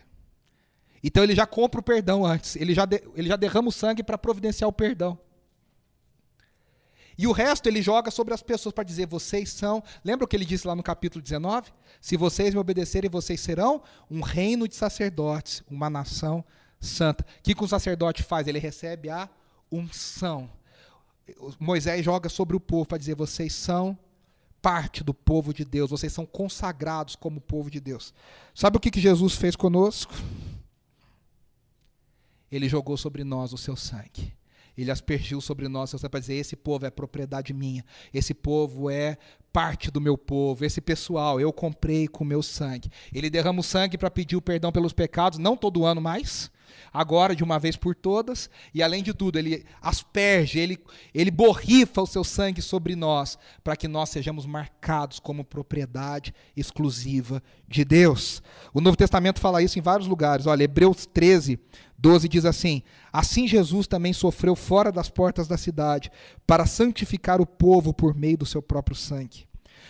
Então 1.03 1.23
ele 1.23 1.35
já 1.35 1.45
compra 1.45 1.79
o 1.79 1.83
perdão 1.83 2.25
antes. 2.25 2.55
Ele 2.55 2.73
já, 2.73 2.85
de, 2.85 3.03
ele 3.15 3.27
já 3.27 3.35
derrama 3.35 3.69
o 3.69 3.71
sangue 3.71 4.03
para 4.03 4.17
providenciar 4.17 4.67
o 4.67 4.73
perdão. 4.73 5.17
E 7.17 7.25
o 7.25 7.31
resto 7.31 7.67
ele 7.67 7.81
joga 7.81 8.11
sobre 8.11 8.33
as 8.33 8.43
pessoas 8.43 8.73
para 8.73 8.83
dizer: 8.83 9.07
vocês 9.07 9.49
são. 9.49 9.83
Lembra 10.03 10.25
o 10.25 10.27
que 10.27 10.35
ele 10.35 10.45
disse 10.45 10.67
lá 10.67 10.75
no 10.75 10.83
capítulo 10.83 11.21
19? 11.21 11.71
Se 11.99 12.15
vocês 12.15 12.53
me 12.53 12.59
obedecerem, 12.59 13.09
vocês 13.09 13.41
serão 13.41 13.81
um 14.09 14.21
reino 14.21 14.67
de 14.67 14.75
sacerdotes, 14.75 15.63
uma 15.69 15.89
nação 15.89 16.45
santa. 16.79 17.25
O 17.39 17.41
que, 17.41 17.55
que 17.55 17.63
o 17.63 17.67
sacerdote 17.67 18.21
faz? 18.21 18.47
Ele 18.47 18.59
recebe 18.59 19.09
a 19.09 19.27
unção. 19.71 20.49
Moisés 21.59 22.05
joga 22.05 22.29
sobre 22.29 22.55
o 22.55 22.59
povo 22.59 22.85
para 22.85 22.99
dizer: 22.99 23.15
vocês 23.15 23.53
são 23.53 23.97
parte 24.61 25.03
do 25.03 25.13
povo 25.13 25.53
de 25.53 25.65
Deus, 25.65 25.89
vocês 25.89 26.13
são 26.13 26.25
consagrados 26.25 27.15
como 27.15 27.41
povo 27.41 27.71
de 27.71 27.79
Deus. 27.79 28.13
Sabe 28.53 28.77
o 28.77 28.79
que, 28.79 28.91
que 28.91 28.99
Jesus 28.99 29.33
fez 29.33 29.55
conosco? 29.55 30.13
Ele 32.51 32.69
jogou 32.69 32.97
sobre 32.97 33.23
nós 33.23 33.53
o 33.53 33.57
seu 33.57 33.75
sangue. 33.75 34.33
Ele 34.77 34.91
aspergiu 34.91 35.41
sobre 35.41 35.67
nós 35.67 35.93
para 35.93 36.19
dizer: 36.19 36.35
esse 36.35 36.55
povo 36.55 36.85
é 36.85 36.91
propriedade 36.91 37.51
minha, 37.53 37.83
esse 38.13 38.33
povo 38.33 38.89
é 38.89 39.17
parte 39.51 39.89
do 39.89 39.99
meu 39.99 40.15
povo, 40.15 40.63
esse 40.63 40.79
pessoal 40.79 41.41
eu 41.41 41.51
comprei 41.51 42.07
com 42.07 42.23
meu 42.23 42.43
sangue. 42.43 42.91
Ele 43.11 43.29
derrama 43.29 43.61
o 43.61 43.63
sangue 43.63 43.97
para 43.97 44.11
pedir 44.11 44.35
o 44.35 44.41
perdão 44.41 44.71
pelos 44.71 44.93
pecados, 44.93 45.39
não 45.39 45.57
todo 45.57 45.83
ano 45.83 45.99
mais, 45.99 46.51
agora 46.93 47.35
de 47.35 47.43
uma 47.43 47.59
vez 47.59 47.75
por 47.75 47.95
todas, 47.95 48.49
e 48.73 48.83
além 48.83 49.03
de 49.03 49.13
tudo, 49.13 49.37
ele 49.37 49.65
asperge, 49.81 50.59
ele, 50.59 50.79
ele 51.13 51.31
borrifa 51.31 52.01
o 52.01 52.07
seu 52.07 52.23
sangue 52.23 52.61
sobre 52.61 52.95
nós, 52.95 53.37
para 53.63 53.75
que 53.75 53.87
nós 53.87 54.09
sejamos 54.09 54.45
marcados 54.45 55.19
como 55.19 55.43
propriedade 55.43 56.33
exclusiva 56.55 57.41
de 57.67 57.83
Deus. 57.83 58.41
O 58.73 58.81
Novo 58.81 58.97
Testamento 58.97 59.39
fala 59.39 59.61
isso 59.61 59.79
em 59.79 59.81
vários 59.81 60.07
lugares. 60.07 60.45
Olha, 60.45 60.63
Hebreus 60.63 61.05
13, 61.05 61.59
12 61.97 62.27
diz 62.29 62.45
assim: 62.45 62.83
Assim 63.11 63.47
Jesus 63.47 63.87
também 63.87 64.13
sofreu 64.13 64.55
fora 64.55 64.91
das 64.91 65.09
portas 65.09 65.47
da 65.47 65.57
cidade, 65.57 66.11
para 66.45 66.65
santificar 66.65 67.41
o 67.41 67.45
povo 67.45 67.93
por 67.93 68.15
meio 68.15 68.37
do 68.37 68.45
seu 68.45 68.61
próprio 68.61 68.95
sangue. 68.95 69.46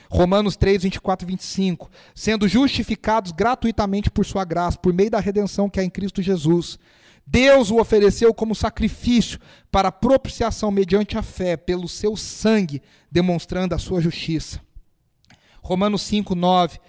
Romanos 0.09 0.55
3, 0.55 0.83
24 0.83 1.25
e 1.25 1.29
25. 1.31 1.89
Sendo 2.15 2.47
justificados 2.47 3.31
gratuitamente 3.31 4.09
por 4.09 4.25
sua 4.25 4.45
graça, 4.45 4.77
por 4.77 4.93
meio 4.93 5.11
da 5.11 5.19
redenção 5.19 5.69
que 5.69 5.79
há 5.79 5.83
em 5.83 5.89
Cristo 5.89 6.21
Jesus. 6.21 6.79
Deus 7.25 7.69
o 7.69 7.79
ofereceu 7.79 8.33
como 8.33 8.55
sacrifício 8.55 9.37
para 9.69 9.91
propiciação 9.91 10.71
mediante 10.71 11.17
a 11.17 11.21
fé, 11.21 11.57
pelo 11.57 11.87
seu 11.87 12.15
sangue, 12.15 12.81
demonstrando 13.11 13.75
a 13.75 13.77
sua 13.77 13.99
justiça. 13.99 14.61
Romanos 15.61 16.03
5, 16.03 16.33
9. 16.33 16.79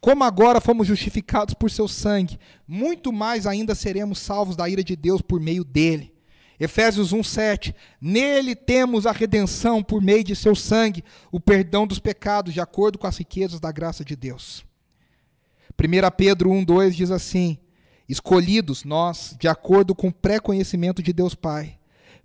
Como 0.00 0.24
agora 0.24 0.60
fomos 0.60 0.88
justificados 0.88 1.54
por 1.54 1.70
seu 1.70 1.86
sangue, 1.86 2.38
muito 2.66 3.12
mais 3.12 3.46
ainda 3.46 3.74
seremos 3.74 4.18
salvos 4.18 4.56
da 4.56 4.68
ira 4.68 4.82
de 4.82 4.96
Deus 4.96 5.22
por 5.22 5.40
meio 5.40 5.62
dele. 5.62 6.15
Efésios 6.58 7.12
1:7 7.12 7.74
Nele 8.00 8.54
temos 8.54 9.06
a 9.06 9.12
redenção 9.12 9.82
por 9.82 10.00
meio 10.02 10.24
de 10.24 10.34
seu 10.34 10.54
sangue, 10.54 11.04
o 11.30 11.38
perdão 11.38 11.86
dos 11.86 11.98
pecados, 11.98 12.54
de 12.54 12.60
acordo 12.60 12.98
com 12.98 13.06
as 13.06 13.18
riquezas 13.18 13.60
da 13.60 13.70
graça 13.70 14.04
de 14.04 14.16
Deus. 14.16 14.64
1 15.78 16.10
Pedro 16.16 16.50
1:2 16.50 16.92
diz 16.92 17.10
assim: 17.10 17.58
Escolhidos 18.08 18.84
nós, 18.84 19.36
de 19.38 19.48
acordo 19.48 19.94
com 19.94 20.08
o 20.08 20.12
pré-conhecimento 20.12 21.02
de 21.02 21.12
Deus 21.12 21.34
Pai, 21.34 21.78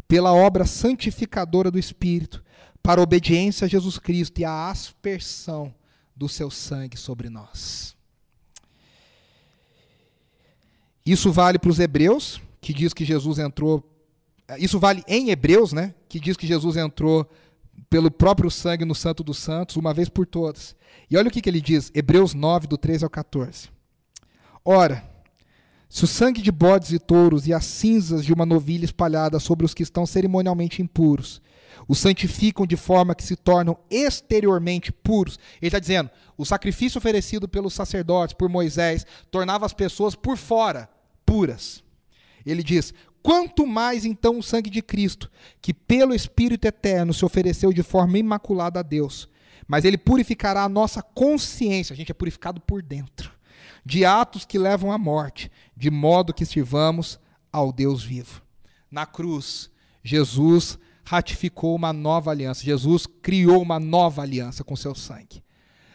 pela 0.08 0.34
obra 0.34 0.66
santificadora 0.66 1.70
do 1.70 1.80
Espírito, 1.80 2.44
para 2.82 3.02
a 3.02 3.04
obediência 3.04 3.66
a 3.66 3.68
Jesus 3.68 4.00
Cristo 4.00 4.40
e 4.40 4.46
a 4.46 4.70
aspersão 4.70 5.74
do 6.16 6.30
seu 6.30 6.50
sangue 6.50 6.98
sobre 6.98 7.30
nós. 7.30 7.96
Isso 11.06 11.32
vale 11.32 11.58
para 11.58 11.70
os 11.70 11.80
hebreus, 11.80 12.42
que 12.60 12.74
diz 12.74 12.94
que 12.94 13.04
Jesus 13.04 13.40
entrou 13.40 13.91
isso 14.58 14.80
vale 14.80 15.04
em 15.08 15.30
Hebreus, 15.30 15.74
né? 15.74 15.93
Que 16.10 16.20
diz 16.20 16.38
que 16.38 16.47
Jesus 16.47 16.78
entrou 16.78 17.30
pelo 17.89 18.10
próprio 18.10 18.49
sangue 18.49 18.86
no 18.86 18.95
Santo 18.95 19.24
dos 19.24 19.38
Santos, 19.38 19.76
uma 19.76 19.93
vez 19.93 20.10
por 20.10 20.26
todas. 20.26 20.76
E 21.10 21.18
olha 21.18 21.28
o 21.28 21.32
que, 21.32 21.41
que 21.41 21.49
ele 21.49 21.62
diz, 21.62 21.91
Hebreus 21.93 22.34
9, 22.34 22.68
do 22.68 22.78
13 22.78 23.04
ao 23.04 23.10
14. 23.10 23.70
Ora, 24.64 25.04
se 25.89 26.04
o 26.04 26.08
sangue 26.08 26.41
de 26.41 26.52
bodes 26.52 26.91
e 26.91 26.99
touros 26.99 27.47
e 27.47 27.54
as 27.54 27.66
cinzas 27.66 28.26
de 28.26 28.34
uma 28.34 28.45
novilha 28.45 28.86
espalhada 28.86 29.39
sobre 29.39 29.66
os 29.66 29.74
que 29.74 29.84
estão 29.84 30.06
cerimonialmente 30.06 30.82
impuros 30.82 31.41
os 31.88 31.99
santificam 31.99 32.66
de 32.66 32.78
forma 32.78 33.16
que 33.16 33.24
se 33.24 33.36
tornam 33.36 33.78
exteriormente 33.89 34.91
puros. 34.91 35.38
Ele 35.62 35.68
está 35.68 35.80
dizendo: 35.80 36.10
o 36.38 36.45
sacrifício 36.45 36.97
oferecido 36.97 37.47
pelos 37.47 37.74
sacerdotes, 37.74 38.34
por 38.34 38.49
Moisés, 38.49 39.06
tornava 39.30 39.66
as 39.66 39.74
pessoas 39.74 40.16
por 40.16 40.38
fora 40.38 40.89
puras. 41.26 41.84
Ele 42.45 42.64
diz: 42.64 42.93
Quanto 43.24 43.67
mais 43.67 44.03
então 44.03 44.39
o 44.39 44.43
sangue 44.43 44.69
de 44.69 44.82
Cristo, 44.82 45.30
que 45.61 45.74
pelo 45.74 46.13
Espírito 46.13 46.65
eterno 46.65 47.13
se 47.13 47.24
ofereceu 47.24 47.72
de 47.72 47.84
forma 47.84 48.17
imaculada 48.17 48.80
a 48.80 48.84
Deus, 48.84 49.30
mas 49.67 49.86
ele 49.86 49.97
purificará 49.97 50.63
a 50.63 50.69
nossa 50.69 51.01
consciência, 51.01 51.93
a 51.93 51.97
gente 51.97 52.11
é 52.11 52.15
purificado 52.15 52.59
por 52.59 52.82
dentro, 52.82 53.32
de 53.86 54.03
atos 54.03 54.43
que 54.43 54.57
levam 54.57 54.91
à 54.91 54.97
morte, 54.97 55.51
de 55.78 55.91
modo 55.91 56.34
que 56.34 56.45
sirvamos 56.45 57.19
ao 57.51 57.72
Deus 57.72 58.03
vivo. 58.03 58.41
Na 58.89 59.05
cruz, 59.05 59.69
Jesus 60.03 60.80
ratificou 61.03 61.76
uma 61.76 61.93
nova 61.93 62.32
aliança, 62.32 62.63
Jesus 62.63 63.05
criou 63.05 63.61
uma 63.61 63.80
nova 63.80 64.22
aliança 64.22 64.63
com 64.63 64.76
seu 64.76 64.95
sangue. 64.95 65.43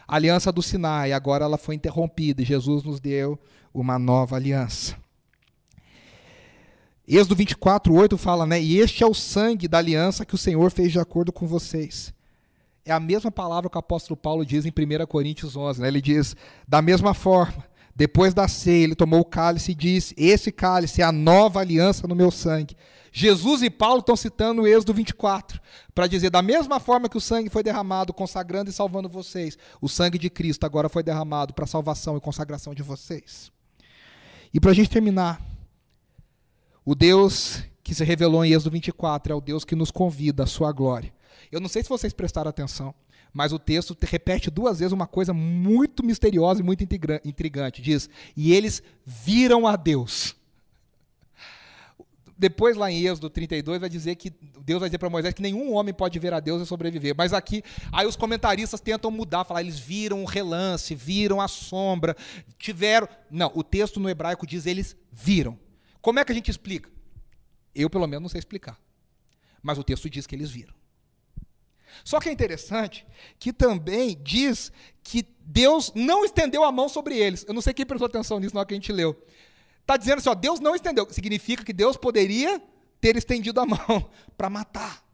A 0.06 0.14
aliança 0.16 0.52
do 0.52 0.62
Sinai, 0.62 1.12
agora 1.12 1.44
ela 1.44 1.58
foi 1.58 1.74
interrompida 1.74 2.40
e 2.40 2.44
Jesus 2.44 2.84
nos 2.84 3.00
deu 3.00 3.38
uma 3.74 3.98
nova 3.98 4.36
aliança. 4.36 4.96
Êxodo 7.08 7.36
24, 7.36 7.94
8 7.94 8.18
fala, 8.18 8.46
né? 8.46 8.60
E 8.60 8.78
este 8.78 9.04
é 9.04 9.06
o 9.06 9.14
sangue 9.14 9.68
da 9.68 9.78
aliança 9.78 10.24
que 10.24 10.34
o 10.34 10.38
Senhor 10.38 10.70
fez 10.72 10.90
de 10.90 10.98
acordo 10.98 11.32
com 11.32 11.46
vocês. 11.46 12.12
É 12.84 12.92
a 12.92 12.98
mesma 12.98 13.30
palavra 13.30 13.70
que 13.70 13.76
o 13.76 13.78
apóstolo 13.78 14.16
Paulo 14.16 14.44
diz 14.44 14.64
em 14.66 14.70
1 14.70 15.06
Coríntios 15.06 15.56
11. 15.56 15.80
Né? 15.80 15.88
Ele 15.88 16.00
diz: 16.00 16.34
da 16.66 16.82
mesma 16.82 17.14
forma, 17.14 17.64
depois 17.94 18.34
da 18.34 18.48
ceia, 18.48 18.84
ele 18.84 18.94
tomou 18.94 19.20
o 19.20 19.24
cálice 19.24 19.72
e 19.72 19.74
disse: 19.74 20.14
Esse 20.18 20.50
cálice 20.50 21.00
é 21.00 21.04
a 21.04 21.12
nova 21.12 21.60
aliança 21.60 22.08
no 22.08 22.14
meu 22.14 22.30
sangue. 22.30 22.76
Jesus 23.12 23.62
e 23.62 23.70
Paulo 23.70 24.00
estão 24.00 24.14
citando 24.14 24.62
o 24.62 24.66
Êxodo 24.66 24.92
24 24.92 25.60
para 25.94 26.06
dizer: 26.06 26.28
da 26.28 26.42
mesma 26.42 26.78
forma 26.78 27.08
que 27.08 27.16
o 27.16 27.20
sangue 27.20 27.48
foi 27.48 27.62
derramado, 27.62 28.12
consagrando 28.12 28.68
e 28.68 28.72
salvando 28.72 29.08
vocês, 29.08 29.56
o 29.80 29.88
sangue 29.88 30.18
de 30.18 30.28
Cristo 30.28 30.66
agora 30.66 30.88
foi 30.88 31.02
derramado 31.02 31.54
para 31.54 31.64
a 31.64 31.68
salvação 31.68 32.16
e 32.16 32.20
consagração 32.20 32.74
de 32.74 32.82
vocês. 32.82 33.50
E 34.52 34.60
para 34.60 34.72
a 34.72 34.74
gente 34.74 34.90
terminar, 34.90 35.40
o 36.86 36.94
Deus 36.94 37.64
que 37.82 37.94
se 37.94 38.04
revelou 38.04 38.44
em 38.44 38.52
Êxodo 38.52 38.70
24 38.70 39.32
é 39.32 39.36
o 39.36 39.40
Deus 39.40 39.64
que 39.64 39.74
nos 39.74 39.90
convida 39.90 40.44
à 40.44 40.46
sua 40.46 40.70
glória. 40.70 41.12
Eu 41.50 41.60
não 41.60 41.68
sei 41.68 41.82
se 41.82 41.88
vocês 41.88 42.12
prestaram 42.12 42.48
atenção, 42.48 42.94
mas 43.32 43.52
o 43.52 43.58
texto 43.58 43.96
repete 44.00 44.50
duas 44.50 44.78
vezes 44.78 44.92
uma 44.92 45.06
coisa 45.06 45.34
muito 45.34 46.04
misteriosa 46.04 46.60
e 46.60 46.64
muito 46.64 46.84
intrigante. 47.24 47.82
Diz: 47.82 48.08
E 48.36 48.52
eles 48.52 48.82
viram 49.04 49.66
a 49.66 49.74
Deus. 49.74 50.36
Depois, 52.38 52.76
lá 52.76 52.90
em 52.90 53.06
Êxodo 53.06 53.30
32, 53.30 53.80
vai 53.80 53.88
dizer 53.88 54.14
que 54.14 54.30
Deus 54.60 54.78
vai 54.78 54.88
dizer 54.88 54.98
para 54.98 55.08
Moisés 55.08 55.34
que 55.34 55.42
nenhum 55.42 55.72
homem 55.72 55.94
pode 55.94 56.18
ver 56.18 56.34
a 56.34 56.40
Deus 56.40 56.62
e 56.62 56.66
sobreviver. 56.66 57.14
Mas 57.16 57.32
aqui, 57.32 57.62
aí 57.90 58.06
os 58.06 58.14
comentaristas 58.14 58.78
tentam 58.78 59.10
mudar, 59.10 59.44
falar, 59.44 59.62
eles 59.62 59.78
viram 59.78 60.22
o 60.22 60.26
relance, 60.26 60.94
viram 60.94 61.40
a 61.40 61.48
sombra, 61.48 62.14
tiveram. 62.58 63.08
Não, 63.30 63.50
o 63.54 63.64
texto 63.64 63.98
no 63.98 64.08
hebraico 64.08 64.46
diz 64.46 64.66
eles 64.66 64.94
viram. 65.10 65.58
Como 66.06 66.20
é 66.20 66.24
que 66.24 66.30
a 66.30 66.34
gente 66.36 66.52
explica? 66.52 66.88
Eu, 67.74 67.90
pelo 67.90 68.06
menos, 68.06 68.22
não 68.22 68.28
sei 68.28 68.38
explicar. 68.38 68.80
Mas 69.60 69.76
o 69.76 69.82
texto 69.82 70.08
diz 70.08 70.24
que 70.24 70.36
eles 70.36 70.52
viram. 70.52 70.72
Só 72.04 72.20
que 72.20 72.28
é 72.28 72.32
interessante 72.32 73.04
que 73.40 73.52
também 73.52 74.16
diz 74.22 74.70
que 75.02 75.26
Deus 75.40 75.90
não 75.96 76.24
estendeu 76.24 76.62
a 76.62 76.70
mão 76.70 76.88
sobre 76.88 77.18
eles. 77.18 77.44
Eu 77.48 77.52
não 77.52 77.60
sei 77.60 77.74
quem 77.74 77.84
prestou 77.84 78.06
atenção 78.06 78.38
nisso 78.38 78.54
na 78.54 78.60
hora 78.60 78.68
que 78.68 78.74
a 78.74 78.76
gente 78.76 78.92
leu. 78.92 79.20
Está 79.80 79.96
dizendo 79.96 80.18
assim, 80.18 80.28
ó, 80.28 80.34
Deus 80.36 80.60
não 80.60 80.76
estendeu. 80.76 81.08
Significa 81.10 81.64
que 81.64 81.72
Deus 81.72 81.96
poderia 81.96 82.62
ter 83.00 83.16
estendido 83.16 83.60
a 83.60 83.66
mão 83.66 84.08
para 84.38 84.48
matar, 84.48 85.04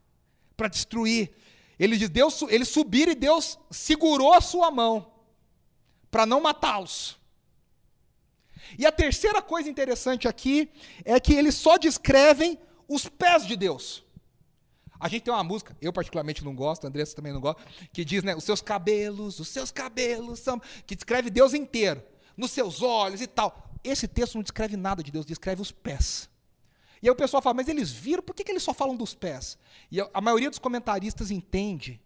para 0.55 0.67
destruir. 0.67 1.31
Ele 1.79 1.97
diz, 1.97 2.07
Deus, 2.07 2.39
eles 2.49 2.67
subiram 2.67 3.13
e 3.13 3.15
Deus 3.15 3.57
segurou 3.71 4.31
a 4.31 4.41
sua 4.41 4.69
mão 4.69 5.11
para 6.11 6.27
não 6.27 6.39
matá-los. 6.39 7.17
E 8.77 8.85
a 8.85 8.91
terceira 8.91 9.41
coisa 9.41 9.69
interessante 9.69 10.27
aqui 10.27 10.69
é 11.03 11.19
que 11.19 11.33
eles 11.33 11.55
só 11.55 11.77
descrevem 11.77 12.57
os 12.87 13.07
pés 13.07 13.45
de 13.45 13.55
Deus. 13.55 14.03
A 14.99 15.09
gente 15.09 15.23
tem 15.23 15.33
uma 15.33 15.43
música, 15.43 15.75
eu 15.81 15.91
particularmente 15.91 16.45
não 16.45 16.55
gosto, 16.55 16.85
a 16.85 16.87
Andressa 16.87 17.15
também 17.15 17.33
não 17.33 17.41
gosta, 17.41 17.61
que 17.91 18.05
diz, 18.05 18.23
né, 18.23 18.35
os 18.35 18.43
seus 18.45 18.61
cabelos, 18.61 19.37
os 19.39 19.49
seus 19.49 19.69
cabelos 19.69 20.39
são, 20.39 20.61
que 20.87 20.95
descreve 20.95 21.29
Deus 21.29 21.53
inteiro, 21.53 22.01
nos 22.37 22.51
seus 22.51 22.81
olhos 22.81 23.21
e 23.21 23.27
tal. 23.27 23.69
Esse 23.83 24.07
texto 24.07 24.35
não 24.35 24.41
descreve 24.41 24.77
nada 24.77 25.03
de 25.03 25.11
Deus, 25.11 25.25
descreve 25.25 25.61
os 25.61 25.71
pés. 25.71 26.29
E 27.01 27.07
aí 27.07 27.11
o 27.11 27.15
pessoal 27.15 27.43
fala, 27.43 27.55
mas 27.55 27.67
eles 27.67 27.91
viram, 27.91 28.23
por 28.23 28.33
que, 28.33 28.45
que 28.45 28.51
eles 28.51 28.63
só 28.63 28.73
falam 28.73 28.95
dos 28.95 29.13
pés? 29.13 29.57
E 29.91 29.99
a 29.99 30.21
maioria 30.21 30.49
dos 30.49 30.57
comentaristas 30.57 31.31
entende 31.31 31.99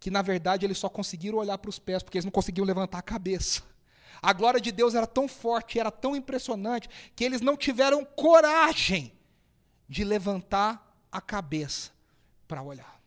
que, 0.00 0.10
na 0.10 0.22
verdade, 0.22 0.64
eles 0.64 0.78
só 0.78 0.88
conseguiram 0.88 1.36
olhar 1.36 1.58
para 1.58 1.68
os 1.68 1.78
pés, 1.78 2.02
porque 2.02 2.16
eles 2.16 2.24
não 2.24 2.32
conseguiam 2.32 2.64
levantar 2.64 2.96
a 2.96 3.02
cabeça. 3.02 3.62
A 4.22 4.32
glória 4.32 4.60
de 4.60 4.70
Deus 4.70 4.94
era 4.94 5.06
tão 5.06 5.26
forte, 5.26 5.78
era 5.78 5.90
tão 5.90 6.14
impressionante, 6.14 6.88
que 7.16 7.24
eles 7.24 7.40
não 7.40 7.56
tiveram 7.56 8.04
coragem 8.04 9.12
de 9.88 10.04
levantar 10.04 10.94
a 11.10 11.20
cabeça 11.20 11.90
para 12.46 12.62
olhar. 12.62 13.00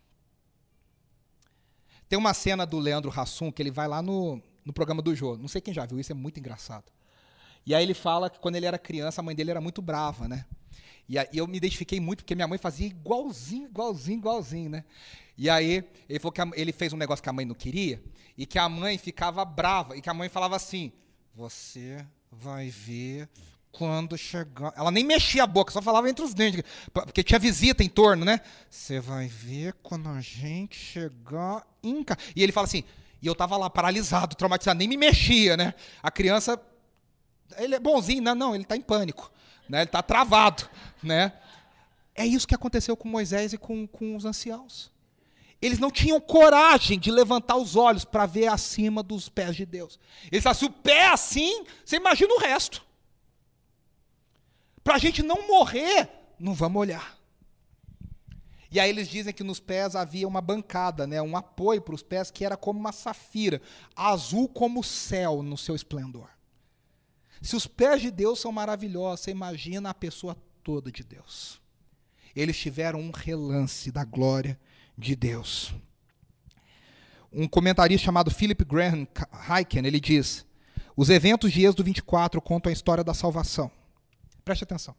Tem 2.10 2.18
uma 2.18 2.34
cena 2.34 2.66
do 2.66 2.80
Leandro 2.80 3.12
Hassum 3.16 3.52
que 3.52 3.62
ele 3.62 3.72
vai 3.72 3.88
lá 3.88 4.02
no, 4.02 4.42
no 4.66 4.74
programa 4.74 5.02
do 5.02 5.16
Jô. 5.16 5.38
Não 5.38 5.48
sei 5.48 5.62
quem 5.62 5.74
já 5.74 5.86
viu, 5.86 6.00
isso 6.00 6.12
é 6.12 6.16
muito 6.16 6.40
engraçado. 6.40 6.92
E 7.66 7.74
aí 7.74 7.84
ele 7.84 7.94
fala 7.94 8.30
que 8.30 8.40
quando 8.40 8.56
ele 8.56 8.66
era 8.66 8.78
criança, 8.78 9.22
a 9.22 9.24
mãe 9.24 9.36
dele 9.36 9.52
era 9.52 9.62
muito 9.62 9.82
brava, 9.82 10.28
né? 10.28 10.46
E 11.08 11.16
eu 11.34 11.48
me 11.48 11.58
identifiquei 11.58 12.00
muito 12.00 12.24
porque 12.24 12.36
minha 12.36 12.48
mãe 12.48 12.58
fazia 12.58 12.88
igualzinho, 12.88 13.68
igualzinho, 13.68 14.18
igualzinho, 14.18 14.70
né? 14.70 14.86
E 15.38 15.50
aí 15.50 15.84
ele 16.08 16.20
falou 16.20 16.32
que 16.32 16.42
a, 16.42 16.50
ele 16.54 16.72
fez 16.72 16.94
um 16.94 16.98
negócio 16.98 17.24
que 17.24 17.30
a 17.30 17.34
mãe 17.34 17.46
não 17.46 17.56
queria 17.56 18.02
e 18.38 18.46
que 18.46 18.60
a 18.60 18.70
mãe 18.70 18.98
ficava 18.98 19.44
brava 19.44 19.98
e 19.98 20.02
que 20.02 20.10
a 20.10 20.14
mãe 20.14 20.30
falava 20.30 20.56
assim: 20.56 20.92
você 21.34 22.06
vai 22.32 22.70
ver 22.70 23.30
quando 23.74 24.16
chegar. 24.16 24.72
Ela 24.78 24.92
nem 24.92 25.04
mexia 25.04 25.44
a 25.44 25.48
boca, 25.48 25.72
só 25.72 25.82
falava 25.82 26.08
entre 26.08 26.24
os 26.24 26.34
dentes, 26.34 26.64
porque 26.94 27.24
tinha 27.24 27.40
visita 27.40 27.84
em 27.84 27.90
torno, 27.90 28.24
né? 28.24 28.40
Você 28.70 29.00
vai 29.00 29.28
ver 29.28 29.74
quando 29.82 30.08
a 30.08 30.22
gente 30.22 30.78
chegar 30.78 31.66
em 31.82 32.04
casa. 32.04 32.22
E 32.36 32.44
ele 32.44 32.52
fala 32.52 32.68
assim, 32.68 32.84
e 33.20 33.26
eu 33.26 33.34
tava 33.34 33.58
lá 33.58 33.70
paralisado, 33.70 34.36
traumatizado, 34.36 34.78
nem 34.78 34.88
me 34.88 34.96
mexia, 34.96 35.58
né? 35.58 35.74
A 36.04 36.12
criança, 36.12 36.62
ele 37.58 37.74
é 37.74 37.80
bonzinho, 37.80 38.22
não, 38.22 38.36
não, 38.36 38.54
ele 38.54 38.64
está 38.64 38.78
em 38.78 38.82
pânico. 38.82 39.32
né? 39.68 39.80
ele 39.80 39.86
está 39.86 40.04
travado. 40.04 40.70
Né? 41.02 41.34
É 42.14 42.26
isso 42.26 42.48
que 42.48 42.54
aconteceu 42.54 42.96
com 42.96 43.10
Moisés 43.10 43.54
e 43.54 43.58
com, 43.58 43.88
com 43.88 44.16
os 44.16 44.24
anciãos. 44.24 44.93
Eles 45.64 45.80
não 45.80 45.90
tinham 45.90 46.20
coragem 46.20 47.00
de 47.00 47.10
levantar 47.10 47.56
os 47.56 47.78
olhos 47.78 48.04
para 48.04 48.26
ver 48.26 48.48
acima 48.48 49.02
dos 49.02 49.30
pés 49.30 49.56
de 49.56 49.66
Deus. 49.66 49.98
Eles 50.30 50.44
se 50.58 50.66
o 50.66 50.70
pé 50.70 51.04
é 51.04 51.08
assim, 51.08 51.64
você 51.86 51.96
imagina 51.96 52.34
o 52.34 52.38
resto. 52.38 52.86
Para 54.84 54.96
a 54.96 54.98
gente 54.98 55.24
não 55.24 55.48
morrer, 55.48 56.10
não 56.38 56.54
vamos 56.54 56.82
olhar. 56.82 57.18
E 58.70 58.78
aí 58.78 58.90
eles 58.90 59.08
dizem 59.08 59.34
que 59.34 59.42
nos 59.42 59.62
pés 59.62 59.96
havia 59.96 60.28
uma 60.28 60.42
bancada, 60.42 61.08
né, 61.08 61.22
um 61.22 61.38
apoio 61.38 61.82
para 61.82 61.96
os 61.96 62.04
pés 62.04 62.30
que 62.30 62.44
era 62.44 62.58
como 62.58 62.78
uma 62.78 62.92
safira, 62.92 63.62
azul 63.96 64.50
como 64.50 64.82
o 64.82 64.84
céu 64.84 65.42
no 65.42 65.58
seu 65.58 65.76
esplendor. 65.76 66.28
Se 67.42 67.56
os 67.56 67.66
pés 67.66 68.02
de 68.02 68.12
Deus 68.12 68.38
são 68.38 68.52
maravilhosos, 68.52 69.22
você 69.22 69.32
imagina 69.32 69.92
a 69.92 69.94
pessoa 69.94 70.36
toda 70.62 70.92
de 70.92 71.06
Deus. 71.06 71.62
Eles 72.36 72.58
tiveram 72.58 73.00
um 73.00 73.12
relance 73.12 73.90
da 73.94 74.04
glória 74.04 74.60
de 74.98 75.16
Deus. 75.16 75.74
Um 77.32 77.48
comentarista 77.48 78.06
chamado 78.06 78.32
Philip 78.32 78.64
Graham 78.64 79.08
Hyken, 79.32 79.86
ele 79.86 80.00
diz: 80.00 80.46
"Os 80.96 81.10
eventos 81.10 81.52
de 81.52 81.64
Êxodo 81.64 81.84
24 81.84 82.42
contam 82.42 82.70
a 82.70 82.74
história 82.74 83.04
da 83.04 83.14
salvação. 83.14 83.72
Preste 84.46 84.64
atenção. 84.64 84.96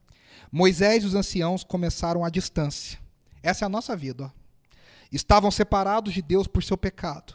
Moisés 0.50 1.04
e 1.04 1.06
os 1.06 1.14
anciãos 1.14 1.62
começaram 1.62 2.24
à 2.24 2.30
distância. 2.30 2.98
Essa 3.42 3.64
é 3.64 3.66
a 3.66 3.68
nossa 3.68 3.96
vida. 3.96 4.24
Ó. 4.24 4.30
Estavam 5.12 5.50
separados 5.50 6.12
de 6.12 6.22
Deus 6.22 6.46
por 6.46 6.62
seu 6.62 6.76
pecado. 6.76 7.34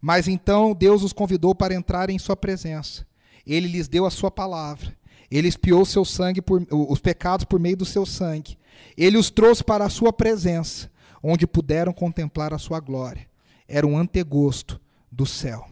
Mas 0.00 0.26
então 0.26 0.74
Deus 0.74 1.02
os 1.04 1.12
convidou 1.12 1.54
para 1.54 1.74
entrar 1.74 2.10
em 2.10 2.18
sua 2.18 2.36
presença. 2.36 3.06
Ele 3.46 3.68
lhes 3.68 3.86
deu 3.86 4.04
a 4.04 4.10
sua 4.10 4.30
palavra. 4.30 4.96
Ele 5.30 5.48
espiou 5.48 5.84
seu 5.84 6.04
sangue 6.04 6.42
por, 6.42 6.66
os 6.70 7.00
pecados 7.00 7.44
por 7.44 7.60
meio 7.60 7.76
do 7.76 7.84
seu 7.84 8.04
sangue. 8.04 8.58
Ele 8.96 9.16
os 9.16 9.30
trouxe 9.30 9.62
para 9.62 9.84
a 9.84 9.90
sua 9.90 10.12
presença, 10.12 10.90
onde 11.22 11.46
puderam 11.46 11.92
contemplar 11.92 12.52
a 12.52 12.58
sua 12.58 12.80
glória. 12.80 13.28
Era 13.68 13.86
um 13.86 13.96
antegosto 13.96 14.80
do 15.10 15.24
céu. 15.24 15.68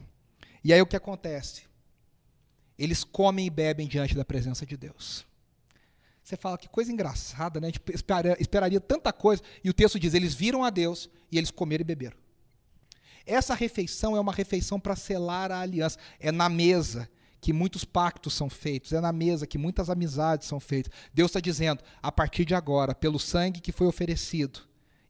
E 0.63 0.73
aí 0.73 0.81
o 0.81 0.87
que 0.87 0.97
acontece? 0.97 1.63
Eles 2.79 3.05
comem 3.05 3.47
e 3.47 3.51
bebem 3.51 3.87
diante 3.87 4.15
da 4.15 4.25
presença 4.25 4.65
de 4.65 4.77
Deus. 4.77 5.27
Você 6.23 6.37
fala 6.37 6.57
que 6.57 6.69
coisa 6.69 6.93
engraçada, 6.93 7.61
né? 7.61 7.67
A 7.67 7.71
gente 7.71 7.83
esperaria, 7.93 8.37
esperaria 8.39 8.81
tanta 8.81 9.13
coisa. 9.13 9.43
E 9.65 9.69
o 9.69 9.75
texto 9.75 9.99
diz: 9.99 10.15
eles 10.15 10.33
viram 10.33 10.65
a 10.65 10.71
Deus 10.71 11.11
e 11.31 11.37
eles 11.37 11.51
comeram 11.51 11.83
e 11.83 11.85
beberam. 11.85 12.17
Essa 13.27 13.55
refeição 13.55 14.17
é 14.17 14.21
uma 14.21 14.33
refeição 14.33 14.79
para 14.79 14.97
selar 14.97 15.51
a 15.51 15.61
aliança. 15.61 15.99
É 16.19 16.31
na 16.31 16.49
mesa 16.49 17.09
que 17.41 17.53
muitos 17.53 17.85
pactos 17.85 18.35
são 18.35 18.51
feitos, 18.51 18.93
é 18.93 19.01
na 19.01 19.13
mesa 19.13 19.47
que 19.47 19.59
muitas 19.59 19.89
amizades 19.89 20.47
são 20.47 20.61
feitas. 20.61 20.93
Deus 21.13 21.31
está 21.31 21.41
dizendo, 21.41 21.83
a 22.03 22.13
partir 22.13 22.45
de 22.45 22.55
agora, 22.55 22.95
pelo 22.95 23.19
sangue 23.19 23.61
que 23.61 23.73
foi 23.73 23.87
oferecido, 23.87 24.61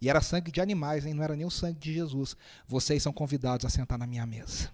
e 0.01 0.09
era 0.09 0.21
sangue 0.21 0.51
de 0.51 0.61
animais, 0.61 1.05
hein? 1.05 1.15
não 1.15 1.23
era 1.23 1.37
nem 1.37 1.47
o 1.47 1.51
sangue 1.51 1.79
de 1.79 1.93
Jesus, 1.93 2.37
vocês 2.67 3.03
são 3.03 3.13
convidados 3.13 3.67
a 3.67 3.71
sentar 3.71 3.99
na 3.99 4.07
minha 4.07 4.27
mesa. 4.27 4.71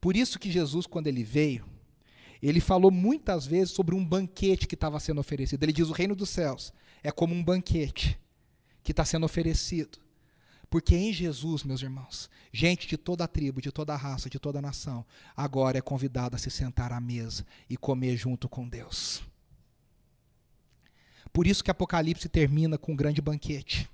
Por 0.00 0.16
isso 0.16 0.38
que 0.38 0.50
Jesus, 0.50 0.86
quando 0.86 1.06
ele 1.06 1.22
veio, 1.22 1.64
ele 2.42 2.60
falou 2.60 2.90
muitas 2.90 3.46
vezes 3.46 3.72
sobre 3.72 3.94
um 3.94 4.04
banquete 4.04 4.66
que 4.66 4.74
estava 4.74 4.98
sendo 4.98 5.20
oferecido. 5.20 5.62
Ele 5.62 5.72
diz: 5.72 5.88
o 5.88 5.92
reino 5.92 6.16
dos 6.16 6.28
céus 6.28 6.72
é 7.00 7.12
como 7.12 7.32
um 7.32 7.42
banquete 7.42 8.18
que 8.82 8.90
está 8.90 9.04
sendo 9.04 9.24
oferecido. 9.24 10.00
Porque 10.68 10.96
em 10.96 11.12
Jesus, 11.12 11.62
meus 11.62 11.82
irmãos, 11.82 12.28
gente 12.52 12.88
de 12.88 12.96
toda 12.96 13.22
a 13.22 13.28
tribo, 13.28 13.60
de 13.60 13.70
toda 13.70 13.92
a 13.92 13.96
raça, 13.96 14.28
de 14.28 14.40
toda 14.40 14.58
a 14.58 14.62
nação, 14.62 15.04
agora 15.36 15.78
é 15.78 15.82
convidada 15.82 16.34
a 16.34 16.38
se 16.38 16.50
sentar 16.50 16.92
à 16.92 17.00
mesa 17.00 17.46
e 17.70 17.76
comer 17.76 18.16
junto 18.16 18.48
com 18.48 18.66
Deus. 18.68 19.22
Por 21.32 21.46
isso 21.46 21.64
que 21.64 21.70
Apocalipse 21.70 22.28
termina 22.28 22.76
com 22.76 22.92
um 22.92 22.96
grande 22.96 23.22
banquete 23.22 23.88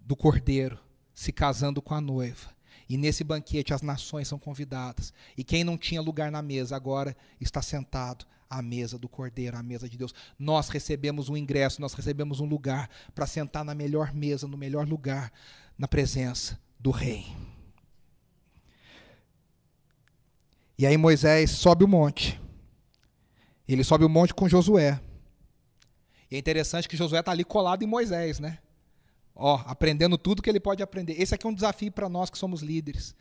do 0.00 0.16
cordeiro 0.16 0.78
se 1.14 1.32
casando 1.32 1.80
com 1.80 1.94
a 1.94 2.00
noiva. 2.00 2.54
E 2.88 2.96
nesse 2.96 3.24
banquete 3.24 3.72
as 3.72 3.82
nações 3.82 4.28
são 4.28 4.38
convidadas. 4.38 5.12
E 5.36 5.44
quem 5.44 5.64
não 5.64 5.78
tinha 5.78 6.00
lugar 6.00 6.30
na 6.30 6.42
mesa 6.42 6.76
agora 6.76 7.16
está 7.40 7.62
sentado 7.62 8.26
à 8.48 8.60
mesa 8.60 8.98
do 8.98 9.08
Cordeiro, 9.08 9.56
à 9.56 9.62
mesa 9.62 9.88
de 9.88 9.96
Deus. 9.96 10.14
Nós 10.38 10.68
recebemos 10.68 11.28
um 11.28 11.36
ingresso, 11.36 11.80
nós 11.80 11.94
recebemos 11.94 12.40
um 12.40 12.46
lugar 12.46 12.90
para 13.14 13.26
sentar 13.26 13.64
na 13.64 13.74
melhor 13.74 14.12
mesa, 14.12 14.46
no 14.46 14.56
melhor 14.56 14.86
lugar, 14.86 15.32
na 15.78 15.88
presença 15.88 16.58
do 16.78 16.90
Rei. 16.90 17.26
E 20.76 20.86
aí 20.86 20.96
Moisés 20.96 21.50
sobe 21.52 21.84
o 21.84 21.88
monte. 21.88 22.40
Ele 23.66 23.82
sobe 23.82 24.04
o 24.04 24.08
monte 24.08 24.34
com 24.34 24.48
Josué. 24.48 25.00
É 26.34 26.38
interessante 26.38 26.88
que 26.88 26.96
Josué 26.96 27.20
está 27.20 27.30
ali 27.30 27.44
colado 27.44 27.84
em 27.84 27.86
Moisés, 27.86 28.40
né? 28.40 28.58
Ó, 29.36 29.60
aprendendo 29.66 30.18
tudo 30.18 30.42
que 30.42 30.50
ele 30.50 30.58
pode 30.58 30.82
aprender. 30.82 31.20
Esse 31.20 31.34
aqui 31.34 31.46
é 31.46 31.48
um 31.48 31.54
desafio 31.54 31.92
para 31.92 32.08
nós 32.08 32.28
que 32.28 32.36
somos 32.36 32.60
líderes. 32.60 33.14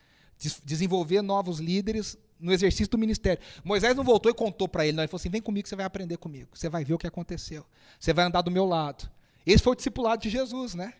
Desenvolver 0.63 1.21
novos 1.21 1.59
líderes 1.59 2.17
no 2.39 2.51
exercício 2.51 2.89
do 2.89 2.97
ministério. 2.97 3.41
Moisés 3.63 3.95
não 3.95 4.03
voltou 4.03 4.31
e 4.31 4.35
contou 4.35 4.67
para 4.67 4.85
ele, 4.85 4.97
não. 4.97 5.03
Ele 5.03 5.07
falou 5.07 5.19
assim: 5.19 5.29
vem 5.29 5.41
comigo, 5.41 5.67
você 5.67 5.75
vai 5.75 5.85
aprender 5.85 6.17
comigo. 6.17 6.49
Você 6.53 6.67
vai 6.69 6.83
ver 6.83 6.95
o 6.95 6.97
que 6.97 7.05
aconteceu. 7.05 7.63
Você 7.99 8.13
vai 8.13 8.25
andar 8.25 8.41
do 8.41 8.49
meu 8.49 8.65
lado. 8.65 9.09
Esse 9.45 9.63
foi 9.63 9.73
o 9.73 9.75
discipulado 9.75 10.23
de 10.23 10.29
Jesus, 10.29 10.73
né? 10.73 10.93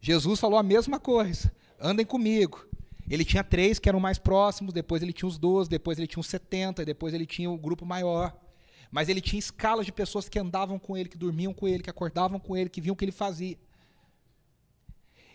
Jesus 0.00 0.40
falou 0.40 0.58
a 0.58 0.62
mesma 0.62 0.98
coisa. 0.98 1.52
Andem 1.78 2.06
comigo. 2.06 2.66
Ele 3.10 3.24
tinha 3.26 3.44
três 3.44 3.78
que 3.78 3.88
eram 3.88 4.00
mais 4.00 4.18
próximos, 4.18 4.72
depois 4.72 5.02
ele 5.02 5.12
tinha 5.12 5.28
os 5.28 5.38
doze, 5.38 5.68
depois 5.68 5.98
ele 5.98 6.06
tinha 6.06 6.20
os 6.20 6.26
setenta, 6.26 6.84
depois 6.84 7.12
ele 7.12 7.26
tinha 7.26 7.50
o 7.50 7.58
grupo 7.58 7.84
maior. 7.84 8.34
Mas 8.90 9.08
ele 9.08 9.20
tinha 9.20 9.38
escalas 9.38 9.84
de 9.86 9.92
pessoas 9.92 10.28
que 10.28 10.38
andavam 10.38 10.78
com 10.78 10.96
ele, 10.96 11.08
que 11.08 11.18
dormiam 11.18 11.52
com 11.52 11.66
ele, 11.66 11.82
que 11.82 11.90
acordavam 11.90 12.38
com 12.38 12.56
ele, 12.56 12.70
que 12.70 12.80
viam 12.80 12.94
o 12.94 12.96
que 12.96 13.04
ele 13.04 13.12
fazia. 13.12 13.58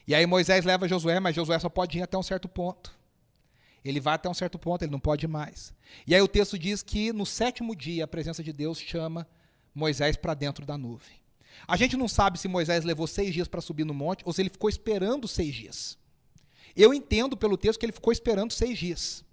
E 0.07 0.15
aí 0.15 0.25
Moisés 0.25 0.65
leva 0.65 0.87
Josué, 0.87 1.19
mas 1.19 1.35
Josué 1.35 1.57
só 1.59 1.69
pode 1.69 1.97
ir 1.97 2.01
até 2.01 2.17
um 2.17 2.23
certo 2.23 2.47
ponto. 2.47 2.93
Ele 3.83 3.99
vai 3.99 4.15
até 4.15 4.29
um 4.29 4.33
certo 4.33 4.59
ponto, 4.59 4.83
ele 4.83 4.91
não 4.91 4.99
pode 4.99 5.25
ir 5.25 5.29
mais. 5.29 5.73
E 6.05 6.13
aí 6.13 6.21
o 6.21 6.27
texto 6.27 6.57
diz 6.57 6.83
que 6.83 7.11
no 7.11 7.25
sétimo 7.25 7.75
dia 7.75 8.03
a 8.03 8.07
presença 8.07 8.43
de 8.43 8.53
Deus 8.53 8.79
chama 8.79 9.27
Moisés 9.73 10.15
para 10.15 10.33
dentro 10.33 10.65
da 10.65 10.77
nuvem. 10.77 11.21
A 11.67 11.75
gente 11.75 11.97
não 11.97 12.07
sabe 12.07 12.39
se 12.39 12.47
Moisés 12.47 12.83
levou 12.83 13.07
seis 13.07 13.33
dias 13.33 13.47
para 13.47 13.61
subir 13.61 13.83
no 13.83 13.93
monte 13.93 14.23
ou 14.25 14.33
se 14.33 14.41
ele 14.41 14.49
ficou 14.49 14.69
esperando 14.69 15.27
seis 15.27 15.53
dias. 15.53 15.97
Eu 16.75 16.93
entendo 16.93 17.35
pelo 17.35 17.57
texto 17.57 17.79
que 17.79 17.85
ele 17.85 17.93
ficou 17.93 18.13
esperando 18.13 18.53
seis 18.53 18.77
dias. 18.77 19.25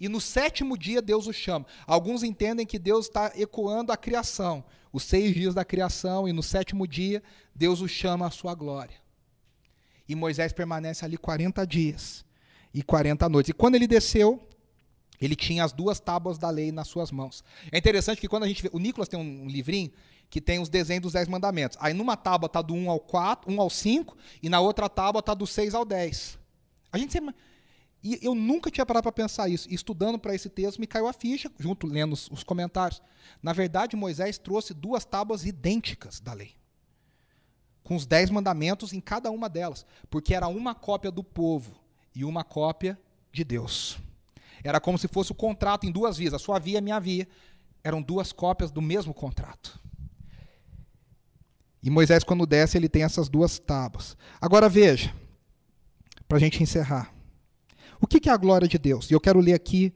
E 0.00 0.08
no 0.08 0.20
sétimo 0.20 0.76
dia 0.76 1.02
Deus 1.02 1.26
o 1.26 1.32
chama. 1.32 1.66
Alguns 1.86 2.22
entendem 2.22 2.66
que 2.66 2.78
Deus 2.78 3.06
está 3.06 3.32
ecoando 3.34 3.92
a 3.92 3.96
criação, 3.96 4.64
os 4.92 5.02
seis 5.02 5.34
dias 5.34 5.54
da 5.54 5.64
criação, 5.64 6.28
e 6.28 6.32
no 6.32 6.42
sétimo 6.42 6.86
dia 6.86 7.22
Deus 7.54 7.80
o 7.80 7.88
chama 7.88 8.26
à 8.26 8.30
sua 8.30 8.54
glória. 8.54 8.96
E 10.08 10.14
Moisés 10.14 10.52
permanece 10.52 11.04
ali 11.04 11.18
40 11.18 11.66
dias 11.66 12.24
e 12.72 12.82
40 12.82 13.28
noites. 13.28 13.50
E 13.50 13.52
quando 13.52 13.74
ele 13.74 13.86
desceu, 13.86 14.48
ele 15.20 15.34
tinha 15.34 15.64
as 15.64 15.72
duas 15.72 16.00
tábuas 16.00 16.38
da 16.38 16.48
lei 16.48 16.72
nas 16.72 16.88
suas 16.88 17.10
mãos. 17.10 17.44
É 17.70 17.78
interessante 17.78 18.20
que 18.20 18.28
quando 18.28 18.44
a 18.44 18.48
gente 18.48 18.62
vê, 18.62 18.70
o 18.72 18.78
Nicolas 18.78 19.08
tem 19.08 19.18
um 19.18 19.46
livrinho 19.48 19.92
que 20.30 20.40
tem 20.40 20.60
os 20.60 20.68
desenhos 20.68 21.02
dos 21.02 21.12
10 21.12 21.28
mandamentos. 21.28 21.76
Aí 21.80 21.92
numa 21.92 22.16
tábua 22.16 22.46
está 22.46 22.62
do 22.62 22.74
1 22.74 22.90
ao 22.90 23.00
4, 23.00 23.50
1 23.50 23.60
ao 23.60 23.70
5, 23.70 24.16
e 24.42 24.48
na 24.48 24.60
outra 24.60 24.88
tábua 24.88 25.20
está 25.20 25.34
do 25.34 25.46
6 25.46 25.74
ao 25.74 25.84
10. 25.84 26.38
A 26.92 26.98
gente 26.98 27.12
sempre 27.12 27.34
e 28.02 28.18
eu 28.22 28.34
nunca 28.34 28.70
tinha 28.70 28.86
parado 28.86 29.02
para 29.02 29.12
pensar 29.12 29.48
isso. 29.48 29.68
E 29.68 29.74
estudando 29.74 30.18
para 30.18 30.34
esse 30.34 30.48
texto, 30.48 30.78
me 30.78 30.86
caiu 30.86 31.08
a 31.08 31.12
ficha, 31.12 31.50
junto 31.58 31.86
lendo 31.86 32.12
os, 32.12 32.30
os 32.30 32.42
comentários. 32.44 33.02
Na 33.42 33.52
verdade, 33.52 33.96
Moisés 33.96 34.38
trouxe 34.38 34.72
duas 34.72 35.04
tábuas 35.04 35.44
idênticas 35.44 36.20
da 36.20 36.32
lei 36.32 36.58
com 37.88 37.96
os 37.96 38.04
dez 38.04 38.28
mandamentos 38.28 38.92
em 38.92 39.00
cada 39.00 39.30
uma 39.30 39.48
delas, 39.48 39.86
porque 40.10 40.34
era 40.34 40.46
uma 40.46 40.74
cópia 40.74 41.10
do 41.10 41.24
povo 41.24 41.74
e 42.14 42.22
uma 42.22 42.44
cópia 42.44 43.00
de 43.32 43.42
Deus. 43.42 43.98
Era 44.62 44.78
como 44.78 44.98
se 44.98 45.08
fosse 45.08 45.32
o 45.32 45.34
contrato 45.34 45.86
em 45.86 45.90
duas 45.90 46.18
vias, 46.18 46.34
a 46.34 46.38
sua 46.38 46.58
via 46.58 46.74
e 46.74 46.76
a 46.76 46.82
minha 46.82 47.00
via. 47.00 47.26
Eram 47.82 48.02
duas 48.02 48.30
cópias 48.30 48.70
do 48.70 48.82
mesmo 48.82 49.14
contrato. 49.14 49.80
E 51.82 51.88
Moisés, 51.88 52.22
quando 52.22 52.44
desce, 52.44 52.76
ele 52.76 52.90
tem 52.90 53.04
essas 53.04 53.26
duas 53.26 53.58
tábuas. 53.58 54.18
Agora 54.38 54.68
veja, 54.68 55.14
para 56.28 56.36
a 56.36 56.40
gente 56.40 56.62
encerrar. 56.62 57.10
O 58.00 58.06
que 58.06 58.28
é 58.28 58.32
a 58.32 58.36
glória 58.36 58.68
de 58.68 58.78
Deus? 58.78 59.10
E 59.10 59.14
eu 59.14 59.20
quero 59.20 59.40
ler 59.40 59.54
aqui 59.54 59.92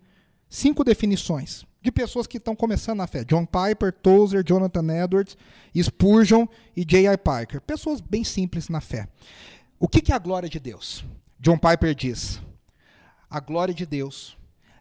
cinco 0.48 0.84
definições 0.84 1.64
de 1.80 1.90
pessoas 1.90 2.26
que 2.26 2.38
estão 2.38 2.54
começando 2.54 2.98
na 2.98 3.06
fé. 3.06 3.24
John 3.24 3.44
Piper, 3.44 3.92
Tozer, 3.92 4.44
Jonathan 4.46 5.02
Edwards, 5.02 5.36
Spurgeon 5.76 6.46
e 6.76 6.84
J.I. 6.84 7.16
Parker. 7.18 7.60
Pessoas 7.60 8.00
bem 8.00 8.22
simples 8.22 8.68
na 8.68 8.80
fé. 8.80 9.08
O 9.78 9.88
que 9.88 10.12
é 10.12 10.14
a 10.14 10.18
glória 10.18 10.48
de 10.48 10.60
Deus? 10.60 11.04
John 11.40 11.58
Piper 11.58 11.94
diz: 11.94 12.40
a 13.28 13.40
glória 13.40 13.74
de 13.74 13.84
Deus 13.84 14.36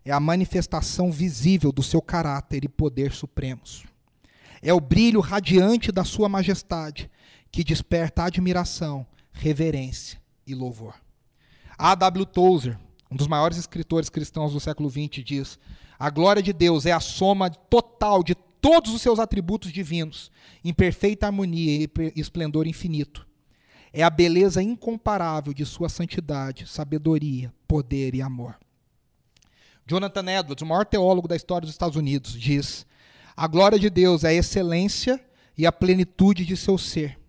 é 0.05 0.11
a 0.11 0.19
manifestação 0.19 1.11
visível 1.11 1.72
do 1.72 1.82
seu 1.82 2.01
caráter 2.01 2.63
e 2.63 2.67
poder 2.67 3.11
supremos. 3.11 3.84
É 4.61 4.74
o 4.74 4.80
brilho 4.80 5.22
radiante 5.22 5.91
da 5.91 6.03
sua 6.03 6.30
majestade 6.30 7.09
que 7.51 7.63
desperta 7.63 8.24
admiração, 8.24 9.05
reverência 9.32 10.22
e 10.45 10.53
louvor. 10.53 10.95
A. 11.78 11.95
W. 11.95 12.26
Tozer, 12.26 12.78
um 13.12 13.16
dos 13.16 13.28
maiores 13.28 13.57
escritores 13.57 14.09
cristãos 14.09 14.53
do 14.53 14.59
século 14.59 14.89
XX, 14.89 15.24
diz: 15.24 15.59
a 15.99 16.09
glória 16.09 16.41
de 16.41 16.53
Deus 16.53 16.86
é 16.88 16.91
a 16.91 16.99
soma 16.99 17.49
total 17.49 18.24
de 18.24 18.34
todos 18.34 18.93
os 18.93 19.01
seus 19.01 19.20
atributos 19.20 19.72
divinos, 19.72 20.32
em 20.64 20.74
perfeita 20.74 21.28
harmonia 21.28 21.84
e 21.84 21.89
esplendor 22.16 22.66
infinito. 22.66 23.28
É 23.93 24.01
a 24.01 24.09
beleza 24.09 24.64
incomparável 24.64 25.53
de 25.53 25.66
sua 25.66 25.89
santidade, 25.89 26.66
sabedoria, 26.66 27.53
poder 27.68 28.16
e 28.16 28.22
amor. 28.22 28.57
Jonathan 29.86 30.32
Edwards, 30.32 30.62
o 30.62 30.66
maior 30.66 30.86
teólogo 30.86 31.28
da 31.28 31.36
história 31.36 31.66
dos 31.66 31.76
Estados 31.76 31.97
Unidos, 31.97 32.32
diz: 32.34 32.86
A 33.36 33.45
glória 33.45 33.78
de 33.78 33.89
Deus 33.89 34.24
é 34.24 34.30
a 34.30 34.34
excelência 34.34 35.24
e 35.57 35.68
a 35.68 35.72
plenitude 35.72 36.45
de 36.45 36.55
seu 36.55 36.78
ser. 36.78 37.20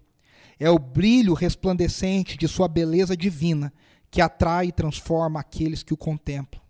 É 0.60 0.70
o 0.70 0.78
brilho 0.78 1.34
resplandecente 1.34 2.38
de 2.38 2.46
sua 2.46 2.68
beleza 2.68 3.16
divina 3.16 3.72
que 4.12 4.20
atrai 4.20 4.66
e 4.66 4.72
transforma 4.72 5.40
aqueles 5.40 5.82
que 5.82 5.94
o 5.94 5.96
contemplam. 5.96 6.62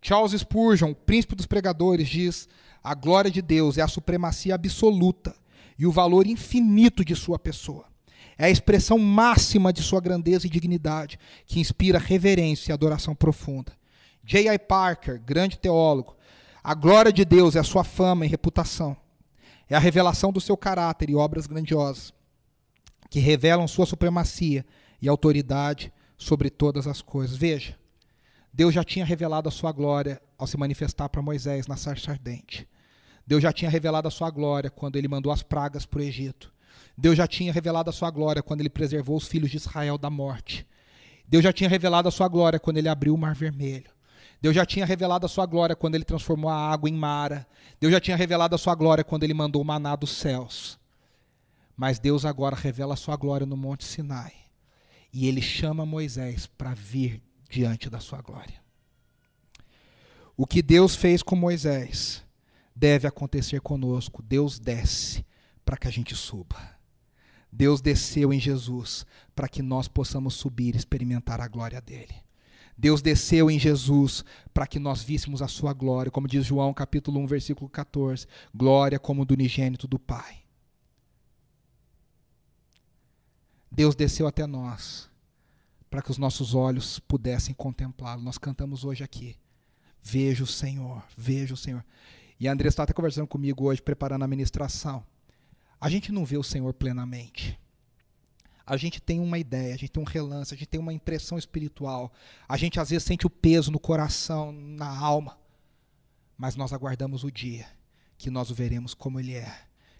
Charles 0.00 0.32
Spurgeon, 0.32 0.94
príncipe 0.94 1.36
dos 1.36 1.44
pregadores, 1.44 2.08
diz: 2.08 2.48
a 2.82 2.94
glória 2.94 3.30
de 3.30 3.42
Deus 3.42 3.76
é 3.76 3.82
a 3.82 3.88
supremacia 3.88 4.54
absoluta 4.54 5.36
e 5.78 5.86
o 5.86 5.92
valor 5.92 6.26
infinito 6.26 7.04
de 7.04 7.14
sua 7.14 7.38
pessoa. 7.38 7.84
É 8.38 8.46
a 8.46 8.50
expressão 8.50 8.98
máxima 8.98 9.70
de 9.70 9.82
sua 9.82 10.00
grandeza 10.00 10.46
e 10.46 10.50
dignidade, 10.50 11.18
que 11.44 11.60
inspira 11.60 11.98
reverência 11.98 12.70
e 12.70 12.72
adoração 12.72 13.14
profunda. 13.14 13.72
J.I. 14.24 14.58
Parker, 14.58 15.20
grande 15.20 15.58
teólogo, 15.58 16.16
a 16.64 16.72
glória 16.72 17.12
de 17.12 17.24
Deus 17.24 17.54
é 17.54 17.58
a 17.58 17.64
sua 17.64 17.84
fama 17.84 18.24
e 18.24 18.28
reputação. 18.28 18.96
É 19.68 19.76
a 19.76 19.80
revelação 19.80 20.32
do 20.32 20.40
seu 20.40 20.56
caráter 20.56 21.10
e 21.10 21.14
obras 21.14 21.46
grandiosas, 21.46 22.14
que 23.10 23.20
revelam 23.20 23.68
sua 23.68 23.84
supremacia 23.84 24.64
e 25.02 25.08
autoridade 25.08 25.92
sobre 26.18 26.50
todas 26.50 26.86
as 26.88 27.00
coisas. 27.00 27.36
Veja, 27.36 27.78
Deus 28.52 28.74
já 28.74 28.82
tinha 28.82 29.04
revelado 29.04 29.48
a 29.48 29.52
sua 29.52 29.70
glória 29.70 30.20
ao 30.36 30.46
se 30.46 30.58
manifestar 30.58 31.08
para 31.08 31.22
Moisés 31.22 31.68
na 31.68 31.76
sarça 31.76 32.10
ardente. 32.10 32.68
Deus 33.26 33.42
já 33.42 33.52
tinha 33.52 33.70
revelado 33.70 34.08
a 34.08 34.10
sua 34.10 34.30
glória 34.30 34.68
quando 34.68 34.96
ele 34.96 35.06
mandou 35.06 35.30
as 35.30 35.42
pragas 35.42 35.86
para 35.86 36.00
o 36.00 36.02
Egito. 36.02 36.52
Deus 36.96 37.16
já 37.16 37.26
tinha 37.28 37.52
revelado 37.52 37.88
a 37.88 37.92
sua 37.92 38.10
glória 38.10 38.42
quando 38.42 38.60
ele 38.60 38.68
preservou 38.68 39.16
os 39.16 39.28
filhos 39.28 39.50
de 39.50 39.56
Israel 39.56 39.96
da 39.96 40.10
morte. 40.10 40.66
Deus 41.28 41.44
já 41.44 41.52
tinha 41.52 41.70
revelado 41.70 42.08
a 42.08 42.10
sua 42.10 42.26
glória 42.26 42.58
quando 42.58 42.78
ele 42.78 42.88
abriu 42.88 43.14
o 43.14 43.18
mar 43.18 43.34
vermelho. 43.34 43.90
Deus 44.40 44.54
já 44.54 44.64
tinha 44.64 44.86
revelado 44.86 45.26
a 45.26 45.28
sua 45.28 45.46
glória 45.46 45.76
quando 45.76 45.94
ele 45.94 46.04
transformou 46.04 46.50
a 46.50 46.56
água 46.56 46.88
em 46.88 46.94
mara. 46.94 47.46
Deus 47.78 47.92
já 47.92 48.00
tinha 48.00 48.16
revelado 48.16 48.54
a 48.54 48.58
sua 48.58 48.74
glória 48.74 49.04
quando 49.04 49.24
ele 49.24 49.34
mandou 49.34 49.60
o 49.60 49.64
maná 49.64 49.94
dos 49.94 50.10
céus. 50.10 50.78
Mas 51.76 51.98
Deus 51.98 52.24
agora 52.24 52.56
revela 52.56 52.94
a 52.94 52.96
sua 52.96 53.14
glória 53.14 53.46
no 53.46 53.56
Monte 53.56 53.84
Sinai. 53.84 54.47
E 55.12 55.26
ele 55.26 55.40
chama 55.40 55.86
Moisés 55.86 56.46
para 56.46 56.74
vir 56.74 57.22
diante 57.48 57.88
da 57.88 58.00
sua 58.00 58.20
glória. 58.20 58.60
O 60.36 60.46
que 60.46 60.62
Deus 60.62 60.94
fez 60.94 61.22
com 61.22 61.34
Moisés 61.34 62.24
deve 62.74 63.08
acontecer 63.08 63.60
conosco. 63.60 64.22
Deus 64.22 64.58
desce 64.58 65.24
para 65.64 65.76
que 65.76 65.88
a 65.88 65.90
gente 65.90 66.14
suba. 66.14 66.78
Deus 67.50 67.80
desceu 67.80 68.32
em 68.32 68.38
Jesus 68.38 69.04
para 69.34 69.48
que 69.48 69.62
nós 69.62 69.88
possamos 69.88 70.34
subir 70.34 70.74
e 70.74 70.78
experimentar 70.78 71.40
a 71.40 71.48
glória 71.48 71.80
dele. 71.80 72.14
Deus 72.76 73.02
desceu 73.02 73.50
em 73.50 73.58
Jesus 73.58 74.24
para 74.54 74.66
que 74.66 74.78
nós 74.78 75.02
víssemos 75.02 75.42
a 75.42 75.48
sua 75.48 75.72
glória, 75.72 76.12
como 76.12 76.28
diz 76.28 76.46
João 76.46 76.72
capítulo 76.72 77.18
1, 77.20 77.26
versículo 77.26 77.68
14, 77.68 78.24
glória 78.54 79.00
como 79.00 79.24
do 79.24 79.34
unigênito 79.34 79.88
do 79.88 79.98
Pai. 79.98 80.36
Deus 83.78 83.94
desceu 83.94 84.26
até 84.26 84.44
nós 84.44 85.08
para 85.88 86.02
que 86.02 86.10
os 86.10 86.18
nossos 86.18 86.52
olhos 86.52 86.98
pudessem 86.98 87.54
contemplá-lo. 87.54 88.20
Nós 88.20 88.36
cantamos 88.36 88.84
hoje 88.84 89.04
aqui. 89.04 89.36
Vejo 90.02 90.42
o 90.42 90.48
Senhor, 90.48 91.00
vejo 91.16 91.54
o 91.54 91.56
Senhor. 91.56 91.84
E 92.40 92.48
a 92.48 92.52
Andressa 92.52 92.72
está 92.72 92.82
até 92.82 92.92
conversando 92.92 93.28
comigo 93.28 93.66
hoje, 93.66 93.80
preparando 93.80 94.24
a 94.24 94.26
ministração. 94.26 95.06
A 95.80 95.88
gente 95.88 96.10
não 96.10 96.24
vê 96.24 96.36
o 96.36 96.42
Senhor 96.42 96.74
plenamente. 96.74 97.56
A 98.66 98.76
gente 98.76 99.00
tem 99.00 99.20
uma 99.20 99.38
ideia, 99.38 99.72
a 99.74 99.78
gente 99.78 99.92
tem 99.92 100.02
um 100.02 100.06
relance, 100.06 100.52
a 100.52 100.56
gente 100.56 100.66
tem 100.66 100.80
uma 100.80 100.92
impressão 100.92 101.38
espiritual. 101.38 102.12
A 102.48 102.56
gente 102.56 102.80
às 102.80 102.90
vezes 102.90 103.04
sente 103.04 103.28
o 103.28 103.30
peso 103.30 103.70
no 103.70 103.78
coração, 103.78 104.50
na 104.50 104.88
alma. 104.88 105.38
Mas 106.36 106.56
nós 106.56 106.72
aguardamos 106.72 107.22
o 107.22 107.30
dia 107.30 107.64
que 108.18 108.28
nós 108.28 108.50
o 108.50 108.54
veremos 108.56 108.92
como 108.92 109.20
ele 109.20 109.34
é, 109.34 109.56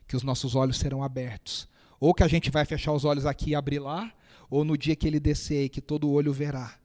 que 0.08 0.16
os 0.16 0.24
nossos 0.24 0.56
olhos 0.56 0.78
serão 0.78 1.00
abertos. 1.00 1.68
Ou 2.00 2.14
que 2.14 2.22
a 2.22 2.28
gente 2.28 2.50
vai 2.50 2.64
fechar 2.64 2.92
os 2.92 3.04
olhos 3.04 3.26
aqui 3.26 3.50
e 3.50 3.54
abrir 3.54 3.78
lá, 3.78 4.12
ou 4.50 4.64
no 4.64 4.76
dia 4.76 4.96
que 4.96 5.06
ele 5.06 5.20
descer 5.20 5.64
e 5.64 5.68
que 5.68 5.80
todo 5.80 6.10
olho 6.10 6.32
verá, 6.32 6.78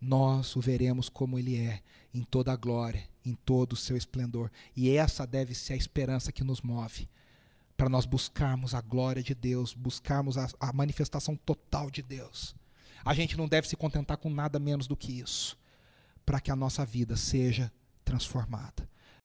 nós 0.00 0.54
o 0.54 0.60
veremos 0.60 1.08
como 1.08 1.38
ele 1.38 1.56
é, 1.56 1.80
em 2.14 2.22
toda 2.22 2.52
a 2.52 2.56
glória, 2.56 3.02
em 3.24 3.34
todo 3.34 3.72
o 3.72 3.76
seu 3.76 3.96
esplendor. 3.96 4.50
E 4.76 4.90
essa 4.90 5.26
deve 5.26 5.54
ser 5.54 5.72
a 5.72 5.76
esperança 5.76 6.32
que 6.32 6.44
nos 6.44 6.62
move 6.62 7.08
para 7.78 7.88
nós 7.88 8.04
buscarmos 8.04 8.74
a 8.74 8.80
glória 8.80 9.22
de 9.22 9.36
Deus, 9.36 9.72
buscarmos 9.72 10.36
a, 10.36 10.48
a, 10.58 10.72
manifestação 10.72 11.36
total 11.36 11.88
de 11.88 12.02
Deus. 12.02 12.52
A 13.04 13.14
gente 13.14 13.38
não 13.38 13.46
deve 13.46 13.68
se 13.68 13.76
contentar 13.76 14.16
com 14.16 14.28
nada 14.28 14.58
menos 14.58 14.88
do 14.88 14.96
que 14.96 15.20
isso, 15.20 15.56
para 16.26 16.40
que 16.40 16.50
a 16.50 16.56
nossa 16.56 16.84
vida 16.84 17.16
seja 17.16 17.72
transformada. 18.04 18.88